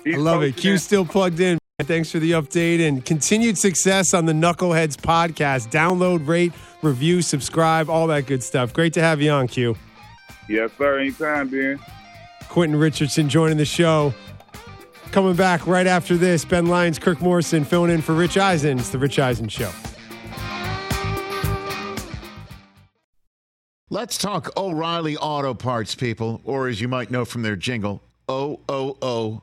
He's 0.04 0.14
I 0.14 0.18
love 0.18 0.42
it. 0.42 0.56
Q 0.56 0.78
still 0.78 1.04
plugged 1.04 1.40
in. 1.40 1.58
Thanks 1.82 2.10
for 2.10 2.18
the 2.18 2.32
update 2.32 2.86
and 2.86 3.04
continued 3.04 3.56
success 3.56 4.12
on 4.12 4.26
the 4.26 4.32
Knuckleheads 4.32 4.96
podcast. 4.96 5.70
Download, 5.70 6.26
rate, 6.26 6.52
review, 6.82 7.22
subscribe, 7.22 7.88
all 7.88 8.06
that 8.08 8.26
good 8.26 8.42
stuff. 8.42 8.72
Great 8.72 8.92
to 8.94 9.00
have 9.00 9.22
you 9.22 9.30
on, 9.30 9.48
Q. 9.48 9.76
Yes, 10.48 10.70
sir. 10.76 10.98
Anytime, 10.98 11.48
Ben. 11.48 11.78
Quentin 12.48 12.78
Richardson 12.78 13.28
joining 13.28 13.56
the 13.56 13.64
show. 13.64 14.12
Coming 15.12 15.34
back 15.34 15.66
right 15.66 15.86
after 15.86 16.16
this, 16.16 16.44
Ben 16.44 16.66
Lyons, 16.66 16.98
Kirk 16.98 17.20
Morrison 17.20 17.64
filling 17.64 17.90
in 17.90 18.02
for 18.02 18.14
Rich 18.14 18.36
Eisen. 18.36 18.78
It's 18.78 18.90
the 18.90 18.98
Rich 18.98 19.18
Eisen 19.18 19.48
Show. 19.48 19.70
Let's 23.88 24.18
talk 24.18 24.56
O'Reilly 24.56 25.16
Auto 25.16 25.52
Parts, 25.52 25.96
people, 25.96 26.40
or 26.44 26.68
as 26.68 26.80
you 26.80 26.86
might 26.86 27.10
know 27.10 27.24
from 27.24 27.42
their 27.42 27.56
jingle, 27.56 28.02
O 28.28 28.60
O 28.68 28.96
O 29.02 29.42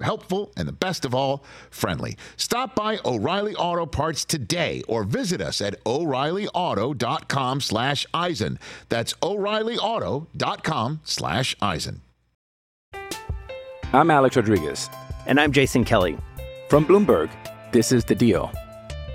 helpful, 0.00 0.52
and 0.56 0.66
the 0.68 0.72
best 0.72 1.04
of 1.04 1.14
all, 1.14 1.44
friendly. 1.70 2.16
Stop 2.36 2.74
by 2.74 2.98
O'Reilly 3.04 3.54
Auto 3.54 3.86
Parts 3.86 4.24
today 4.24 4.82
or 4.88 5.04
visit 5.04 5.40
us 5.40 5.60
at 5.60 5.82
o'reillyauto.com 5.84 7.60
slash 7.60 8.06
Eisen. 8.14 8.58
That's 8.88 9.14
o'reillyauto.com 9.14 11.00
slash 11.04 11.56
Eisen. 11.60 12.02
I'm 13.92 14.10
Alex 14.10 14.36
Rodriguez. 14.36 14.90
And 15.26 15.40
I'm 15.40 15.52
Jason 15.52 15.84
Kelly. 15.84 16.18
From 16.68 16.84
Bloomberg, 16.84 17.30
this 17.72 17.92
is 17.92 18.04
The 18.04 18.14
Deal. 18.14 18.52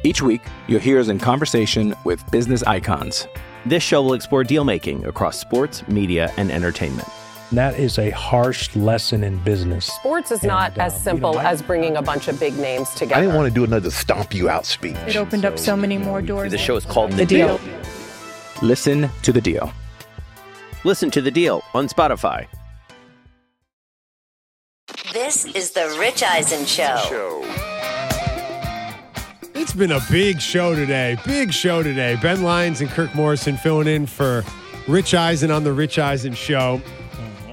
Each 0.04 0.22
week, 0.22 0.42
you'll 0.68 0.80
hear 0.80 1.00
us 1.00 1.08
in 1.08 1.20
conversation 1.20 1.96
with 2.04 2.30
business 2.32 2.64
icons. 2.64 3.28
This 3.66 3.84
show 3.84 4.02
will 4.02 4.14
explore 4.14 4.44
deal 4.44 4.64
making 4.64 5.06
across 5.06 5.40
sports, 5.40 5.88
media, 5.88 6.34
and 6.38 6.52
entertainment. 6.52 7.08
That 7.54 7.78
is 7.78 8.00
a 8.00 8.10
harsh 8.10 8.76
lesson 8.76 9.24
in 9.24 9.38
business. 9.44 9.86
Sports 9.86 10.32
is 10.32 10.42
not 10.42 10.76
as 10.80 10.96
uh, 10.96 10.98
simple 10.98 11.40
as 11.40 11.62
bringing 11.62 11.98
a 11.98 12.02
bunch 12.02 12.28
of 12.28 12.40
big 12.40 12.58
names 12.58 12.90
together. 12.96 13.14
I 13.14 13.22
didn't 13.22 13.36
want 13.36 13.48
to 13.48 13.54
do 13.54 13.64
another 13.64 13.92
stomp 13.92 14.34
you 14.34 14.50
out 14.50 14.66
speech. 14.66 14.96
It 15.06 15.16
opened 15.16 15.46
up 15.46 15.60
so 15.60 15.78
many 15.78 16.00
more 16.00 16.20
doors. 16.24 16.52
The 16.52 16.58
show 16.58 16.76
is 16.78 16.84
called 16.84 17.12
The 17.12 17.28
Deal. 17.28 17.60
Listen 18.64 19.08
to 19.22 19.32
The 19.32 19.40
Deal. 19.40 19.72
Listen 20.84 21.12
to 21.12 21.22
The 21.22 21.30
Deal 21.30 21.62
on 21.76 21.88
Spotify. 21.88 22.48
This 25.14 25.46
is 25.46 25.70
the 25.72 25.96
Rich 26.00 26.24
Eisen 26.24 26.66
Show. 26.66 27.44
It's 29.54 29.74
been 29.74 29.92
a 29.92 30.02
big 30.10 30.42
show 30.42 30.74
today. 30.74 31.20
Big 31.24 31.54
show 31.54 31.84
today. 31.84 32.18
Ben 32.20 32.42
Lyons 32.42 32.82
and 32.82 32.90
Kirk 32.90 33.14
Morrison 33.14 33.58
filling 33.58 33.88
in 33.88 34.08
for 34.08 34.44
Rich 34.88 35.14
Eisen 35.14 35.52
on 35.52 35.64
the 35.64 35.72
Rich 35.72 36.00
Eisen 36.00 36.34
Show. 36.34 36.82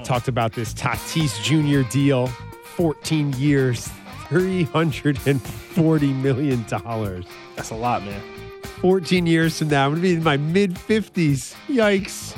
Talked 0.03 0.27
about 0.27 0.53
this 0.53 0.73
Tatis 0.73 1.41
Jr. 1.43 1.87
deal 1.89 2.27
14 2.27 3.33
years, 3.33 3.89
$340 4.29 6.21
million. 6.21 6.65
That's 7.55 7.69
a 7.69 7.75
lot, 7.75 8.03
man. 8.03 8.21
14 8.81 9.27
years 9.27 9.59
from 9.59 9.67
now, 9.69 9.85
I'm 9.85 9.91
going 9.91 10.01
to 10.01 10.07
be 10.07 10.13
in 10.13 10.23
my 10.23 10.37
mid 10.37 10.73
50s. 10.73 11.55
Yikes. 11.67 12.35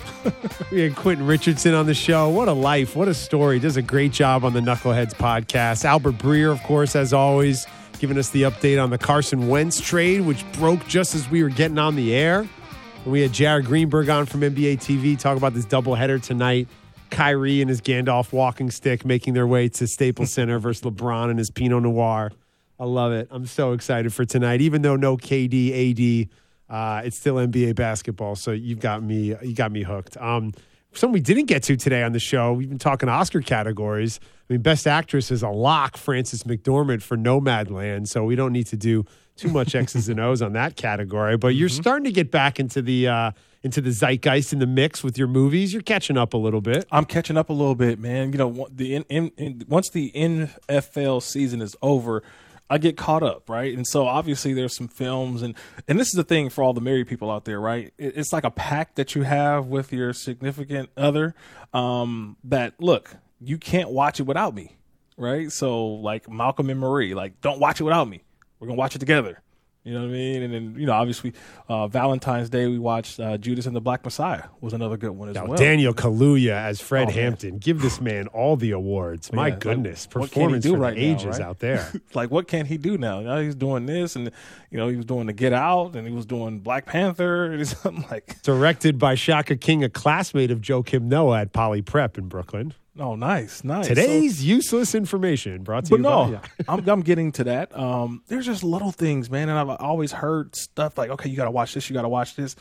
we 0.71 0.81
had 0.81 0.95
Quentin 0.95 1.25
Richardson 1.25 1.73
on 1.73 1.85
the 1.85 1.93
show. 1.93 2.27
What 2.29 2.49
a 2.49 2.53
life. 2.53 2.95
What 2.95 3.07
a 3.07 3.13
story. 3.13 3.59
Does 3.59 3.77
a 3.77 3.81
great 3.81 4.11
job 4.11 4.43
on 4.43 4.53
the 4.53 4.59
Knuckleheads 4.59 5.13
podcast. 5.13 5.85
Albert 5.85 6.17
Breer, 6.17 6.51
of 6.51 6.61
course, 6.63 6.95
as 6.95 7.13
always, 7.13 7.65
giving 7.99 8.17
us 8.17 8.29
the 8.29 8.43
update 8.43 8.81
on 8.81 8.89
the 8.89 8.97
Carson 8.97 9.47
Wentz 9.47 9.79
trade, 9.79 10.21
which 10.21 10.43
broke 10.53 10.85
just 10.87 11.15
as 11.15 11.29
we 11.29 11.43
were 11.43 11.49
getting 11.49 11.77
on 11.77 11.95
the 11.95 12.13
air. 12.13 12.39
And 12.39 13.11
we 13.11 13.21
had 13.21 13.31
Jared 13.31 13.65
Greenberg 13.65 14.09
on 14.09 14.25
from 14.25 14.41
NBA 14.41 14.77
TV 14.77 15.17
talk 15.17 15.37
about 15.37 15.53
this 15.53 15.65
doubleheader 15.65 16.21
tonight. 16.21 16.67
Kyrie 17.13 17.61
and 17.61 17.69
his 17.69 17.81
Gandalf 17.81 18.33
walking 18.33 18.71
stick 18.71 19.05
making 19.05 19.33
their 19.33 19.47
way 19.47 19.69
to 19.69 19.87
Staples 19.87 20.31
Center 20.31 20.59
versus 20.59 20.83
LeBron 20.83 21.29
and 21.29 21.37
his 21.39 21.51
Pinot 21.51 21.83
Noir. 21.83 22.31
I 22.79 22.85
love 22.85 23.11
it. 23.11 23.27
I'm 23.31 23.45
so 23.45 23.73
excited 23.73 24.13
for 24.13 24.25
tonight. 24.25 24.61
Even 24.61 24.81
though 24.81 24.95
no 24.95 25.15
KD, 25.15 26.27
AD, 26.29 26.29
uh, 26.69 27.01
it's 27.05 27.15
still 27.15 27.35
NBA 27.35 27.75
basketball. 27.75 28.35
So 28.35 28.51
you've 28.51 28.79
got 28.79 29.03
me, 29.03 29.35
you 29.41 29.53
got 29.53 29.71
me 29.71 29.83
hooked. 29.83 30.17
Um, 30.17 30.53
something 30.91 31.13
we 31.13 31.21
didn't 31.21 31.45
get 31.45 31.63
to 31.63 31.75
today 31.75 32.03
on 32.03 32.13
the 32.13 32.19
show. 32.19 32.53
We've 32.53 32.69
been 32.69 32.79
talking 32.79 33.09
Oscar 33.09 33.41
categories. 33.41 34.19
I 34.49 34.53
mean, 34.53 34.61
Best 34.61 34.87
Actress 34.87 35.31
is 35.31 35.43
a 35.43 35.49
lock, 35.49 35.97
Frances 35.97 36.43
McDormand 36.43 37.01
for 37.01 37.15
Nomadland. 37.15 38.07
So 38.07 38.23
we 38.23 38.35
don't 38.35 38.51
need 38.51 38.67
to 38.67 38.77
do 38.77 39.05
too 39.35 39.49
much 39.49 39.75
X's 39.75 40.09
and 40.09 40.19
O's 40.19 40.41
on 40.41 40.53
that 40.53 40.75
category. 40.75 41.37
But 41.37 41.49
you're 41.49 41.69
starting 41.69 42.05
to 42.05 42.11
get 42.11 42.31
back 42.31 42.59
into 42.59 42.81
the 42.81 43.07
uh, 43.07 43.31
into 43.63 43.79
the 43.79 43.91
zeitgeist 43.91 44.51
in 44.51 44.59
the 44.59 44.67
mix 44.67 45.03
with 45.03 45.17
your 45.17 45.27
movies. 45.27 45.73
You're 45.73 45.81
catching 45.81 46.17
up 46.17 46.33
a 46.33 46.37
little 46.37 46.61
bit. 46.61 46.85
I'm 46.91 47.05
catching 47.05 47.37
up 47.37 47.49
a 47.49 47.53
little 47.53 47.75
bit, 47.75 47.97
man. 47.97 48.33
You 48.33 48.37
know, 48.37 48.67
the 48.69 48.95
in, 48.95 49.03
in, 49.09 49.31
in, 49.37 49.63
once 49.67 49.89
the 49.89 50.11
NFL 50.13 51.23
season 51.23 51.61
is 51.61 51.75
over, 51.81 52.23
I 52.69 52.77
get 52.77 52.97
caught 52.97 53.23
up, 53.23 53.49
right? 53.49 53.75
And 53.75 53.85
so 53.87 54.05
obviously 54.05 54.53
there's 54.53 54.75
some 54.75 54.87
films, 54.87 55.41
and 55.41 55.55
and 55.87 55.99
this 55.99 56.07
is 56.07 56.15
the 56.15 56.23
thing 56.23 56.49
for 56.49 56.63
all 56.63 56.73
the 56.73 56.81
married 56.81 57.07
people 57.07 57.29
out 57.29 57.45
there, 57.45 57.59
right? 57.59 57.93
It, 57.97 58.17
it's 58.17 58.33
like 58.33 58.43
a 58.43 58.51
pact 58.51 58.95
that 58.95 59.15
you 59.15 59.23
have 59.23 59.67
with 59.67 59.93
your 59.93 60.11
significant 60.11 60.89
other. 60.97 61.35
Um, 61.73 62.37
that 62.43 62.73
look, 62.79 63.15
you 63.39 63.57
can't 63.57 63.89
watch 63.89 64.19
it 64.19 64.23
without 64.23 64.55
me, 64.55 64.75
right? 65.17 65.51
So 65.51 65.85
like 65.85 66.29
Malcolm 66.29 66.69
and 66.69 66.79
Marie, 66.79 67.13
like 67.13 67.39
don't 67.41 67.59
watch 67.59 67.79
it 67.79 67.83
without 67.83 68.07
me. 68.07 68.23
We're 68.59 68.67
gonna 68.67 68.77
watch 68.77 68.95
it 68.95 68.99
together. 68.99 69.42
You 69.83 69.93
know 69.93 69.99
what 70.01 70.09
I 70.09 70.11
mean? 70.13 70.43
And 70.43 70.53
then, 70.53 70.75
you 70.79 70.85
know, 70.85 70.93
obviously, 70.93 71.33
uh, 71.67 71.87
Valentine's 71.87 72.49
Day, 72.49 72.67
we 72.67 72.79
watched 72.79 73.19
uh, 73.19 73.37
Judas 73.37 73.65
and 73.65 73.75
the 73.75 73.81
Black 73.81 74.05
Messiah 74.05 74.43
was 74.61 74.71
another 74.71 74.95
good 74.95 75.09
one 75.11 75.27
as 75.27 75.35
Now, 75.35 75.45
well. 75.45 75.57
Daniel 75.57 75.93
Kaluuya 75.93 76.53
as 76.53 76.79
Fred 76.79 77.03
Oh, 77.03 77.05
man. 77.07 77.15
Hampton. 77.15 77.57
Give 77.57 77.81
this 77.81 77.99
man 77.99 78.27
all 78.27 78.55
the 78.55 78.71
awards. 78.71 79.33
My 79.33 79.47
Yeah, 79.47 79.53
like, 79.55 79.59
goodness. 79.59 80.05
what 80.13 80.13
can 80.13 80.21
he 80.21 80.27
Performance 80.35 80.63
do 80.63 80.75
right 80.77 80.95
now, 80.95 81.03
ages 81.03 81.25
right? 81.37 81.41
out 81.41 81.59
there. 81.59 81.91
like, 82.13 82.31
what 82.31 82.47
can 82.47 82.65
he 82.65 82.77
do 82.77 82.97
now? 82.97 83.19
Now 83.19 83.39
he's 83.39 83.55
doing 83.55 83.85
this, 83.85 84.15
and 84.15 84.31
you 84.71 84.77
know, 84.77 84.87
he 84.87 84.95
was 84.95 85.05
doing 85.05 85.27
the 85.27 85.33
Get 85.33 85.51
Out, 85.51 85.97
and 85.97 86.07
he 86.07 86.13
was 86.13 86.25
doing 86.25 86.59
Black 86.59 86.85
Panther, 86.85 87.51
and 87.51 87.67
something 87.67 88.05
like, 88.11 88.41
Directed 88.41 88.97
by 88.97 89.15
Shaka 89.15 89.57
King, 89.57 89.83
a 89.83 89.89
classmate 89.89 90.49
of 90.51 90.61
Joakim 90.61 91.03
Noah 91.03 91.41
at 91.41 91.51
Poly 91.51 91.81
Prep 91.81 92.17
in 92.17 92.29
Brooklyn. 92.29 92.73
Oh, 92.99 93.15
nice, 93.15 93.63
nice. 93.63 93.87
Today's 93.87 94.43
useless 94.43 94.95
information 94.95 95.63
brought 95.63 95.85
to 95.85 95.91
but 95.91 95.95
you 95.97 96.03
no, 96.03 96.25
by. 96.25 96.29
Yeah. 96.31 96.41
I'm, 96.67 96.89
I'm 96.89 97.01
getting 97.01 97.31
to 97.33 97.43
that. 97.45 97.77
Um, 97.77 98.23
there's 98.27 98.45
just 98.45 98.63
little 98.63 98.91
things, 98.91 99.29
man, 99.29 99.49
and 99.49 99.57
I've 99.57 99.69
always 99.81 100.11
heard 100.11 100.55
stuff 100.55 100.97
like, 100.97 101.09
okay, 101.11 101.29
you 101.29 101.37
got 101.37 101.45
to 101.45 101.51
watch 101.51 101.73
this, 101.73 101.89
you 101.89 101.93
got 101.93 102.03
to 102.03 102.09
watch 102.09 102.35
this, 102.35 102.55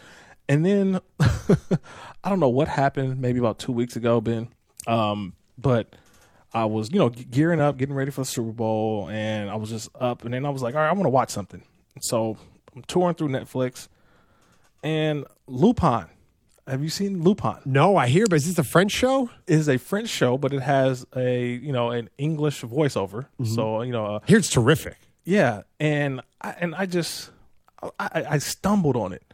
and 0.49 0.65
then 0.65 1.01
I 1.21 2.29
don't 2.29 2.41
know 2.41 2.49
what 2.49 2.69
happened, 2.69 3.21
maybe 3.21 3.39
about 3.39 3.59
two 3.59 3.73
weeks 3.73 3.97
ago, 3.97 4.21
Ben, 4.21 4.49
um, 4.87 5.35
but 5.59 5.95
I 6.55 6.67
was, 6.67 6.91
you 6.93 6.99
know, 6.99 7.09
gearing 7.09 7.61
up, 7.61 7.77
getting 7.79 7.95
ready 7.95 8.11
for 8.11 8.23
the 8.23 8.27
Super 8.27 8.53
Bowl, 8.53 9.09
and 9.11 9.51
I 9.51 9.57
was 9.57 9.71
just 9.71 9.89
up, 9.99 10.25
and 10.25 10.35
then 10.35 10.45
I 10.45 10.51
was 10.51 10.63
like, 10.63 10.75
all 10.75 10.81
right, 10.81 10.89
I 10.89 10.93
want 10.93 11.05
to 11.05 11.11
watch 11.11 11.31
something. 11.31 11.63
So 12.01 12.37
I'm 12.75 12.83
touring 12.83 13.15
through 13.15 13.29
Netflix, 13.29 13.89
and 14.83 15.25
Lupin. 15.47 16.07
Have 16.67 16.83
you 16.83 16.91
seen 16.91 17.23
Lupin? 17.23 17.57
No, 17.65 17.97
I 17.97 18.07
hear, 18.07 18.25
but 18.29 18.37
is 18.37 18.47
this 18.47 18.59
a 18.59 18.63
French 18.65 18.93
show? 18.93 19.31
It 19.49 19.55
is 19.55 19.69
a 19.69 19.79
French 19.79 20.09
show, 20.09 20.39
but 20.39 20.53
it 20.53 20.63
has 20.63 21.05
a 21.17 21.55
you 21.55 21.73
know 21.73 21.91
an 21.91 22.09
English 22.19 22.63
voiceover. 22.63 23.27
So 23.45 23.83
you 23.83 23.91
know, 23.93 24.07
uh, 24.07 24.21
Here 24.27 24.39
it's 24.39 24.49
terrific. 24.51 24.97
yeah, 25.25 25.63
and 25.81 26.21
I, 26.41 26.51
and 26.61 26.75
I 26.75 26.87
just 26.87 27.31
I, 27.83 27.91
I 27.99 28.25
I 28.31 28.39
stumbled 28.39 28.97
on 28.97 29.13
it, 29.13 29.25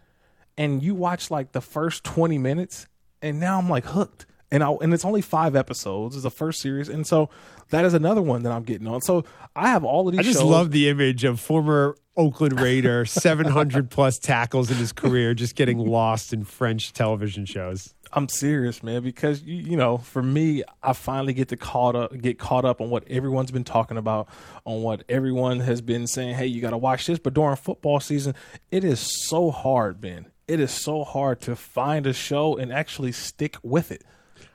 and 0.56 0.82
you 0.82 0.94
watch 0.94 1.30
like 1.30 1.52
the 1.52 1.60
first 1.60 2.02
twenty 2.02 2.38
minutes, 2.38 2.86
and 3.20 3.38
now 3.38 3.58
I'm 3.58 3.68
like 3.68 3.84
hooked. 3.84 4.24
And 4.50 4.62
I 4.62 4.70
and 4.70 4.94
it's 4.94 5.04
only 5.04 5.20
five 5.20 5.54
episodes. 5.54 6.16
It's 6.16 6.22
the 6.22 6.30
first 6.30 6.60
series, 6.60 6.88
and 6.88 7.06
so 7.06 7.28
that 7.70 7.84
is 7.84 7.94
another 7.94 8.22
one 8.22 8.42
that 8.44 8.52
I'm 8.52 8.62
getting 8.62 8.88
on. 8.88 9.02
So 9.02 9.24
I 9.54 9.68
have 9.68 9.84
all 9.84 10.08
of 10.08 10.12
these. 10.12 10.20
I 10.20 10.22
just 10.22 10.40
shows. 10.40 10.50
love 10.50 10.70
the 10.70 10.88
image 10.88 11.24
of 11.24 11.38
former 11.38 11.96
Oakland 12.16 12.60
Raider, 12.60 13.04
700 13.06 13.90
plus 13.90 14.18
tackles 14.18 14.70
in 14.70 14.76
his 14.76 14.92
career, 14.92 15.34
just 15.34 15.54
getting 15.54 15.78
lost 15.78 16.32
in 16.32 16.44
French 16.44 16.92
television 16.92 17.46
shows. 17.46 17.94
I'm 18.12 18.28
serious, 18.28 18.82
man, 18.82 19.02
because 19.02 19.42
you, 19.42 19.56
you 19.56 19.76
know, 19.76 19.98
for 19.98 20.22
me, 20.22 20.62
I 20.82 20.92
finally 20.94 21.32
get 21.32 21.48
to 21.48 21.56
caught 21.56 21.94
up, 21.94 22.16
get 22.18 22.38
caught 22.38 22.64
up 22.64 22.80
on 22.80 22.90
what 22.90 23.06
everyone's 23.08 23.50
been 23.50 23.64
talking 23.64 23.96
about, 23.96 24.28
on 24.64 24.82
what 24.82 25.04
everyone 25.08 25.60
has 25.60 25.80
been 25.80 26.06
saying. 26.06 26.34
Hey, 26.34 26.46
you 26.46 26.60
got 26.60 26.70
to 26.70 26.78
watch 26.78 27.06
this. 27.06 27.18
But 27.18 27.34
during 27.34 27.56
football 27.56 28.00
season, 28.00 28.34
it 28.70 28.82
is 28.82 28.98
so 28.98 29.50
hard, 29.50 30.00
Ben. 30.00 30.26
It 30.46 30.60
is 30.60 30.70
so 30.70 31.04
hard 31.04 31.40
to 31.42 31.54
find 31.54 32.06
a 32.06 32.14
show 32.14 32.56
and 32.56 32.72
actually 32.72 33.12
stick 33.12 33.56
with 33.62 33.92
it. 33.92 34.02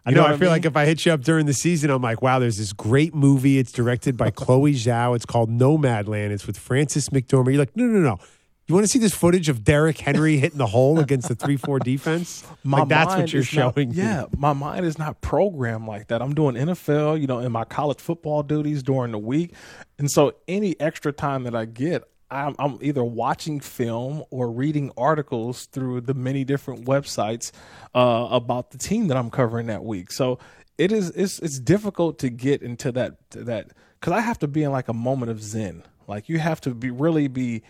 I 0.06 0.10
You 0.10 0.16
know. 0.18 0.24
what 0.24 0.32
I 0.32 0.38
feel 0.38 0.48
mean? 0.48 0.50
like 0.52 0.66
if 0.66 0.76
I 0.76 0.86
hit 0.86 1.06
you 1.06 1.12
up 1.14 1.22
during 1.22 1.46
the 1.46 1.54
season, 1.54 1.90
I'm 1.90 2.02
like, 2.02 2.22
wow, 2.22 2.40
there's 2.40 2.58
this 2.58 2.74
great 2.74 3.14
movie. 3.16 3.58
It's 3.58 3.72
directed 3.72 4.18
by 4.18 4.32
Chloe 4.32 4.74
Zhao. 4.74 5.16
It's 5.16 5.26
called 5.26 5.50
Nomadland. 5.50 6.32
It's 6.32 6.46
with 6.46 6.58
Frances 6.58 7.10
McDormand. 7.10 7.52
You're 7.54 7.60
like, 7.60 7.76
no, 7.78 7.86
no, 7.86 8.00
no. 8.00 8.18
You 8.66 8.76
want 8.76 8.86
to 8.86 8.90
see 8.90 9.00
this 9.00 9.14
footage 9.14 9.50
of 9.50 9.66
Derrick 9.66 9.98
Henry 9.98 10.38
hitting 10.38 10.58
the 10.58 10.68
hole 10.68 10.98
against 11.00 11.28
the 11.28 11.36
3 11.36 11.58
4 11.58 11.80
defense? 11.80 12.46
my 12.64 12.80
like, 12.80 12.88
that's 12.88 13.16
what 13.16 13.34
you're 13.34 13.42
is 13.42 13.54
not- 13.54 13.74
showing. 13.76 13.90
me. 13.90 13.96
yeah, 13.96 14.26
my 14.38 14.54
mind 14.54 14.86
is 14.86 14.98
not 14.98 15.20
programmed 15.20 15.86
like 15.86 16.08
that. 16.08 16.22
I'm 16.22 16.34
doing 16.34 16.56
NFL, 16.56 17.20
you 17.20 17.28
know, 17.28 17.40
in 17.40 17.52
my 17.52 17.66
college 17.66 18.00
football 18.00 18.42
duties 18.42 18.82
during 18.82 19.12
the 19.12 19.20
week, 19.20 19.54
and 20.00 20.10
so 20.10 20.36
any 20.48 20.80
extra 20.80 21.12
time 21.12 21.44
that 21.44 21.56
I 21.56 21.66
get, 21.66 22.04
I'm, 22.34 22.56
I'm 22.60 22.80
either 22.82 23.04
watching 23.04 23.60
film 23.60 24.24
or 24.30 24.52
reading 24.52 24.92
articles 24.98 25.66
through 25.66 26.02
the 26.02 26.14
many 26.14 26.44
different 26.44 26.86
websites 26.86 27.52
uh, 27.94 28.28
about 28.32 28.72
the 28.72 28.78
team 28.78 29.08
that 29.08 29.18
I'm 29.18 29.30
covering 29.30 29.68
that 29.68 29.84
week. 29.84 30.12
So 30.12 30.40
it 30.78 30.92
is 30.92 31.12
it's 31.12 31.40
it's 31.40 31.60
difficult 31.60 32.20
to 32.20 32.30
get 32.30 32.62
into 32.62 32.92
that 32.94 33.30
that 33.32 33.70
because 34.00 34.14
I 34.14 34.22
have 34.22 34.40
to 34.40 34.48
be 34.48 34.64
in 34.64 34.72
like 34.72 34.88
a 34.88 34.94
moment 34.94 35.32
of 35.32 35.42
zen. 35.42 35.84
Like 36.08 36.30
you 36.30 36.40
have 36.40 36.60
to 36.62 36.74
be 36.74 36.92
really 36.92 37.28
be 37.28 37.64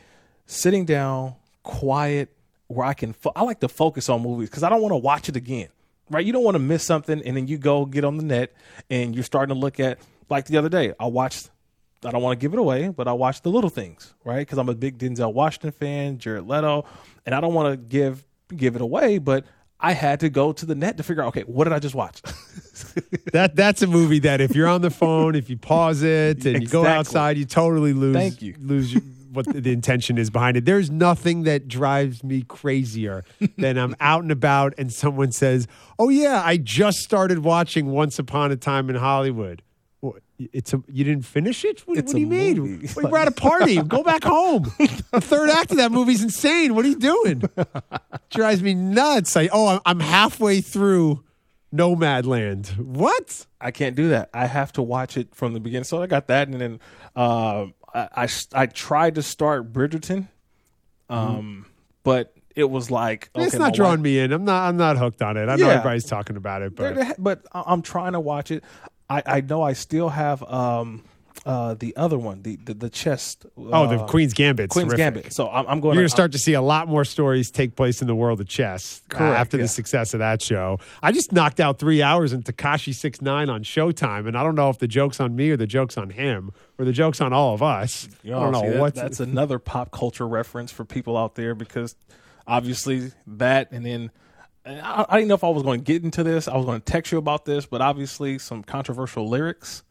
sitting 0.46 0.86
down, 0.86 1.36
quiet, 1.64 2.30
where 2.68 2.88
I 2.88 2.94
can. 2.94 3.14
Fo- 3.14 3.34
I 3.36 3.44
like 3.44 3.60
to 3.60 3.70
focus 3.70 4.10
on 4.10 4.22
movies 4.22 4.50
because 4.50 4.64
I 4.64 4.70
don't 4.70 4.82
want 4.82 4.94
to 4.94 4.98
watch 4.98 5.30
it 5.30 5.36
again. 5.36 5.68
Right? 6.10 6.26
You 6.26 6.34
don't 6.34 6.44
want 6.44 6.56
to 6.56 6.60
miss 6.60 6.84
something, 6.84 7.22
and 7.26 7.36
then 7.38 7.48
you 7.48 7.58
go 7.58 7.86
get 7.86 8.04
on 8.04 8.18
the 8.18 8.24
net 8.24 8.54
and 8.90 9.16
you're 9.16 9.24
starting 9.24 9.54
to 9.54 9.60
look 9.60 9.80
at. 9.80 10.00
Like 10.30 10.46
the 10.46 10.58
other 10.58 10.70
day, 10.70 10.94
I 11.00 11.08
watched. 11.08 11.50
I 12.06 12.12
don't 12.12 12.22
want 12.22 12.40
to 12.40 12.44
give 12.44 12.54
it 12.54 12.60
away, 12.60 12.90
but 12.90 13.08
I 13.08 13.14
watched 13.14 13.44
the 13.44 13.50
little 13.50 13.70
things, 13.70 14.14
right? 14.24 14.40
Because 14.40 14.58
I'm 14.58 14.70
a 14.70 14.76
big 14.76 14.98
Denzel 14.98 15.34
Washington 15.34 15.72
fan, 15.72 16.18
Jared 16.18 16.48
Leto, 16.48 16.86
and 17.26 17.34
I 17.34 17.42
don't 17.42 17.54
want 17.54 17.72
to 17.74 17.78
give 17.78 18.26
give 18.56 18.76
it 18.76 18.82
away, 18.82 19.18
but 19.18 19.46
I 19.80 19.94
had 19.94 20.20
to 20.22 20.30
go 20.30 20.54
to 20.54 20.66
the 20.66 20.76
net 20.76 20.98
to 20.98 21.04
figure 21.04 21.24
out, 21.24 21.30
okay, 21.30 21.42
what 21.42 21.64
did 21.66 21.74
I 21.74 21.80
just 21.80 21.96
watch? 21.96 22.22
that 23.34 23.56
that's 23.56 23.82
a 23.82 23.88
movie 23.88 24.20
that 24.20 24.42
if 24.42 24.56
you're 24.56 24.68
on 24.68 24.82
the 24.82 24.90
phone, 24.90 25.36
if 25.36 25.50
you 25.50 25.58
pause 25.58 26.04
it 26.04 26.46
and 26.46 26.62
you 26.62 26.68
go 26.70 26.86
outside, 26.86 27.38
you 27.38 27.46
totally 27.46 27.94
lose. 27.94 28.16
Thank 28.16 28.42
you. 28.42 28.56
Lose 28.60 28.94
your- 28.94 29.04
what 29.34 29.48
the 29.48 29.72
intention 29.72 30.20
is 30.20 30.30
behind 30.30 30.58
it. 30.58 30.66
There's 30.66 30.92
nothing 30.92 31.42
that 31.44 31.68
drives 31.68 32.24
me 32.24 32.44
crazier 32.44 33.24
than 33.58 33.80
I'm 33.80 33.96
out 34.00 34.22
and 34.22 34.32
about 34.32 34.76
and 34.78 34.94
someone 34.94 35.32
says, 35.32 35.68
"Oh 35.98 36.10
yeah, 36.10 36.44
I 36.46 36.58
just 36.58 37.00
started 37.00 37.40
watching 37.40 37.88
Once 37.88 38.20
Upon 38.20 38.52
a 38.52 38.56
Time 38.56 38.92
in 38.92 38.96
Hollywood." 38.96 39.64
It's 40.40 40.74
a 40.74 40.82
you 40.88 41.04
didn't 41.04 41.26
finish 41.26 41.64
it. 41.64 41.82
What, 41.82 41.96
what 41.98 42.08
do 42.08 42.20
you 42.20 42.26
mean? 42.28 42.58
movie. 42.60 42.90
Well, 42.96 43.12
we're 43.12 43.20
at 43.20 43.28
a 43.28 43.32
party. 43.32 43.82
Go 43.82 44.04
back 44.04 44.24
home. 44.36 44.64
The 44.78 45.22
third 45.22 45.50
act 45.50 45.72
of 45.72 45.78
that 45.78 45.92
movie's 45.92 46.24
insane. 46.24 46.74
What 46.76 46.86
are 46.86 46.90
you 46.90 46.98
doing? 47.00 47.44
Drives 48.32 48.64
me 48.64 48.74
nuts. 48.74 49.38
I 49.38 49.50
oh, 49.54 49.80
I'm- 49.86 50.00
halfway 50.00 50.60
through 50.62 51.24
Nomadland. 51.74 52.78
What? 52.78 53.46
I 53.62 53.72
can't 53.72 53.96
do 53.96 54.10
that. 54.10 54.30
I 54.34 54.48
have 54.48 54.72
to 54.74 54.82
watch 54.82 55.18
it 55.18 55.34
from 55.36 55.54
the 55.54 55.60
beginning. 55.60 55.84
So 55.86 56.02
I 56.02 56.08
got 56.08 56.28
that, 56.28 56.48
and 56.48 56.60
then 56.60 56.80
uh, 57.16 57.68
I, 57.94 58.08
I 58.24 58.28
I 58.54 58.66
tried 58.66 59.16
to 59.16 59.22
start 59.24 59.72
Bridgerton, 59.72 60.28
um, 61.10 61.66
but 62.04 62.34
it 62.56 62.70
was 62.70 62.92
like 62.92 63.30
okay, 63.36 63.46
it's 63.46 63.56
not 63.56 63.74
drawing 63.74 64.00
wife- 64.00 64.04
me 64.04 64.20
in. 64.20 64.32
I'm 64.34 64.46
not. 64.46 64.68
I'm 64.68 64.78
not 64.78 64.98
hooked 64.98 65.22
on 65.22 65.38
it. 65.38 65.48
I 65.50 65.56
know 65.56 65.70
everybody's 65.70 66.06
talking 66.06 66.38
about 66.38 66.62
it, 66.62 66.76
but 66.76 67.16
but 67.18 67.46
I'm 67.54 67.82
trying 67.82 68.14
to 68.14 68.20
watch 68.20 68.52
it. 68.52 68.64
I, 69.10 69.24
I 69.26 69.42
know 69.42 69.62
I 69.62 69.74
still 69.74 70.10
have 70.10 70.44
um, 70.44 71.04
uh, 71.46 71.74
the 71.74 71.96
other 71.98 72.18
one, 72.18 72.42
the 72.42 72.56
the, 72.58 72.74
the 72.74 72.90
chest. 72.90 73.46
oh, 73.58 73.88
the 73.88 74.00
uh, 74.02 74.08
Queen's 74.08 74.34
Gambit. 74.34 74.70
Queen's 74.70 74.94
Gambit. 74.94 75.34
So 75.34 75.50
I'm, 75.50 75.66
I'm 75.68 75.80
going. 75.82 75.96
You're 75.96 76.04
going 76.04 76.06
to 76.06 76.10
start 76.10 76.32
to 76.34 76.38
see 76.38 76.54
a 76.54 76.62
lot 76.62 76.88
more 76.88 77.04
stories 77.04 77.52
take 77.52 77.76
place 77.76 78.02
in 78.02 78.08
the 78.08 78.16
world 78.16 78.40
of 78.40 78.48
chess 78.48 79.02
uh, 79.12 79.18
Correct, 79.18 79.40
after 79.40 79.58
yeah. 79.58 79.64
the 79.64 79.68
success 79.68 80.14
of 80.14 80.20
that 80.20 80.42
show. 80.42 80.80
I 81.02 81.12
just 81.12 81.34
knocked 81.34 81.60
out 81.60 81.80
three 81.80 82.02
hours 82.02 82.32
in 82.32 82.44
Tekashi 82.44 82.94
Six 82.94 83.22
Nine 83.22 83.50
on 83.50 83.64
Showtime, 83.64 84.28
and 84.28 84.38
I 84.38 84.44
don't 84.44 84.56
know 84.56 84.70
if 84.70 84.80
the 84.80 84.88
joke's 84.88 85.20
on 85.20 85.36
me 85.36 85.50
or 85.50 85.58
the 85.58 85.68
joke's 85.68 85.98
on 85.98 86.12
him 86.12 86.52
or 86.78 86.86
the 86.86 86.94
joke's 86.94 87.20
on 87.20 87.34
all 87.34 87.54
of 87.54 87.62
us. 87.62 88.08
You 88.24 88.36
I 88.36 88.40
don't 88.40 88.52
know 88.54 88.62
see, 88.62 88.70
that- 88.70 88.80
what's 88.80 89.02
that's 89.02 89.20
another 89.20 89.60
pop 89.60 89.92
culture 89.92 90.28
reference 90.28 90.72
for 90.72 90.86
people 90.86 91.18
out 91.18 91.36
there 91.36 91.56
because 91.56 91.96
obviously 92.48 93.12
that, 93.28 93.72
and 93.72 93.86
then 93.86 94.12
I, 94.66 95.06
I 95.10 95.18
didn't 95.18 95.28
know 95.30 95.36
if 95.36 95.44
I 95.44 95.50
was 95.50 95.64
going 95.64 95.80
to 95.80 95.84
get 95.84 96.04
into 96.04 96.24
this. 96.24 96.48
I 96.48 96.56
was 96.56 96.66
going 96.66 96.80
to 96.80 96.86
text 96.86 97.12
you 97.12 97.18
about 97.18 97.46
this, 97.46 97.66
but 97.66 97.82
obviously 97.82 98.40
some 98.40 98.64
controversial 98.64 99.28
lyrics, 99.28 99.84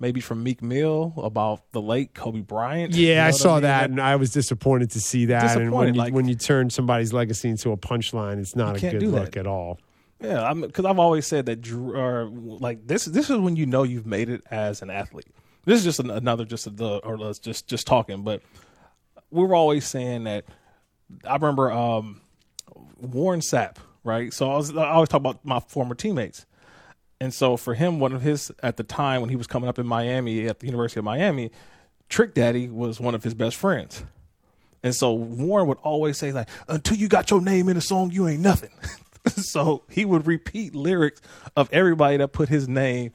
maybe 0.00 0.20
from 0.20 0.42
Meek 0.42 0.62
Mill 0.62 1.12
about 1.16 1.70
the 1.72 1.80
late 1.80 2.12
Kobe 2.14 2.40
Bryant. 2.40 2.94
You 2.94 3.08
Yeah, 3.08 3.22
know 3.22 3.28
I 3.28 3.30
saw 3.30 3.54
mean? 3.54 3.62
that, 3.62 3.90
and 3.90 4.00
I 4.00 4.16
was 4.16 4.32
disappointed 4.32 4.90
to 4.92 5.00
see 5.00 5.26
that. 5.26 5.56
And 5.60 5.70
when 5.72 5.94
you, 5.94 6.00
like- 6.00 6.12
when 6.12 6.26
you 6.28 6.34
turn 6.34 6.70
somebody's 6.70 7.12
legacy 7.12 7.48
into 7.48 7.70
a 7.70 7.76
punchline, 7.76 8.38
it's 8.38 8.56
not 8.56 8.76
a 8.76 8.90
good 8.90 9.02
look 9.04 9.36
at 9.36 9.46
all. 9.46 9.78
Yeah, 10.20 10.52
because 10.54 10.86
I've 10.86 10.98
always 10.98 11.26
said 11.26 11.46
that, 11.46 11.70
or 11.70 12.24
like 12.32 12.86
this. 12.86 13.04
This 13.04 13.28
is 13.28 13.36
when 13.36 13.54
you 13.54 13.66
know 13.66 13.82
you've 13.82 14.06
made 14.06 14.30
it 14.30 14.42
as 14.50 14.80
an 14.80 14.88
athlete. 14.88 15.26
This 15.66 15.78
is 15.80 15.84
just 15.84 16.00
an, 16.00 16.10
another, 16.10 16.46
just 16.46 16.66
a, 16.66 16.70
the, 16.70 16.96
or 17.04 17.18
let's 17.18 17.38
just 17.38 17.68
just 17.68 17.86
talking. 17.86 18.22
But 18.22 18.40
we 19.30 19.44
were 19.44 19.54
always 19.54 19.84
saying 19.86 20.24
that. 20.24 20.46
I 21.24 21.34
remember 21.34 21.70
um, 21.70 22.22
Warren 22.98 23.40
Sapp, 23.40 23.76
right? 24.06 24.32
So 24.32 24.50
I 24.50 24.56
was 24.56 24.74
I 24.76 24.90
always 24.90 25.08
talk 25.08 25.20
about 25.20 25.44
my 25.44 25.60
former 25.60 25.94
teammates, 25.94 26.46
and 27.20 27.34
so 27.34 27.56
for 27.56 27.74
him, 27.74 27.98
one 27.98 28.12
of 28.12 28.22
his 28.22 28.50
at 28.62 28.76
the 28.76 28.84
time 28.84 29.20
when 29.20 29.30
he 29.30 29.36
was 29.36 29.46
coming 29.46 29.68
up 29.68 29.78
in 29.78 29.86
Miami 29.86 30.46
at 30.48 30.60
the 30.60 30.66
University 30.66 30.98
of 30.98 31.04
Miami, 31.04 31.50
Trick 32.08 32.34
Daddy 32.34 32.68
was 32.68 33.00
one 33.00 33.14
of 33.14 33.24
his 33.24 33.34
best 33.34 33.56
friends. 33.56 34.04
And 34.82 34.94
so 34.94 35.12
Warren 35.12 35.66
would 35.68 35.78
always 35.82 36.16
say 36.16 36.32
like, 36.32 36.48
"Until 36.68 36.96
you 36.96 37.08
got 37.08 37.30
your 37.30 37.40
name 37.40 37.68
in 37.68 37.76
a 37.76 37.80
song, 37.80 38.12
you 38.12 38.28
ain't 38.28 38.40
nothing." 38.40 38.70
so 39.36 39.82
he 39.90 40.04
would 40.04 40.26
repeat 40.26 40.74
lyrics 40.74 41.20
of 41.56 41.68
everybody 41.72 42.16
that 42.18 42.28
put 42.28 42.48
his 42.48 42.68
name 42.68 43.12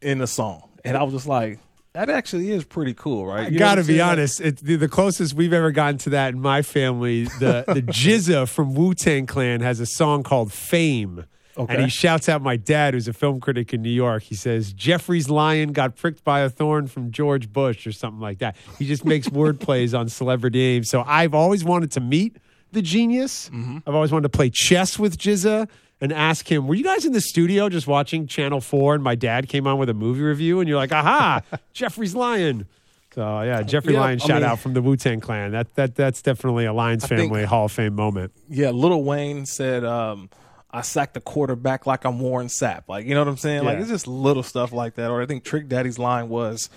in 0.00 0.20
a 0.20 0.26
song, 0.26 0.68
and 0.84 0.96
I 0.96 1.02
was 1.02 1.12
just 1.12 1.26
like, 1.26 1.58
"That 1.94 2.10
actually 2.10 2.50
is 2.50 2.64
pretty 2.64 2.94
cool, 2.94 3.26
right?" 3.26 3.50
You 3.50 3.58
know 3.58 3.64
gotta 3.64 3.84
be 3.84 4.00
honest. 4.00 4.40
It's 4.40 4.62
the, 4.62 4.76
the 4.76 4.88
closest 4.88 5.34
we've 5.34 5.52
ever 5.52 5.70
gotten 5.70 5.98
to 5.98 6.10
that 6.10 6.34
in 6.34 6.40
my 6.40 6.62
family. 6.62 7.24
The 7.24 7.64
the 7.66 7.82
GZA 7.92 8.48
from 8.48 8.74
Wu 8.74 8.94
Tang 8.94 9.26
Clan 9.26 9.60
has 9.60 9.80
a 9.80 9.86
song 9.86 10.22
called 10.22 10.52
"Fame," 10.52 11.24
and 11.56 11.82
he 11.82 11.88
shouts 11.88 12.28
out 12.28 12.42
my 12.42 12.56
dad, 12.56 12.94
who's 12.94 13.08
a 13.08 13.12
film 13.12 13.40
critic 13.40 13.72
in 13.74 13.82
New 13.82 13.90
York. 13.90 14.22
He 14.22 14.34
says 14.34 14.72
Jeffrey's 14.72 15.28
lion 15.28 15.72
got 15.72 15.96
pricked 15.96 16.24
by 16.24 16.40
a 16.40 16.48
thorn 16.48 16.86
from 16.86 17.10
George 17.10 17.52
Bush 17.52 17.86
or 17.86 17.92
something 17.92 18.20
like 18.20 18.38
that. 18.38 18.56
He 18.78 18.86
just 18.86 19.04
makes 19.04 19.28
word 19.30 19.60
plays 19.60 19.94
on 19.94 20.08
celebrity 20.08 20.58
names. 20.58 20.88
So 20.88 21.02
I've 21.06 21.34
always 21.34 21.64
wanted 21.64 21.90
to 21.92 22.00
meet 22.00 22.36
the 22.72 22.82
genius. 22.82 23.48
Mm-hmm. 23.50 23.78
I've 23.86 23.94
always 23.94 24.12
wanted 24.12 24.30
to 24.30 24.36
play 24.36 24.50
chess 24.50 24.98
with 24.98 25.18
GZA. 25.18 25.68
And 26.00 26.12
ask 26.12 26.50
him, 26.50 26.68
were 26.68 26.76
you 26.76 26.84
guys 26.84 27.04
in 27.04 27.12
the 27.12 27.20
studio 27.20 27.68
just 27.68 27.88
watching 27.88 28.28
Channel 28.28 28.60
4 28.60 28.94
and 28.94 29.02
my 29.02 29.16
dad 29.16 29.48
came 29.48 29.66
on 29.66 29.78
with 29.78 29.88
a 29.88 29.94
movie 29.94 30.20
review? 30.22 30.60
And 30.60 30.68
you're 30.68 30.78
like, 30.78 30.92
aha, 30.92 31.42
Jeffrey's 31.72 32.14
Lion. 32.14 32.66
So 33.14 33.40
yeah, 33.42 33.62
Jeffrey 33.62 33.94
Yeah, 33.94 34.00
Lion 34.02 34.20
I 34.22 34.24
shout 34.24 34.42
mean- 34.42 34.50
out 34.50 34.60
from 34.60 34.74
the 34.74 34.82
Wu 34.82 34.96
Tang 34.96 35.18
Clan. 35.20 35.50
That 35.50 35.74
that 35.74 35.96
that's 35.96 36.22
definitely 36.22 36.66
a 36.66 36.72
Lyons 36.72 37.02
I 37.04 37.08
think- 37.08 37.20
family 37.32 37.44
Hall 37.44 37.64
of 37.64 37.72
Fame 37.72 37.94
moment. 37.96 38.30
yeah, 38.48 38.70
Little 38.70 39.02
Wayne 39.02 39.44
said, 39.44 39.84
um, 39.84 40.30
"I 40.70 40.82
sacked 40.82 41.14
the 41.14 41.20
quarterback 41.20 41.84
like 41.84 42.04
I'm 42.04 42.20
Warren 42.20 42.46
Sapp." 42.46 42.82
Like, 42.86 43.06
you 43.06 43.14
know 43.14 43.20
what 43.22 43.28
I'm 43.28 43.36
saying? 43.36 43.64
Like, 43.64 43.78
it's 43.78 43.88
just 43.88 44.06
little 44.06 44.44
stuff 44.44 44.72
like 44.72 44.94
that. 44.96 45.10
Or 45.10 45.20
I 45.20 45.26
think 45.26 45.42
Trick 45.42 45.66
Daddy's 45.68 45.98
line 45.98 46.28
was 46.28 46.70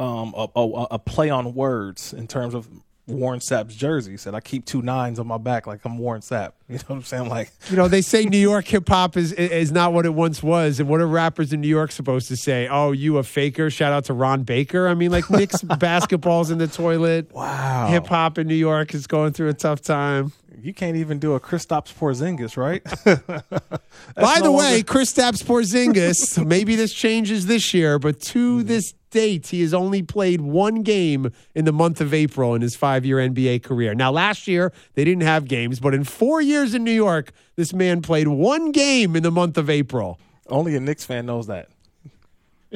um, 0.00 0.34
a, 0.36 0.48
a, 0.56 0.82
a 0.92 0.98
play 0.98 1.30
on 1.30 1.54
words 1.54 2.12
in 2.14 2.26
terms 2.26 2.54
of 2.54 2.66
Warren 3.06 3.40
Sapp's 3.40 3.74
jersey. 3.74 4.12
He 4.12 4.16
said, 4.16 4.34
"I 4.34 4.40
keep 4.40 4.64
two 4.64 4.82
nines 4.82 5.18
on 5.18 5.26
my 5.26 5.38
back 5.38 5.66
like 5.66 5.80
I'm 5.84 5.98
Warren 5.98 6.20
Sapp." 6.20 6.52
You 6.70 6.76
know 6.76 6.82
what 6.86 6.96
I'm 6.98 7.02
saying? 7.02 7.28
Like, 7.28 7.50
You 7.68 7.76
know, 7.76 7.88
they 7.88 8.00
say 8.00 8.22
New 8.26 8.38
York 8.38 8.64
hip 8.68 8.88
hop 8.88 9.16
is 9.16 9.32
is 9.32 9.72
not 9.72 9.92
what 9.92 10.06
it 10.06 10.14
once 10.14 10.40
was, 10.40 10.78
and 10.78 10.88
what 10.88 11.00
are 11.00 11.06
rappers 11.08 11.52
in 11.52 11.60
New 11.60 11.66
York 11.66 11.90
supposed 11.90 12.28
to 12.28 12.36
say? 12.36 12.68
Oh, 12.68 12.92
you 12.92 13.18
a 13.18 13.24
faker? 13.24 13.70
Shout 13.70 13.92
out 13.92 14.04
to 14.04 14.12
Ron 14.12 14.44
Baker. 14.44 14.86
I 14.86 14.94
mean, 14.94 15.10
like 15.10 15.28
Knicks 15.30 15.56
basketballs 15.62 16.52
in 16.52 16.58
the 16.58 16.68
toilet. 16.68 17.32
Wow. 17.34 17.88
hip 17.88 18.06
hop 18.06 18.38
in 18.38 18.46
New 18.46 18.54
York 18.54 18.94
is 18.94 19.08
going 19.08 19.32
through 19.32 19.48
a 19.48 19.54
tough 19.54 19.80
time. 19.80 20.32
You 20.62 20.74
can't 20.74 20.96
even 20.96 21.18
do 21.18 21.34
a 21.34 21.40
Kristaps 21.40 21.92
Porzingis, 21.94 22.56
right? 22.56 22.82
By 24.14 24.38
no 24.38 24.42
the 24.42 24.52
way, 24.52 24.72
longer- 24.72 24.84
Kristaps 24.84 25.42
Porzingis, 25.44 26.44
maybe 26.46 26.76
this 26.76 26.92
changes 26.92 27.46
this 27.46 27.72
year, 27.74 27.98
but 27.98 28.20
to 28.20 28.60
hmm. 28.60 28.66
this 28.66 28.94
date, 29.10 29.48
he 29.48 29.60
has 29.62 29.74
only 29.74 30.02
played 30.02 30.40
one 30.40 30.82
game 30.82 31.32
in 31.54 31.64
the 31.64 31.72
month 31.72 32.00
of 32.00 32.14
April 32.14 32.54
in 32.54 32.62
his 32.62 32.76
five-year 32.76 33.16
NBA 33.16 33.62
career. 33.62 33.94
Now, 33.94 34.12
last 34.12 34.46
year 34.46 34.72
they 34.94 35.04
didn't 35.04 35.24
have 35.24 35.46
games, 35.46 35.80
but 35.80 35.94
in 35.94 36.04
four 36.04 36.40
years 36.40 36.74
in 36.74 36.84
New 36.84 36.92
York, 36.92 37.32
this 37.56 37.72
man 37.72 38.02
played 38.02 38.28
one 38.28 38.72
game 38.72 39.16
in 39.16 39.22
the 39.22 39.30
month 39.32 39.58
of 39.58 39.68
April. 39.68 40.20
Only 40.48 40.76
a 40.76 40.80
Knicks 40.80 41.04
fan 41.04 41.26
knows 41.26 41.46
that. 41.48 41.68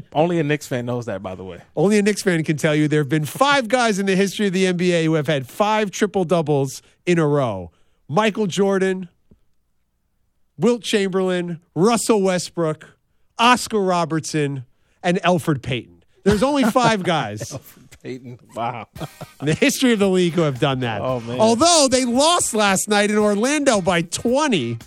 Only 0.12 0.38
a 0.38 0.42
Knicks 0.42 0.66
fan 0.66 0.86
knows 0.86 1.07
that, 1.07 1.22
by 1.22 1.34
the 1.34 1.45
way. 1.45 1.61
Only 1.76 1.99
a 1.99 2.03
Knicks 2.03 2.22
fan 2.22 2.42
can 2.45 2.57
tell 2.57 2.74
you 2.74 2.88
there 2.88 3.01
have 3.01 3.09
been 3.09 3.24
five 3.24 3.68
guys 3.68 3.99
in 3.99 4.07
the 4.07 4.16
history 4.16 4.47
of 4.47 4.53
the 4.53 4.64
NBA 4.64 5.05
who 5.05 5.14
have 5.14 5.26
had 5.26 5.47
five 5.47 5.90
triple 5.90 6.24
doubles 6.24 6.82
in 7.07 7.18
a 7.18 7.26
row 7.26 7.70
Michael 8.09 8.47
Jordan, 8.47 9.09
Wilt 10.59 10.82
Chamberlain, 10.82 11.61
Russell 11.74 12.22
Westbrook, 12.22 12.97
Oscar 13.38 13.80
Robertson, 13.80 14.64
and 15.03 15.18
Elfrid 15.22 15.62
Payton. 15.62 16.03
There's 16.24 16.42
only 16.42 16.64
five 16.64 17.03
guys 17.05 17.57
Payton, 18.03 18.38
wow. 18.55 18.86
in 19.40 19.47
the 19.47 19.55
history 19.55 19.92
of 19.95 19.99
the 19.99 20.11
league 20.11 20.34
who 20.34 20.42
have 20.42 20.61
done 20.61 20.80
that. 20.80 21.01
Oh, 21.01 21.20
man. 21.20 21.40
Although 21.40 21.88
they 21.90 22.05
lost 22.05 22.55
last 22.55 22.86
night 22.86 23.11
in 23.11 23.16
Orlando 23.16 23.80
by 23.80 24.03
20. 24.03 24.78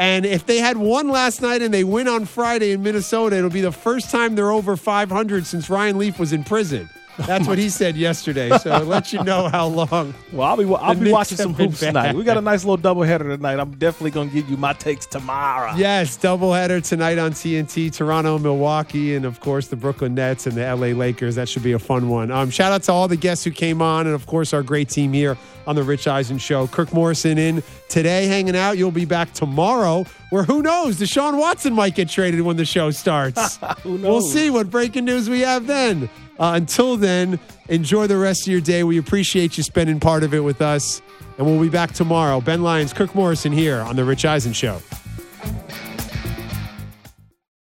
And 0.00 0.24
if 0.24 0.46
they 0.46 0.60
had 0.60 0.78
won 0.78 1.08
last 1.08 1.42
night 1.42 1.60
and 1.60 1.74
they 1.74 1.84
win 1.84 2.08
on 2.08 2.24
Friday 2.24 2.72
in 2.72 2.82
Minnesota, 2.82 3.36
it'll 3.36 3.50
be 3.50 3.60
the 3.60 3.70
first 3.70 4.10
time 4.10 4.34
they're 4.34 4.50
over 4.50 4.74
500 4.74 5.44
since 5.44 5.68
Ryan 5.68 5.98
Leaf 5.98 6.18
was 6.18 6.32
in 6.32 6.42
prison. 6.42 6.88
That's 7.26 7.46
what 7.46 7.58
he 7.58 7.68
said 7.68 7.96
yesterday. 7.96 8.56
So 8.58 8.74
it 8.76 8.86
lets 8.86 9.12
you 9.12 9.22
know 9.22 9.48
how 9.48 9.66
long. 9.66 10.14
Well, 10.32 10.46
I'll 10.46 10.56
be 10.56 10.64
I'll 10.64 10.94
be 10.94 11.00
Knicks 11.00 11.12
watching 11.12 11.38
have 11.38 11.42
some 11.44 11.52
been 11.52 11.66
hoops 11.68 11.80
tonight. 11.80 12.14
We 12.14 12.24
got 12.24 12.36
a 12.36 12.40
nice 12.40 12.64
little 12.64 12.78
doubleheader 12.78 13.36
tonight. 13.36 13.58
I'm 13.58 13.72
definitely 13.72 14.12
gonna 14.12 14.30
give 14.30 14.48
you 14.48 14.56
my 14.56 14.72
takes 14.72 15.06
tomorrow. 15.06 15.74
Yes, 15.76 16.16
doubleheader 16.16 16.86
tonight 16.86 17.18
on 17.18 17.32
TNT, 17.32 17.92
Toronto, 17.92 18.38
Milwaukee, 18.38 19.14
and 19.14 19.24
of 19.24 19.40
course 19.40 19.68
the 19.68 19.76
Brooklyn 19.76 20.14
Nets 20.14 20.46
and 20.46 20.56
the 20.56 20.62
LA 20.62 20.88
Lakers. 20.88 21.34
That 21.34 21.48
should 21.48 21.62
be 21.62 21.72
a 21.72 21.78
fun 21.78 22.08
one. 22.08 22.30
Um, 22.30 22.50
shout 22.50 22.72
out 22.72 22.82
to 22.84 22.92
all 22.92 23.08
the 23.08 23.16
guests 23.16 23.44
who 23.44 23.50
came 23.50 23.82
on, 23.82 24.06
and 24.06 24.14
of 24.14 24.26
course 24.26 24.52
our 24.52 24.62
great 24.62 24.88
team 24.88 25.12
here 25.12 25.36
on 25.66 25.76
the 25.76 25.82
Rich 25.82 26.06
Eisen 26.08 26.38
Show. 26.38 26.66
Kirk 26.66 26.92
Morrison 26.92 27.38
in 27.38 27.62
today, 27.88 28.26
hanging 28.26 28.56
out. 28.56 28.78
You'll 28.78 28.90
be 28.90 29.04
back 29.04 29.32
tomorrow, 29.32 30.04
where 30.30 30.44
who 30.44 30.62
knows? 30.62 30.98
Deshaun 30.98 31.38
Watson 31.38 31.74
might 31.74 31.94
get 31.94 32.08
traded 32.08 32.40
when 32.40 32.56
the 32.56 32.64
show 32.64 32.90
starts. 32.90 33.56
Who 33.82 33.98
knows? 33.98 34.02
We'll 34.02 34.20
see 34.22 34.50
what 34.50 34.70
breaking 34.70 35.04
news 35.04 35.28
we 35.28 35.40
have 35.40 35.66
then. 35.66 36.08
Uh, 36.38 36.52
until 36.54 36.96
then, 36.96 37.38
enjoy 37.68 38.06
the 38.06 38.16
rest 38.16 38.42
of 38.42 38.52
your 38.52 38.60
day. 38.60 38.82
We 38.84 38.98
appreciate 38.98 39.56
you 39.58 39.62
spending 39.62 40.00
part 40.00 40.22
of 40.22 40.32
it 40.32 40.40
with 40.40 40.62
us, 40.62 41.02
and 41.36 41.46
we'll 41.46 41.60
be 41.60 41.68
back 41.68 41.92
tomorrow. 41.92 42.40
Ben 42.40 42.62
Lyons, 42.62 42.92
Kirk 42.92 43.14
Morrison 43.14 43.52
here 43.52 43.80
on 43.80 43.96
the 43.96 44.04
Rich 44.04 44.24
Eisen 44.24 44.52
Show. 44.52 44.80